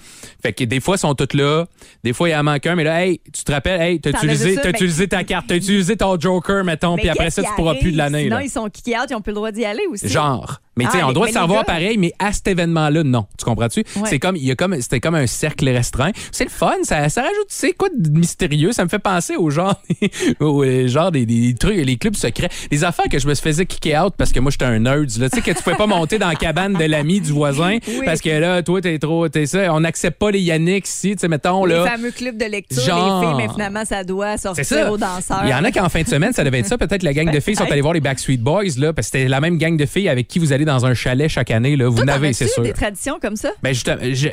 Fait 0.40 0.52
que 0.52 0.62
des 0.62 0.78
fois, 0.78 0.94
ils 0.94 1.00
sont 1.00 1.16
tous 1.16 1.36
là. 1.36 1.66
Des 2.04 2.12
fois, 2.12 2.28
il 2.28 2.36
en 2.36 2.44
manque 2.44 2.64
un, 2.66 2.76
mais 2.76 2.84
là, 2.84 3.04
hey, 3.04 3.20
tu 3.32 3.42
te 3.42 3.50
rappelles, 3.50 3.80
hey, 3.80 4.00
t'as 4.00 4.12
T'en 4.12 4.18
utilisé, 4.18 5.08
ta 5.08 5.24
carte, 5.24 5.46
t'as 5.48 5.56
utilisé 5.56 5.96
ton 5.96 6.20
joker, 6.20 6.62
mettons, 6.62 6.96
puis 6.96 7.08
après 7.08 7.30
ça, 7.30 7.42
tu 7.42 7.48
pourras 7.56 7.74
plus 7.74 7.90
de 7.90 7.96
l'année. 7.96 8.28
Là. 8.28 8.44
ils 8.44 8.50
sont 8.50 8.68
kick 8.70 8.94
out, 8.94 9.06
ils 9.10 9.14
ont 9.16 9.20
plus 9.20 9.30
le 9.30 9.36
droit 9.36 9.50
d'y 9.50 9.64
aller 9.64 9.86
aussi. 9.90 10.08
Genre. 10.08 10.60
Mais 10.76 10.84
tu 10.86 10.92
sais, 10.92 10.98
Ah, 11.02 11.04
on 11.06 11.08
les- 11.08 11.14
doit 11.14 11.26
les 11.26 11.32
savoir 11.32 11.64
pareil, 11.66 11.98
mais 11.98 12.12
à 12.18 12.32
cet 12.32 12.48
événement-là, 12.48 13.02
non. 13.02 13.26
Tu 13.38 13.44
comprends-tu? 13.44 13.80
Ouais. 13.96 14.02
C'est 14.06 14.18
comme, 14.18 14.36
il 14.36 14.44
y 14.44 14.50
a 14.50 14.54
comme, 14.54 14.80
c'était 14.80 15.00
comme 15.00 15.14
un 15.14 15.26
cercle 15.26 15.68
restreint. 15.68 16.12
C'est 16.30 16.44
le 16.44 16.50
fun, 16.50 16.72
ça, 16.82 17.08
ça 17.10 17.20
rajoute, 17.22 17.48
tu 17.48 17.54
sais, 17.54 17.72
quoi 17.72 17.88
de 17.94 18.10
mystérieux? 18.18 18.72
Ça 18.72 18.82
me 18.84 18.88
fait 18.88 18.98
penser 18.98 19.36
au 19.36 19.50
genre, 19.50 19.74
au 20.40 20.62
euh, 20.62 20.88
genre 20.88 21.12
des, 21.12 21.26
des 21.26 21.54
trucs, 21.54 21.76
les 21.76 21.96
clubs 21.96 22.14
secrets. 22.16 22.48
Les 22.70 22.84
affaires 22.84 23.06
que 23.10 23.18
je 23.18 23.26
me 23.28 23.34
faisais 23.34 23.66
kicker 23.66 23.96
out 24.02 24.14
parce 24.16 24.32
que 24.32 24.40
moi, 24.40 24.50
j'étais 24.50 24.64
un 24.64 24.78
nerd, 24.78 25.08
là. 25.18 25.28
Tu 25.28 25.36
sais, 25.36 25.42
que 25.42 25.50
tu 25.56 25.62
pouvais 25.62 25.76
pas 25.76 25.86
monter 25.86 26.18
dans 26.18 26.28
la 26.28 26.34
cabane 26.36 26.72
de 26.74 26.84
l'ami 26.84 27.20
du 27.20 27.32
voisin 27.32 27.78
Oui. 27.86 28.00
parce 28.04 28.20
que 28.20 28.30
là, 28.30 28.62
toi, 28.62 28.80
t'es 28.80 28.98
trop, 28.98 29.28
t'es 29.28 29.46
ça. 29.46 29.72
On 29.74 29.80
n'accepte 29.80 30.18
pas 30.18 30.30
les 30.30 30.40
Yannick 30.40 30.86
ici, 30.88 31.12
tu 31.12 31.18
sais, 31.20 31.28
mettons, 31.28 31.64
Les 31.66 31.74
là. 31.74 31.86
fameux 31.86 32.10
clubs 32.12 32.36
de 32.38 32.46
lecture, 32.46 32.82
Genre. 32.82 33.20
les 33.20 33.26
filles, 33.26 33.36
mais 33.36 33.52
finalement, 33.52 33.84
ça 33.84 34.04
doit 34.04 34.38
sortir 34.38 34.64
ça. 34.64 34.90
aux 34.90 34.96
danseurs. 34.96 35.42
Il 35.44 35.50
y 35.50 35.54
en 35.54 35.64
a 35.64 35.70
qui 35.70 35.80
en 35.80 35.88
fin 35.88 36.02
de 36.02 36.08
semaine, 36.08 36.32
ça 36.32 36.44
devait 36.44 36.60
être 36.60 36.66
ça. 36.66 36.78
Peut-être 36.78 37.02
la 37.02 37.12
gang 37.12 37.30
de 37.30 37.40
filles 37.40 37.56
sont 37.56 37.70
allées 37.70 37.80
voir 37.82 37.92
les 37.94 38.00
Backstreet 38.00 38.38
Boys, 38.38 38.78
là, 38.78 38.92
parce 38.92 39.10
que 39.10 39.18
c'était 39.18 39.28
la 39.28 39.40
même 39.40 39.58
gang 39.58 39.76
de 39.76 39.86
filles 39.86 40.08
avec 40.08 40.28
qui 40.28 40.38
vous 40.38 40.52
allez 40.52 40.61
dans 40.64 40.86
un 40.86 40.94
chalet 40.94 41.28
chaque 41.28 41.50
année, 41.50 41.76
là. 41.76 41.88
Vous 41.88 42.04
n'avez, 42.04 42.32
c'est 42.32 42.46
sûr. 42.48 42.62
des 42.62 42.72
traditions 42.72 43.18
comme 43.20 43.36
ça? 43.36 43.50
Ben 43.62 43.74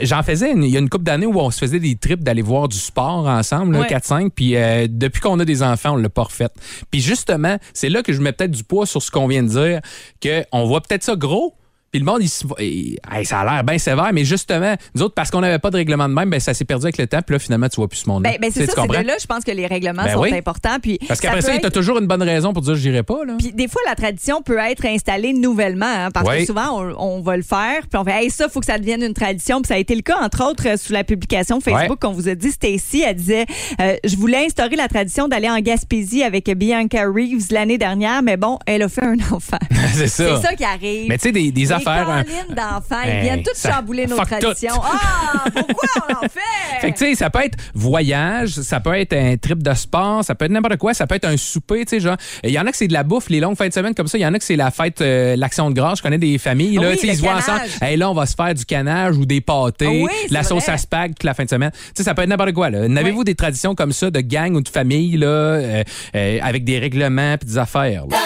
j'en 0.02 0.24
faisais, 0.24 0.52
une- 0.52 0.64
il 0.64 0.72
y 0.72 0.76
a 0.78 0.80
une 0.80 0.90
couple 0.90 1.04
d'années 1.06 1.26
où 1.26 1.40
on 1.40 1.52
se 1.52 1.60
faisait 1.60 1.80
des 1.80 1.96
trips 1.96 2.24
d'aller 2.24 2.42
voir 2.42 2.68
du 2.68 2.78
sport 2.78 3.28
ensemble, 3.28 3.76
Ouais. 3.76 3.88
4-5, 3.88 4.30
puis 4.34 4.56
euh, 4.56 4.88
depuis 4.90 5.22
qu'on 5.22 5.40
a 5.40 5.46
des 5.46 5.64
enfants, 5.64 5.94
on 5.94 5.98
l'a 5.98 6.10
pas 6.10 6.24
refait. 6.24 6.48
Puis 6.92 7.02
justement, 7.02 7.58
c'est 7.74 7.90
là 7.90 8.04
que 8.04 8.14
je 8.14 8.22
mets 8.22 8.32
peut-être 8.32 8.52
du 8.52 8.64
poids 8.64 8.86
sur 8.86 9.02
ce 9.02 9.12
qu'on 9.12 9.28
vient 9.28 9.44
de 9.44 9.50
dire, 9.50 9.82
qu'on 10.22 10.66
voit 10.66 10.82
peut-être 10.82 11.04
ça 11.04 11.16
gros, 11.16 11.56
puis 11.92 12.00
le 12.00 12.06
monde, 12.06 12.20
il 12.22 12.30
se- 12.30 12.46
il- 12.60 12.98
hey, 13.12 13.26
ça 13.26 13.40
a 13.42 13.46
l'air 13.56 13.64
bien 13.64 13.78
sévère, 13.78 14.10
mais 14.14 14.24
justement, 14.26 14.76
nous 14.96 15.02
autres, 15.04 15.14
parce 15.16 15.32
qu'on 15.32 15.42
n'avait 15.42 15.60
pas 15.60 15.72
de 15.72 15.78
règlement 15.78 16.08
de 16.08 16.14
même, 16.14 16.30
ben 16.30 16.40
ça 16.40 16.54
s'est 16.54 16.66
perdu 16.66 16.86
avec 16.86 16.98
le 16.98 17.08
temps, 17.08 17.22
puis 17.26 17.34
là, 17.34 17.40
finalement, 17.40 17.68
tu 17.70 17.78
vois 17.78 17.88
plus 17.88 17.98
ce 18.00 18.10
monde-là. 18.10 18.32
Ben, 18.32 18.38
ben, 18.42 18.48
Tu 18.52 18.60
c'est 18.60 18.68
tu 18.68 18.74
ça, 18.74 18.82
c'est 18.82 19.02
de 19.04 19.08
là, 19.08 19.14
je 19.20 19.26
pense 19.26 19.44
que 19.44 19.52
les 19.52 19.66
règlements 19.68 20.04
Ben 20.04 20.14
sont 20.14 20.22
oui. 20.22 20.34
importants. 20.34 20.78
Puis 20.82 21.00
Parce 21.08 21.20
qu'après 21.20 21.42
ça, 21.42 21.56
être- 21.56 21.62
t'as 21.62 21.72
toujours 21.72 21.98
une 22.00 22.08
bonne 22.08 22.22
raison 22.24 22.54
pour 22.54 22.62
dire 22.62 22.76
j'irai 22.76 23.04
pas, 23.04 23.26
là. 23.26 23.34
Puis 23.40 23.52
des 23.54 23.68
fois, 23.68 23.82
la 23.88 23.96
tradition 23.96 24.42
peut 24.42 24.58
être 24.60 24.86
installée 24.86 25.34
nouvellement, 25.34 25.86
hein, 25.88 26.10
parce 26.12 26.28
Oui. 26.30 26.40
que 26.40 26.46
souvent, 26.46 26.80
on, 26.82 27.18
on 27.18 27.22
va 27.22 27.38
le 27.38 27.44
faire, 27.44 27.88
puis 27.90 28.00
on 28.00 28.04
fait, 28.04 28.24
hey, 28.24 28.30
ça, 28.30 28.50
faut 28.50 28.60
que 28.60 28.66
ça 28.66 28.78
devienne 28.78 29.02
une 29.04 29.14
tradition. 29.14 29.62
Puis 29.62 29.68
ça 29.70 29.76
a 29.76 29.78
été 29.78 29.96
le 29.96 30.02
cas, 30.02 30.18
entre 30.22 30.48
autres, 30.50 30.68
euh, 30.68 30.78
sous 30.78 30.94
la 30.94 31.04
publication 31.04 31.60
Facebook 31.60 32.00
qu'on 32.00 32.12
vous 32.14 32.28
a 32.30 32.36
dit. 32.36 32.52
Stacy, 32.52 33.04
elle 33.06 33.16
disait, 33.16 33.46
euh, 33.82 33.96
je 34.04 34.16
voulais 34.16 34.46
instaurer 34.46 34.76
la 34.76 34.88
tradition 34.88 35.28
d'aller 35.28 35.50
en 35.50 35.60
Gaspésie 35.60 36.24
avec 36.24 36.50
Bianca 36.56 37.06
Reeves 37.06 37.48
l'année 37.52 37.78
dernière, 37.78 38.22
mais 38.22 38.38
bon, 38.38 38.60
elle 38.66 38.84
a 38.84 38.90
fait 38.90 39.04
un 39.06 39.18
enfant. 39.32 39.58
c'est 39.94 40.08
ça. 40.08 40.36
C'est 40.42 40.48
ça 40.48 40.56
qui 40.56 40.64
arrive. 40.64 41.08
Mais 41.10 41.18
tu 41.18 41.24
sais, 41.24 41.32
des, 41.32 41.52
des 41.52 41.72
Affaires. 41.88 42.10
un- 42.10 42.54
d'enfants, 42.54 43.02
ils 43.06 43.22
viennent 43.22 43.44
tous 43.44 43.68
chambouler 43.70 44.08
nos 44.08 44.18
traditions. 44.18 44.74
Ah, 44.84 45.44
pourquoi 45.54 45.90
on 46.10 46.26
en 46.26 46.30
fait? 46.30 46.40
Fait 46.82 46.92
que, 46.92 46.98
tu 46.98 47.06
sais, 47.06 47.16
ça 47.16 47.30
peut 47.30 47.44
être 47.44 47.58
voyage, 47.74 48.52
ça 48.52 48.80
peut 48.80 48.94
être 48.94 49.14
un 49.14 49.36
trip 49.38 49.62
de 49.64 49.74
sport, 49.74 50.24
ça 50.24 50.36
peut 50.36 50.46
être 50.46 50.52
n'importe 50.52 50.78
quoi, 50.78 50.94
ça 50.94 51.08
peut 51.08 51.16
être 51.16 51.26
un 51.28 51.38
souper, 51.38 51.86
tu 51.86 51.90
sais, 51.96 52.00
genre. 52.00 52.18
Il 52.44 52.52
y 52.52 52.60
en 52.60 52.66
a 52.66 52.72
que 52.72 52.78
c'est 52.78 52.88
de 52.88 52.94
la 52.94 53.04
bouffe, 53.04 53.30
les 53.30 53.40
longues 53.40 53.58
fins 53.58 53.68
de 53.68 53.74
semaine 53.74 53.94
comme 53.96 54.08
ça. 54.08 54.18
Il 54.18 54.22
y 54.22 54.26
en 54.26 54.34
a 54.34 54.38
que 54.38 54.44
c'est 54.46 54.56
la 54.56 54.72
fête, 54.72 55.02
euh, 55.02 55.36
l'action 55.36 55.70
de 55.70 55.76
grâce. 55.76 55.98
Je 56.00 56.04
connais 56.04 56.18
des 56.18 56.38
familles, 56.38 56.76
là, 56.76 56.90
Oui, 56.90 56.96
tu 56.98 57.02
sais, 57.02 57.08
ils 57.08 57.16
se 57.18 57.22
voient 57.22 57.36
ensemble. 57.36 57.62
Hey, 57.82 57.98
là, 57.98 58.10
on 58.10 58.14
va 58.14 58.26
se 58.26 58.36
faire 58.36 58.54
du 58.54 58.66
canage 58.66 59.18
ou 59.18 59.26
des 59.26 59.42
pâtés, 59.42 59.86
Ah 59.88 60.06
oui, 60.06 60.12
la 60.30 60.44
sauce 60.44 60.64
vrai. 60.66 60.74
à 60.74 60.78
spag 60.78 61.10
toute 61.12 61.24
la 61.24 61.34
fin 61.34 61.44
de 61.44 61.50
semaine. 61.50 61.72
Tu 61.72 61.80
sais, 61.96 62.04
ça 62.04 62.14
peut 62.14 62.22
être 62.22 62.30
n'importe 62.30 62.54
quoi, 62.54 62.70
là. 62.70 62.88
N'avez-vous 62.88 63.20
Oui. 63.20 63.26
des 63.26 63.36
traditions 63.36 63.76
comme 63.76 63.92
ça 63.92 64.10
de 64.12 64.22
gang 64.22 64.56
ou 64.56 64.62
de 64.62 64.70
famille, 64.70 65.18
là, 65.18 65.28
euh, 65.28 65.84
euh, 66.16 66.40
avec 66.42 66.64
des 66.64 66.80
règlements 66.80 67.38
puis 67.38 67.48
des 67.50 67.58
affaires, 67.58 68.04
là? 68.10 68.18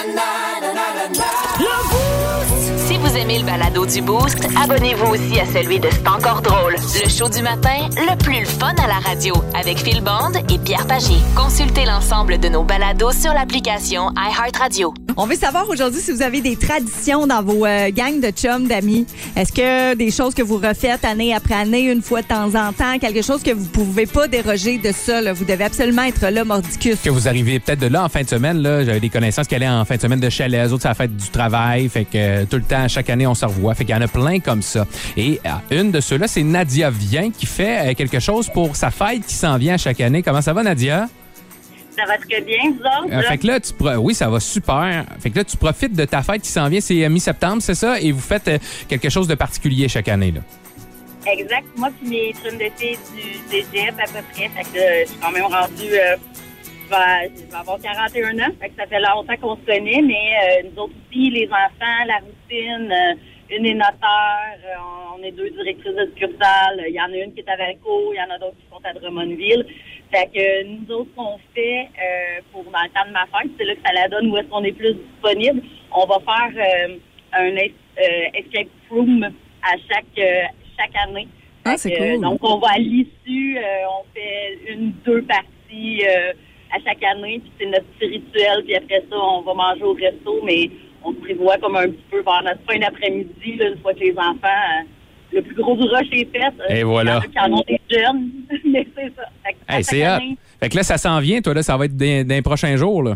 Si 2.86 2.98
vous 2.98 3.15
aimez 3.15 3.39
le 3.39 3.46
balado 3.46 3.86
du 3.86 4.02
Boost, 4.02 4.46
abonnez-vous 4.62 5.13
aussi 5.13 5.39
à 5.39 5.46
celui 5.46 5.80
de 5.80 5.88
C'est 5.89 6.06
encore 6.06 6.41
drôle. 6.41 6.76
Le 6.76 7.10
show 7.10 7.30
du 7.30 7.41
matin, 7.41 7.88
le 7.96 8.17
plus 8.17 8.41
le 8.41 8.46
fun 8.46 8.74
à 8.78 8.88
la 8.88 9.00
radio, 9.00 9.36
avec 9.58 9.78
Phil 9.78 10.02
Bond 10.02 10.34
et 10.54 10.58
Pierre 10.60 10.86
Pagé. 10.86 11.15
Consultez 11.34 11.86
l'ensemble 11.86 12.39
de 12.39 12.50
nos 12.50 12.63
balados 12.63 13.13
sur 13.13 13.34
l'application 13.34 14.10
iHeartRadio. 14.17 14.93
On 15.15 15.28
veut 15.28 15.36
savoir 15.36 15.69
aujourd'hui 15.69 16.02
si 16.02 16.12
vous 16.12 16.24
avez 16.24 16.41
des 16.41 16.56
traditions 16.56 17.28
dans 17.28 17.43
vos 17.43 17.65
euh, 17.65 17.91
gangs 17.91 18.19
de 18.19 18.32
chums, 18.32 18.67
d'amis. 18.67 19.06
Est-ce 19.36 19.54
que 19.54 19.96
des 19.96 20.10
choses 20.10 20.34
que 20.34 20.41
vous 20.41 20.58
refaites 20.58 21.06
année 21.06 21.36
après 21.36 21.54
année, 21.54 21.84
une 21.84 22.02
fois 22.02 22.24
de 22.24 22.28
temps 22.28 22.56
en 22.56 22.74
temps, 22.74 22.98
quelque 23.00 23.22
chose 23.22 23.43
que 23.43 23.52
vous 23.52 23.67
pouvez 23.67 24.08
pas 24.08 24.28
déroger 24.28 24.80
de 24.80 24.91
ça, 24.91 25.22
là? 25.22 25.32
vous 25.32 25.46
devez 25.46 25.65
absolument 25.65 26.04
être 26.04 26.28
là, 26.30 26.43
mordicus. 26.43 26.98
Que 27.04 27.12
vous 27.12 27.28
arrivez 27.28 27.60
peut-être 27.60 27.80
de 27.80 27.88
là 27.88 28.04
en 28.04 28.10
fin 28.10 28.24
de 28.24 28.28
semaine. 28.28 28.58
Là, 28.58 28.84
j'avais 28.84 29.00
des 29.00 29.10
connaissances 29.10 29.48
qui 29.48 29.54
allaient 29.54 29.69
en 29.69 29.86
fin 29.86 29.98
de 29.98 30.02
semaine 30.02 30.19
de 30.19 30.30
chalet. 30.30 30.65
Les 30.65 30.74
autres, 30.74 30.82
c'est 30.82 30.88
la 30.88 30.96
fête 30.96 31.15
du 31.15 31.30
travail. 31.30 31.89
Fait 31.89 32.06
que 32.06 32.10
euh, 32.15 32.46
tout 32.50 32.58
le 32.58 32.63
temps, 32.63 32.73
chaque 32.88 33.10
année, 33.10 33.28
on 33.28 33.36
se 33.36 33.46
revoit. 33.46 33.74
Fait 33.76 33.86
qu'il 33.86 33.96
y 33.96 33.98
en 33.98 34.02
a 34.02 34.08
plein 34.08 34.40
comme 34.40 34.62
ça. 34.62 34.86
Et 35.18 35.40
euh, 35.46 35.82
une 35.82 35.92
de 35.92 36.00
ceux-là, 36.00 36.28
c'est 36.28 36.44
Nadia 36.44 36.90
Vient 36.90 37.32
qui 37.32 37.46
fait 37.46 37.92
euh, 37.92 37.94
quelque 37.94 38.20
chose 38.20 38.50
pour 38.50 38.76
sa 38.76 38.92
fête 38.92 39.26
qui 39.26 39.34
s'en 39.36 39.58
vient 39.58 39.78
chaque 39.78 40.02
année. 40.02 40.22
Comment 40.24 40.42
ça 40.42 40.54
va, 40.54 40.64
Nadia? 40.64 41.08
Ça 41.96 42.06
va 42.08 42.18
très 42.18 42.42
bien, 42.42 42.58
vous 42.72 42.80
autres? 42.80 43.14
Euh, 43.14 43.22
fait 43.22 43.38
que 43.38 43.48
là, 43.48 43.60
tu 43.60 43.74
pro- 43.74 43.96
oui, 43.98 44.16
ça 44.16 44.28
va 44.30 44.40
super. 44.40 45.06
Fait 45.20 45.30
que 45.30 45.38
là, 45.38 45.44
tu 45.44 45.58
profites 45.58 45.96
de 45.96 46.06
ta 46.06 46.24
fête 46.24 46.42
qui 46.42 46.50
s'en 46.50 46.68
vient. 46.68 46.82
C'est 46.82 47.06
euh, 47.06 47.10
mi-septembre, 47.10 47.62
c'est 47.62 47.76
ça? 47.76 48.00
Et 48.02 48.12
vous 48.12 48.20
faites 48.22 48.50
quelque 48.88 49.10
chose 49.10 49.28
de 49.28 49.36
particulier 49.36 49.88
chaque 49.88 50.08
année, 50.08 50.32
là? 50.32 50.42
Exact. 51.32 51.66
Moi 51.78 51.90
puis 52.00 52.10
mes 52.10 52.34
chums 52.34 52.58
de 52.58 52.66
filles 52.78 52.98
du 53.16 53.40
cégep 53.50 53.94
à 53.98 54.08
peu 54.08 54.26
près. 54.34 54.50
Fait 54.56 54.64
que 54.64 54.80
je 55.04 55.10
suis 55.10 55.20
quand 55.22 55.32
même 55.32 55.46
rendue... 55.46 55.94
Euh, 55.94 56.16
je 56.18 56.53
vais, 56.94 57.32
je 57.36 57.50
vais 57.52 57.56
avoir 57.56 57.80
41 57.80 58.40
ans. 58.40 58.54
Fait 58.60 58.70
que 58.70 58.76
ça 58.78 58.88
fait 58.88 59.00
longtemps 59.00 59.38
qu'on 59.42 59.56
se 59.58 59.66
connaît, 59.66 60.02
mais 60.02 60.64
euh, 60.64 60.70
nous 60.70 60.84
autres 60.84 60.94
aussi, 61.10 61.30
les 61.30 61.48
enfants, 61.48 62.06
la 62.08 62.18
routine, 62.20 62.92
euh, 62.92 63.14
une 63.56 63.66
est 63.66 63.74
notaire, 63.74 64.58
euh, 64.66 65.16
on 65.18 65.24
est 65.24 65.32
deux 65.32 65.50
directrices 65.52 65.96
de 65.96 66.06
succursale. 66.06 66.84
Il 66.88 66.94
y 66.96 67.02
en 67.02 67.12
a 67.12 67.18
une 67.18 67.34
qui 67.34 67.42
est 67.42 67.50
à 67.50 67.56
Valco, 67.56 68.14
il 68.14 68.18
y 68.18 68.22
en 68.22 68.34
a 68.34 68.38
d'autres 68.40 68.58
qui 68.58 68.66
sont 68.72 68.82
à 68.84 68.94
Drummondville. 68.94 69.66
Fait 70.12 70.28
que 70.34 70.64
nous 70.66 70.92
autres, 70.96 71.10
ce 71.12 71.16
qu'on 71.16 71.40
fait 71.56 71.90
pour 72.52 72.64
dans 72.66 72.82
le 72.84 72.90
temps 72.90 73.08
de 73.08 73.14
ma 73.14 73.26
fête, 73.26 73.52
c'est 73.58 73.66
là 73.66 73.74
que 73.76 73.82
ça 73.86 73.94
la 73.94 74.08
donne 74.10 74.28
où 74.32 74.38
est-ce 74.38 74.48
qu'on 74.48 74.64
est 74.64 74.72
plus 74.72 74.94
disponible. 74.94 75.62
On 75.92 76.06
va 76.06 76.20
faire 76.20 76.96
un 77.34 77.56
es- 77.58 77.74
escape 78.36 78.68
room 78.92 79.24
à 79.24 79.72
chaque 79.90 80.06
chaque 80.78 80.96
année. 81.08 81.28
Ah, 81.66 81.78
c'est 81.78 81.96
cool. 81.96 82.22
Donc, 82.22 82.44
on 82.44 82.58
va 82.60 82.74
à 82.76 82.78
l'issue, 82.78 83.58
on 83.90 84.04
fait 84.14 84.60
une, 84.68 84.92
deux 85.06 85.22
parties 85.24 86.04
euh, 86.08 86.34
à 86.76 86.80
chaque 86.84 87.04
année, 87.04 87.40
puis 87.40 87.52
c'est 87.60 87.66
notre 87.68 87.86
petit 87.98 88.08
rituel, 88.08 88.64
puis 88.64 88.76
après 88.76 89.04
ça, 89.10 89.16
on 89.16 89.42
va 89.42 89.54
manger 89.54 89.84
au 89.84 89.94
resto, 89.94 90.42
mais 90.44 90.70
on 91.04 91.12
se 91.12 91.18
prévoit 91.18 91.58
comme 91.58 91.76
un 91.76 91.88
petit 91.88 92.04
peu 92.10 92.22
vers 92.22 92.44
notre 92.44 92.62
fin 92.68 92.80
d'après-midi, 92.80 93.60
une 93.60 93.78
fois 93.82 93.94
que 93.94 94.00
les 94.00 94.14
enfants, 94.18 94.38
euh, 94.44 94.84
le 95.34 95.42
plus 95.42 95.56
gros 95.56 95.76
du 95.76 95.84
rush 95.84 96.08
est 96.12 96.32
fait. 96.32 96.54
Euh, 96.70 96.76
Et 96.76 96.84
voilà. 96.84 97.22
En 97.38 97.52
ont 97.54 97.64
des 97.68 97.80
jeunes, 97.90 98.30
mais 98.66 98.88
c'est 98.96 99.14
ça. 99.16 99.24
Fait 99.44 99.56
Hey, 99.68 99.84
c'est 99.84 100.04
année, 100.04 100.38
Fait 100.60 100.70
que 100.70 100.76
là, 100.76 100.84
ça 100.84 100.98
s'en 100.98 101.20
vient, 101.20 101.42
toi, 101.42 101.54
là. 101.54 101.64
Ça 101.64 101.78
va 101.78 101.86
être 101.86 102.00
les 102.00 102.42
prochains 102.42 102.76
jours, 102.76 103.04
là. 103.04 103.12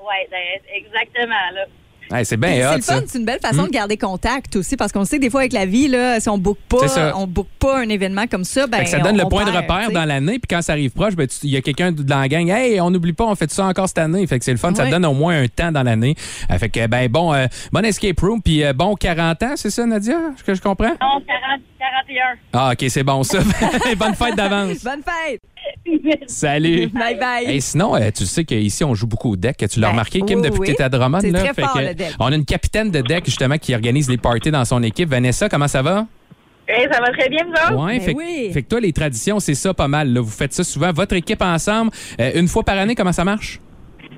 Ouais, 0.00 0.28
ben, 0.30 0.38
exactement, 0.74 1.34
là. 1.54 1.66
Hey, 2.10 2.26
c'est 2.26 2.36
bien 2.36 2.70
hot, 2.70 2.76
le 2.76 2.82
ça. 2.82 2.94
fun, 2.96 3.02
c'est 3.06 3.18
une 3.18 3.24
belle 3.24 3.40
façon 3.40 3.64
de 3.64 3.70
garder 3.70 3.96
contact 3.96 4.56
aussi, 4.56 4.76
parce 4.76 4.92
qu'on 4.92 5.04
sait 5.04 5.16
que 5.16 5.22
des 5.22 5.30
fois 5.30 5.40
avec 5.40 5.52
la 5.54 5.64
vie, 5.64 5.88
là, 5.88 6.20
si 6.20 6.28
on 6.28 6.36
book 6.36 6.58
pas, 6.68 7.12
on 7.16 7.26
book 7.26 7.46
pas 7.58 7.78
un 7.78 7.88
événement 7.88 8.26
comme 8.26 8.44
ça, 8.44 8.66
ben 8.66 8.78
Fait 8.78 8.84
que 8.84 8.90
ça 8.90 8.98
donne 8.98 9.14
on- 9.14 9.18
le 9.18 9.24
on 9.24 9.28
point 9.28 9.44
de 9.44 9.50
repère 9.50 9.90
dans 9.92 10.04
l'année, 10.04 10.38
puis 10.38 10.48
quand 10.50 10.60
ça 10.60 10.72
arrive 10.72 10.90
proche, 10.90 11.14
ben, 11.16 11.26
il 11.42 11.50
y 11.50 11.56
a 11.56 11.62
quelqu'un 11.62 11.90
de 11.92 12.08
la 12.08 12.28
gang. 12.28 12.48
Hey, 12.50 12.80
on 12.80 12.90
n'oublie 12.90 13.12
pas, 13.14 13.24
on 13.24 13.34
fait 13.34 13.50
ça 13.50 13.64
encore 13.64 13.88
cette 13.88 13.98
année. 13.98 14.26
Fait 14.26 14.38
que 14.38 14.44
c'est 14.44 14.52
le 14.52 14.58
fun, 14.58 14.74
ça 14.74 14.86
donne 14.86 15.06
au 15.06 15.14
moins 15.14 15.40
un 15.42 15.46
temps 15.48 15.72
dans 15.72 15.82
l'année. 15.82 16.14
Euh, 16.50 16.58
fait 16.58 16.68
que, 16.68 16.86
ben, 16.86 17.08
bon, 17.08 17.32
euh, 17.32 17.46
bon 17.72 17.84
escape 17.84 18.20
room, 18.20 18.42
puis 18.42 18.62
euh, 18.62 18.72
bon 18.74 18.94
40 18.94 19.42
ans, 19.44 19.52
c'est 19.56 19.70
ça, 19.70 19.86
Nadia, 19.86 20.18
que 20.44 20.54
je 20.54 20.60
comprends? 20.60 20.88
Non, 20.88 21.20
40, 21.26 21.60
41. 21.82 22.24
Ah, 22.52 22.72
OK, 22.72 22.84
c'est 22.88 23.02
bon, 23.02 23.22
ça. 23.24 23.38
Bonne 23.98 24.14
fête 24.14 24.36
d'avance. 24.36 24.84
Bonne 24.84 25.02
fête! 25.02 25.40
Salut. 26.26 26.86
Bye 26.88 27.18
bye! 27.18 27.44
Et 27.56 27.60
sinon, 27.60 27.96
euh, 27.96 28.10
tu 28.14 28.24
sais 28.26 28.44
qu'ici, 28.44 28.84
on 28.84 28.94
joue 28.94 29.06
beaucoup 29.06 29.32
au 29.32 29.36
deck. 29.36 29.56
Tu 29.70 29.80
l'as 29.80 29.88
Ben, 29.88 29.92
remarqué, 29.92 30.20
Kim, 30.20 30.38
oui, 30.40 30.44
depuis 30.48 30.60
oui. 30.60 30.66
que 30.68 30.72
tu 30.74 30.78
es 30.80 30.84
à 30.84 30.88
Drummond. 30.88 31.20
C'est 31.20 31.30
là? 31.30 31.40
très 31.40 31.54
Fait 31.54 31.62
fort, 31.62 31.74
que, 31.74 31.78
le 31.80 31.94
deck. 31.94 32.14
On 32.20 32.26
a 32.32 32.34
une 32.34 32.44
capitaine 32.44 32.90
de 32.90 33.00
deck, 33.00 33.24
justement, 33.24 33.58
qui 33.58 33.74
organise 33.74 34.08
les 34.08 34.16
parties 34.18 34.50
dans 34.50 34.64
son 34.64 34.82
équipe. 34.82 35.08
Vanessa, 35.08 35.48
comment 35.48 35.68
ça 35.68 35.82
va? 35.82 36.06
Hey, 36.68 36.86
ça 36.90 37.00
va 37.00 37.10
très 37.10 37.28
bien, 37.28 37.44
vous 37.44 37.50
autres? 37.52 37.84
Ouais, 37.84 37.98
Ben 37.98 38.00
fait, 38.04 38.12
que- 38.14 38.18
oui. 38.18 38.50
fait 38.52 38.62
que 38.62 38.68
toi, 38.68 38.80
les 38.80 38.92
traditions, 38.92 39.40
c'est 39.40 39.54
ça 39.54 39.74
pas 39.74 39.88
mal. 39.88 40.12
là. 40.12 40.20
Vous 40.20 40.30
faites 40.30 40.52
ça 40.52 40.62
souvent, 40.64 40.92
votre 40.92 41.14
équipe 41.16 41.42
ensemble, 41.42 41.90
euh, 42.20 42.30
une 42.36 42.46
fois 42.48 42.62
par 42.62 42.78
année, 42.78 42.94
comment 42.94 43.12
ça 43.12 43.24
marche? 43.24 43.60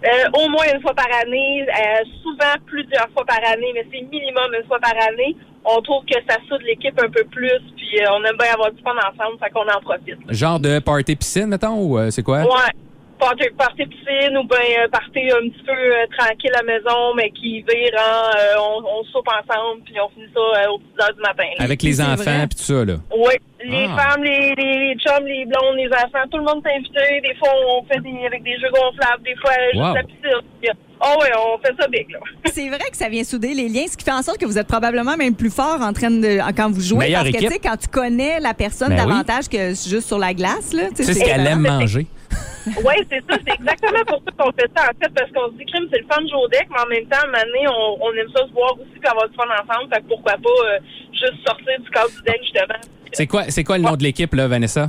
Euh, 0.05 0.29
au 0.39 0.49
moins 0.51 0.65
une 0.75 0.83
fois 0.83 0.95
par 0.95 1.09
année, 1.23 1.67
euh, 1.67 2.05
souvent 2.23 2.55
plusieurs 2.67 3.09
fois 3.15 3.25
par 3.25 3.39
année, 3.51 3.73
mais 3.75 3.87
c'est 3.91 4.03
minimum 4.03 4.53
une 4.59 4.67
fois 4.67 4.79
par 4.79 4.93
année. 5.09 5.37
On 5.65 5.81
trouve 5.81 6.05
que 6.05 6.17
ça 6.29 6.37
soude 6.47 6.61
l'équipe 6.63 6.99
un 7.03 7.09
peu 7.09 7.25
plus, 7.25 7.59
puis 7.77 8.01
euh, 8.01 8.13
on 8.13 8.23
aime 8.25 8.37
bien 8.37 8.53
avoir 8.53 8.71
du 8.71 8.83
fun 8.83 8.93
ensemble, 8.93 9.39
fait 9.43 9.51
qu'on 9.51 9.67
en 9.67 9.81
profite. 9.81 10.19
Genre 10.29 10.61
de 10.61 10.79
party 10.79 11.17
piscine, 11.17 11.47
mettons, 11.47 11.79
ou 11.81 11.99
euh, 11.99 12.11
c'est 12.11 12.23
quoi? 12.23 12.43
Ouais. 12.43 12.73
Party, 13.19 13.45
party 13.57 13.87
piscine 13.87 14.37
ou 14.37 14.45
bien 14.45 14.59
euh, 14.85 14.89
party 14.91 15.31
un 15.31 15.49
petit 15.49 15.63
peu 15.65 15.73
euh, 15.73 16.05
tranquille 16.19 16.51
à 16.55 16.63
la 16.63 16.65
maison, 16.65 17.15
mais 17.17 17.31
qui 17.31 17.63
vire 17.63 17.95
en 17.97 18.37
euh, 18.37 18.61
on, 18.61 18.85
on 19.01 19.05
soupe 19.05 19.29
ensemble, 19.29 19.83
puis 19.85 19.95
on 20.01 20.09
finit 20.11 20.29
ça 20.35 20.41
euh, 20.41 20.69
aux 20.73 20.79
petites 20.79 21.01
heures 21.01 21.15
du 21.15 21.21
matin. 21.23 21.49
là. 21.59 21.65
Avec 21.65 21.83
les 21.83 22.01
enfants, 22.01 22.47
puis 22.49 22.57
tout 22.59 22.65
ça, 22.65 22.85
là. 22.85 22.95
Oui, 23.17 23.35
les 23.65 23.87
Ah. 23.89 23.97
femmes, 24.11 24.25
les, 24.25 24.55
les, 24.57 24.79
les 24.89 24.95
chums, 24.99 25.25
les 25.25 25.47
blondes, 25.47 25.77
les 25.77 25.89
enfants, 25.89 26.27
tout 26.31 26.39
le 26.39 26.45
monde 26.45 26.63
est 26.67 26.77
invité. 26.77 27.21
Des 27.23 27.35
fois, 27.37 27.49
on 27.69 27.85
fait 27.85 28.01
des, 28.01 28.27
avec 28.27 28.43
des 28.43 28.59
jeux 28.59 28.71
gonflables, 28.73 29.23
des 29.25 29.37
fois, 29.37 29.53
juste 29.73 29.83
Wow. 29.85 29.95
la 29.95 30.03
piscine. 30.03 30.75
Oh 31.07 31.19
oui, 31.21 31.27
on 31.37 31.59
fait 31.59 31.75
ça 31.81 31.89
big, 31.89 32.11
là. 32.11 32.19
C'est 32.47 32.69
vrai 32.69 32.91
que 32.91 32.97
ça 32.97 33.09
vient 33.09 33.25
souder 33.25 33.55
les 33.55 33.69
liens, 33.69 33.87
ce 33.91 33.97
qui 33.97 34.05
fait 34.05 34.13
en 34.13 34.23
sorte 34.23 34.39
que 34.39 34.47
vous 34.47 34.59
êtes 34.59 34.69
probablement 34.69 35.17
même 35.17 35.35
plus 35.37 35.51
fort 35.51 35.81
en 35.83 35.93
train 35.93 36.11
de 36.11 36.39
quand 36.57 36.71
vous 36.71 36.81
jouez. 36.81 36.99
Meilleure 37.07 37.23
parce 37.25 37.33
que 37.37 37.41
tu 37.41 37.49
sais, 37.49 37.59
quand 37.59 37.77
tu 37.77 37.89
connais 37.89 38.39
la 38.41 38.55
personne 38.55 38.89
Ben 38.91 39.05
oui. 39.05 39.09
davantage 39.11 39.49
que 39.49 39.69
juste 39.71 40.03
sur 40.07 40.19
la 40.19 40.35
glace, 40.35 40.73
là. 40.73 40.85
Tu 40.97 41.05
sais 41.05 41.15
ce 41.15 41.25
qu'elle 41.25 41.47
aime 41.47 41.61
manger. 41.61 42.07
Oui, 42.85 42.95
c'est 43.11 43.21
ça. 43.29 43.37
C'est 43.47 43.55
exactement 43.61 44.05
pour 44.07 44.23
ça 44.25 44.33
qu'on 44.39 44.53
fait 44.53 44.71
ça, 44.75 44.85
en 44.85 44.95
fait, 44.99 45.13
parce 45.15 45.31
qu'on 45.33 45.53
se 45.53 45.59
dit, 45.59 45.67
crime, 45.67 45.87
c'est 45.93 46.01
le 46.01 46.07
fun 46.07 46.23
de 46.23 46.51
deck, 46.51 46.67
mais 46.71 46.81
en 46.81 46.87
même 46.87 47.07
temps, 47.07 47.17
à 47.33 47.71
on, 47.71 47.99
on 48.01 48.13
aime 48.13 48.31
ça 48.35 48.47
se 48.47 48.53
voir 48.53 48.73
aussi 48.75 48.99
puis 48.99 49.09
avoir 49.09 49.29
du 49.29 49.35
fun 49.35 49.45
ensemble. 49.45 49.93
Fait 49.93 50.01
que 50.01 50.09
pourquoi 50.09 50.33
pas 50.33 50.67
euh, 50.67 50.79
juste 51.13 51.47
sortir 51.47 51.81
du 51.81 51.91
cadre 51.91 52.11
du 52.11 52.23
deck, 52.23 52.41
justement. 52.43 52.81
C'est 53.13 53.27
quoi, 53.27 53.45
c'est 53.49 53.65
quoi 53.65 53.79
le 53.79 53.85
nom 53.85 53.97
de 53.97 54.03
l'équipe, 54.03 54.33
là, 54.35 54.49
Vanessa? 54.49 54.89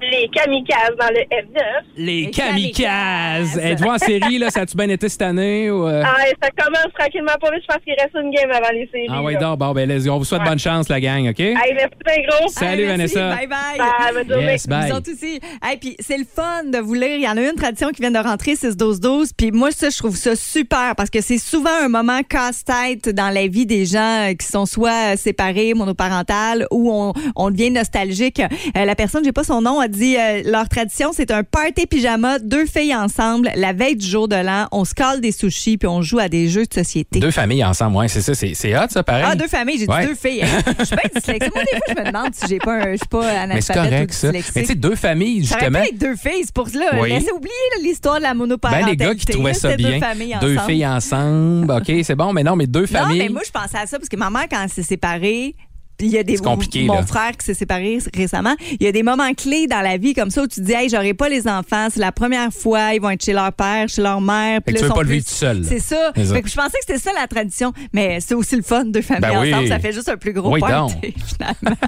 Les 0.00 0.28
kamikazes 0.28 0.96
dans 0.98 1.08
le 1.08 1.20
F9. 1.30 1.62
Les 1.96 2.04
Les 2.22 2.30
kamikazes! 2.30 3.54
kamikazes. 3.54 3.58
Êtes-vous 3.58 3.88
en 3.88 3.98
série, 3.98 4.38
là? 4.38 4.50
Ça 4.50 4.60
a-tu 4.60 4.76
bien 4.76 4.88
été 4.88 5.08
cette 5.08 5.22
année? 5.22 5.70
Ou, 5.70 5.86
euh? 5.86 6.02
Ah, 6.04 6.16
ça 6.42 6.48
commence 6.56 6.92
tranquillement 6.98 7.32
pas 7.40 7.50
vite. 7.50 7.62
Je 7.68 7.74
pense 7.74 7.84
qu'il 7.84 7.94
reste 7.94 8.14
une 8.14 8.30
game 8.30 8.50
avant 8.50 8.70
les 8.72 8.88
séries. 8.92 9.06
Ah, 9.10 9.22
ouais, 9.22 9.34
là. 9.34 9.40
donc, 9.40 9.58
bon, 9.58 9.72
ben, 9.72 9.88
let's 9.88 10.04
go. 10.06 10.12
on 10.12 10.18
vous 10.18 10.24
souhaite 10.24 10.40
Ouais. 10.42 10.48
bonne 10.48 10.58
chance, 10.58 10.88
la 10.88 11.00
gang, 11.00 11.28
OK? 11.28 11.40
Hey, 11.40 11.54
merci 11.74 11.94
bien 12.04 12.14
gros. 12.28 12.48
Salut, 12.48 12.86
merci. 12.86 13.14
Vanessa. 13.14 13.36
Bye 13.36 13.46
bye. 13.46 13.78
Bye, 13.78 14.14
bonne 14.14 14.28
journée. 14.30 14.52
Yes, 14.52 14.66
bye. 14.66 14.90
Vous 14.90 14.96
autres 14.96 15.12
aussi. 15.12 15.40
Hey, 15.62 15.76
puis 15.78 15.96
c'est 16.00 16.16
le 16.18 16.24
fun 16.24 16.64
de 16.64 16.78
vous 16.78 16.94
lire. 16.94 17.16
Il 17.16 17.22
y 17.22 17.28
en 17.28 17.36
a 17.36 17.40
une 17.42 17.54
tradition 17.56 17.88
qui 17.90 18.00
vient 18.00 18.10
de 18.10 18.18
rentrer, 18.18 18.54
6-12-12. 18.54 19.30
Puis 19.36 19.50
moi, 19.52 19.70
ça, 19.70 19.90
je 19.90 19.98
trouve 19.98 20.16
ça 20.16 20.34
super 20.36 20.94
parce 20.96 21.10
que 21.10 21.20
c'est 21.20 21.38
souvent 21.38 21.70
un 21.82 21.88
moment 21.88 22.20
casse-tête 22.28 23.08
dans 23.10 23.30
la 23.30 23.46
vie 23.46 23.66
des 23.66 23.84
gens 23.84 24.30
euh, 24.30 24.34
qui 24.34 24.46
sont 24.46 24.64
soit 24.66 25.16
séparés, 25.16 25.74
monoparentales, 25.74 26.66
ou 26.70 26.90
on, 26.92 27.12
on 27.36 27.50
devient 27.50 27.70
nostalgique. 27.70 28.40
Euh, 28.40 28.84
la 28.84 28.94
personne, 28.94 29.24
j'ai 29.24 29.32
pas 29.32 29.44
son 29.44 29.60
nom, 29.60 29.80
a 29.80 29.88
dit 29.90 30.16
euh, 30.16 30.42
leur 30.44 30.68
tradition, 30.68 31.10
c'est 31.12 31.30
un 31.30 31.42
party 31.44 31.86
pyjama, 31.86 32.38
deux 32.38 32.64
filles 32.66 32.94
ensemble, 32.94 33.50
la 33.56 33.72
veille 33.72 33.96
du 33.96 34.06
jour 34.06 34.28
de 34.28 34.36
l'an. 34.36 34.66
On 34.72 34.84
se 34.84 34.94
colle 34.94 35.20
des 35.20 35.32
sushis 35.32 35.76
puis 35.76 35.88
on 35.88 36.00
joue 36.02 36.18
à 36.18 36.28
des 36.28 36.48
jeux 36.48 36.64
de 36.64 36.72
société. 36.72 37.20
Deux 37.20 37.30
familles 37.30 37.64
ensemble, 37.64 37.96
ouais, 37.98 38.08
c'est 38.08 38.22
ça. 38.22 38.34
C'est, 38.34 38.76
hot, 38.76 38.86
ça, 38.88 39.02
pareil. 39.02 39.24
Ah, 39.26 39.34
deux 39.34 39.48
familles, 39.48 39.78
j'ai 39.78 39.86
Ouais. 39.86 40.02
dit 40.02 40.06
deux 40.08 40.14
filles. 40.14 40.44
Je 40.78 40.84
suis 40.84 40.96
bien 40.96 41.10
dyslexique. 41.14 41.54
Moi, 41.54 41.64
des 41.64 41.76
fois, 41.78 41.80
je 41.88 42.00
me 42.00 42.06
demande 42.06 42.34
si 42.34 42.46
j'ai 42.48 42.58
pas 42.58 42.74
un, 42.74 42.92
je 42.92 42.96
suis 42.96 43.08
pas 43.08 43.28
analphabète 43.28 43.54
Mais 43.54 43.60
c'est 43.60 43.74
correct, 43.74 44.10
ou 44.10 44.14
ça. 44.14 44.32
Mais 44.32 44.42
tu 44.42 44.64
sais, 44.66 44.74
deux 44.74 44.94
familles, 44.96 45.40
justement. 45.44 45.82
deux 45.94 46.16
filles, 46.16 46.42
c'est 46.44 46.54
pour 46.54 46.68
cela. 46.68 47.00
Oui. 47.00 47.08
Laissez 47.10 47.32
oublier 47.32 47.52
l'histoire 47.82 48.16
de 48.18 48.22
la 48.22 48.30
Ben, 48.30 48.34
monoparentalité. 48.38 48.90
les 48.90 48.96
gars 48.96 49.14
qui 49.14 49.26
trouvaient 49.26 49.54
ça 49.54 49.74
bien. 49.76 49.90
Deux 49.92 49.98
familles 50.00 50.36
Deux 50.40 50.54
ensemble. 50.56 50.70
filles 50.72 50.86
ensemble. 50.86 51.72
OK, 51.72 51.92
c'est 52.04 52.14
bon, 52.14 52.32
mais 52.32 52.42
non, 52.44 52.56
mais 52.56 52.66
deux 52.66 52.80
Non, 52.82 52.86
familles. 52.86 53.18
mais 53.18 53.28
moi, 53.28 53.42
je 53.44 53.50
pensais 53.50 53.78
à 53.78 53.86
ça 53.86 53.98
parce 53.98 54.08
que 54.08 54.16
ma 54.16 54.30
mère, 54.30 54.46
quand 54.50 54.62
elle 54.62 54.68
s'est 54.70 54.82
séparée, 54.82 55.54
il 56.00 56.08
y 56.08 56.18
a 56.18 56.22
des 56.22 56.36
C'est 56.36 56.42
compliqué, 56.44 56.84
mon 56.84 56.94
là. 56.94 57.06
frère 57.06 57.32
qui 57.38 57.44
s'est 57.46 57.54
séparé 57.54 57.98
récemment. 58.14 58.54
Il 58.78 58.84
y 58.84 58.88
a 58.88 58.92
des 58.92 59.02
moments 59.02 59.32
clés 59.34 59.66
dans 59.66 59.80
la 59.82 59.96
vie 59.96 60.14
comme 60.14 60.30
ça 60.30 60.42
où 60.42 60.46
tu 60.46 60.60
te 60.60 60.66
dis, 60.66 60.72
hey, 60.72 60.88
j'aurai 60.88 61.14
pas 61.14 61.28
les 61.28 61.46
enfants, 61.48 61.88
c'est 61.92 62.00
la 62.00 62.12
première 62.12 62.52
fois, 62.52 62.94
ils 62.94 63.00
vont 63.00 63.10
être 63.10 63.24
chez 63.24 63.32
leur 63.32 63.52
père, 63.52 63.88
chez 63.88 64.02
leur 64.02 64.20
mère. 64.20 64.56
Fait 64.56 64.60
puis 64.72 64.74
tu 64.76 64.82
veux 64.82 64.88
sont 64.88 64.94
pas 64.94 65.02
le 65.02 65.06
plus- 65.08 65.14
vivre 65.16 65.26
tout 65.26 65.34
seul. 65.34 65.64
C'est 65.64 65.78
ça. 65.78 66.12
C'est 66.16 66.24
ça. 66.26 66.34
Fait 66.34 66.42
que 66.42 66.48
je 66.48 66.54
pensais 66.56 66.78
que 66.78 66.84
c'était 66.86 66.98
ça 66.98 67.10
la 67.18 67.26
tradition, 67.26 67.72
mais 67.92 68.18
c'est 68.20 68.34
aussi 68.34 68.56
le 68.56 68.62
fun 68.62 68.84
deux 68.84 69.02
familles 69.02 69.20
Ben 69.30 69.40
oui. 69.40 69.52
ensemble, 69.54 69.68
ça 69.68 69.78
fait 69.78 69.92
juste 69.92 70.08
un 70.08 70.16
plus 70.16 70.32
gros 70.32 70.52
Oui, 70.54 70.60
party 70.60 70.94
finalement. 71.36 71.76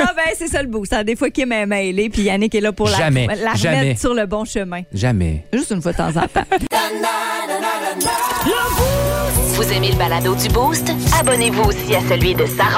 Ah 0.00 0.12
ben 0.16 0.32
c'est 0.36 0.48
ça 0.48 0.62
le 0.62 0.68
beau. 0.68 0.84
Ça, 0.84 1.04
des 1.04 1.16
fois 1.16 1.30
Kim 1.30 1.50
est 1.52 1.66
mêlé, 1.66 2.08
puis 2.08 2.22
Yannick 2.22 2.54
est 2.54 2.60
là 2.60 2.72
pour 2.72 2.88
la, 2.88 2.96
Jamais, 2.96 3.26
la 3.26 3.54
jamais. 3.54 3.80
remettre 3.80 4.00
sur 4.00 4.14
le 4.14 4.26
bon 4.26 4.44
chemin. 4.44 4.82
Jamais. 4.92 5.44
Juste 5.52 5.70
une 5.72 5.82
fois 5.82 5.92
de 5.92 5.96
temps 5.98 6.08
en 6.08 6.26
temps. 6.28 6.44
Vous 9.54 9.72
aimez 9.72 9.90
le 9.90 9.96
balado 9.98 10.34
du 10.36 10.48
Boost? 10.50 10.90
Abonnez-vous 11.20 11.62
aussi 11.64 11.94
à 11.94 12.00
celui 12.08 12.34
de 12.34 12.46
Sa 12.46 12.77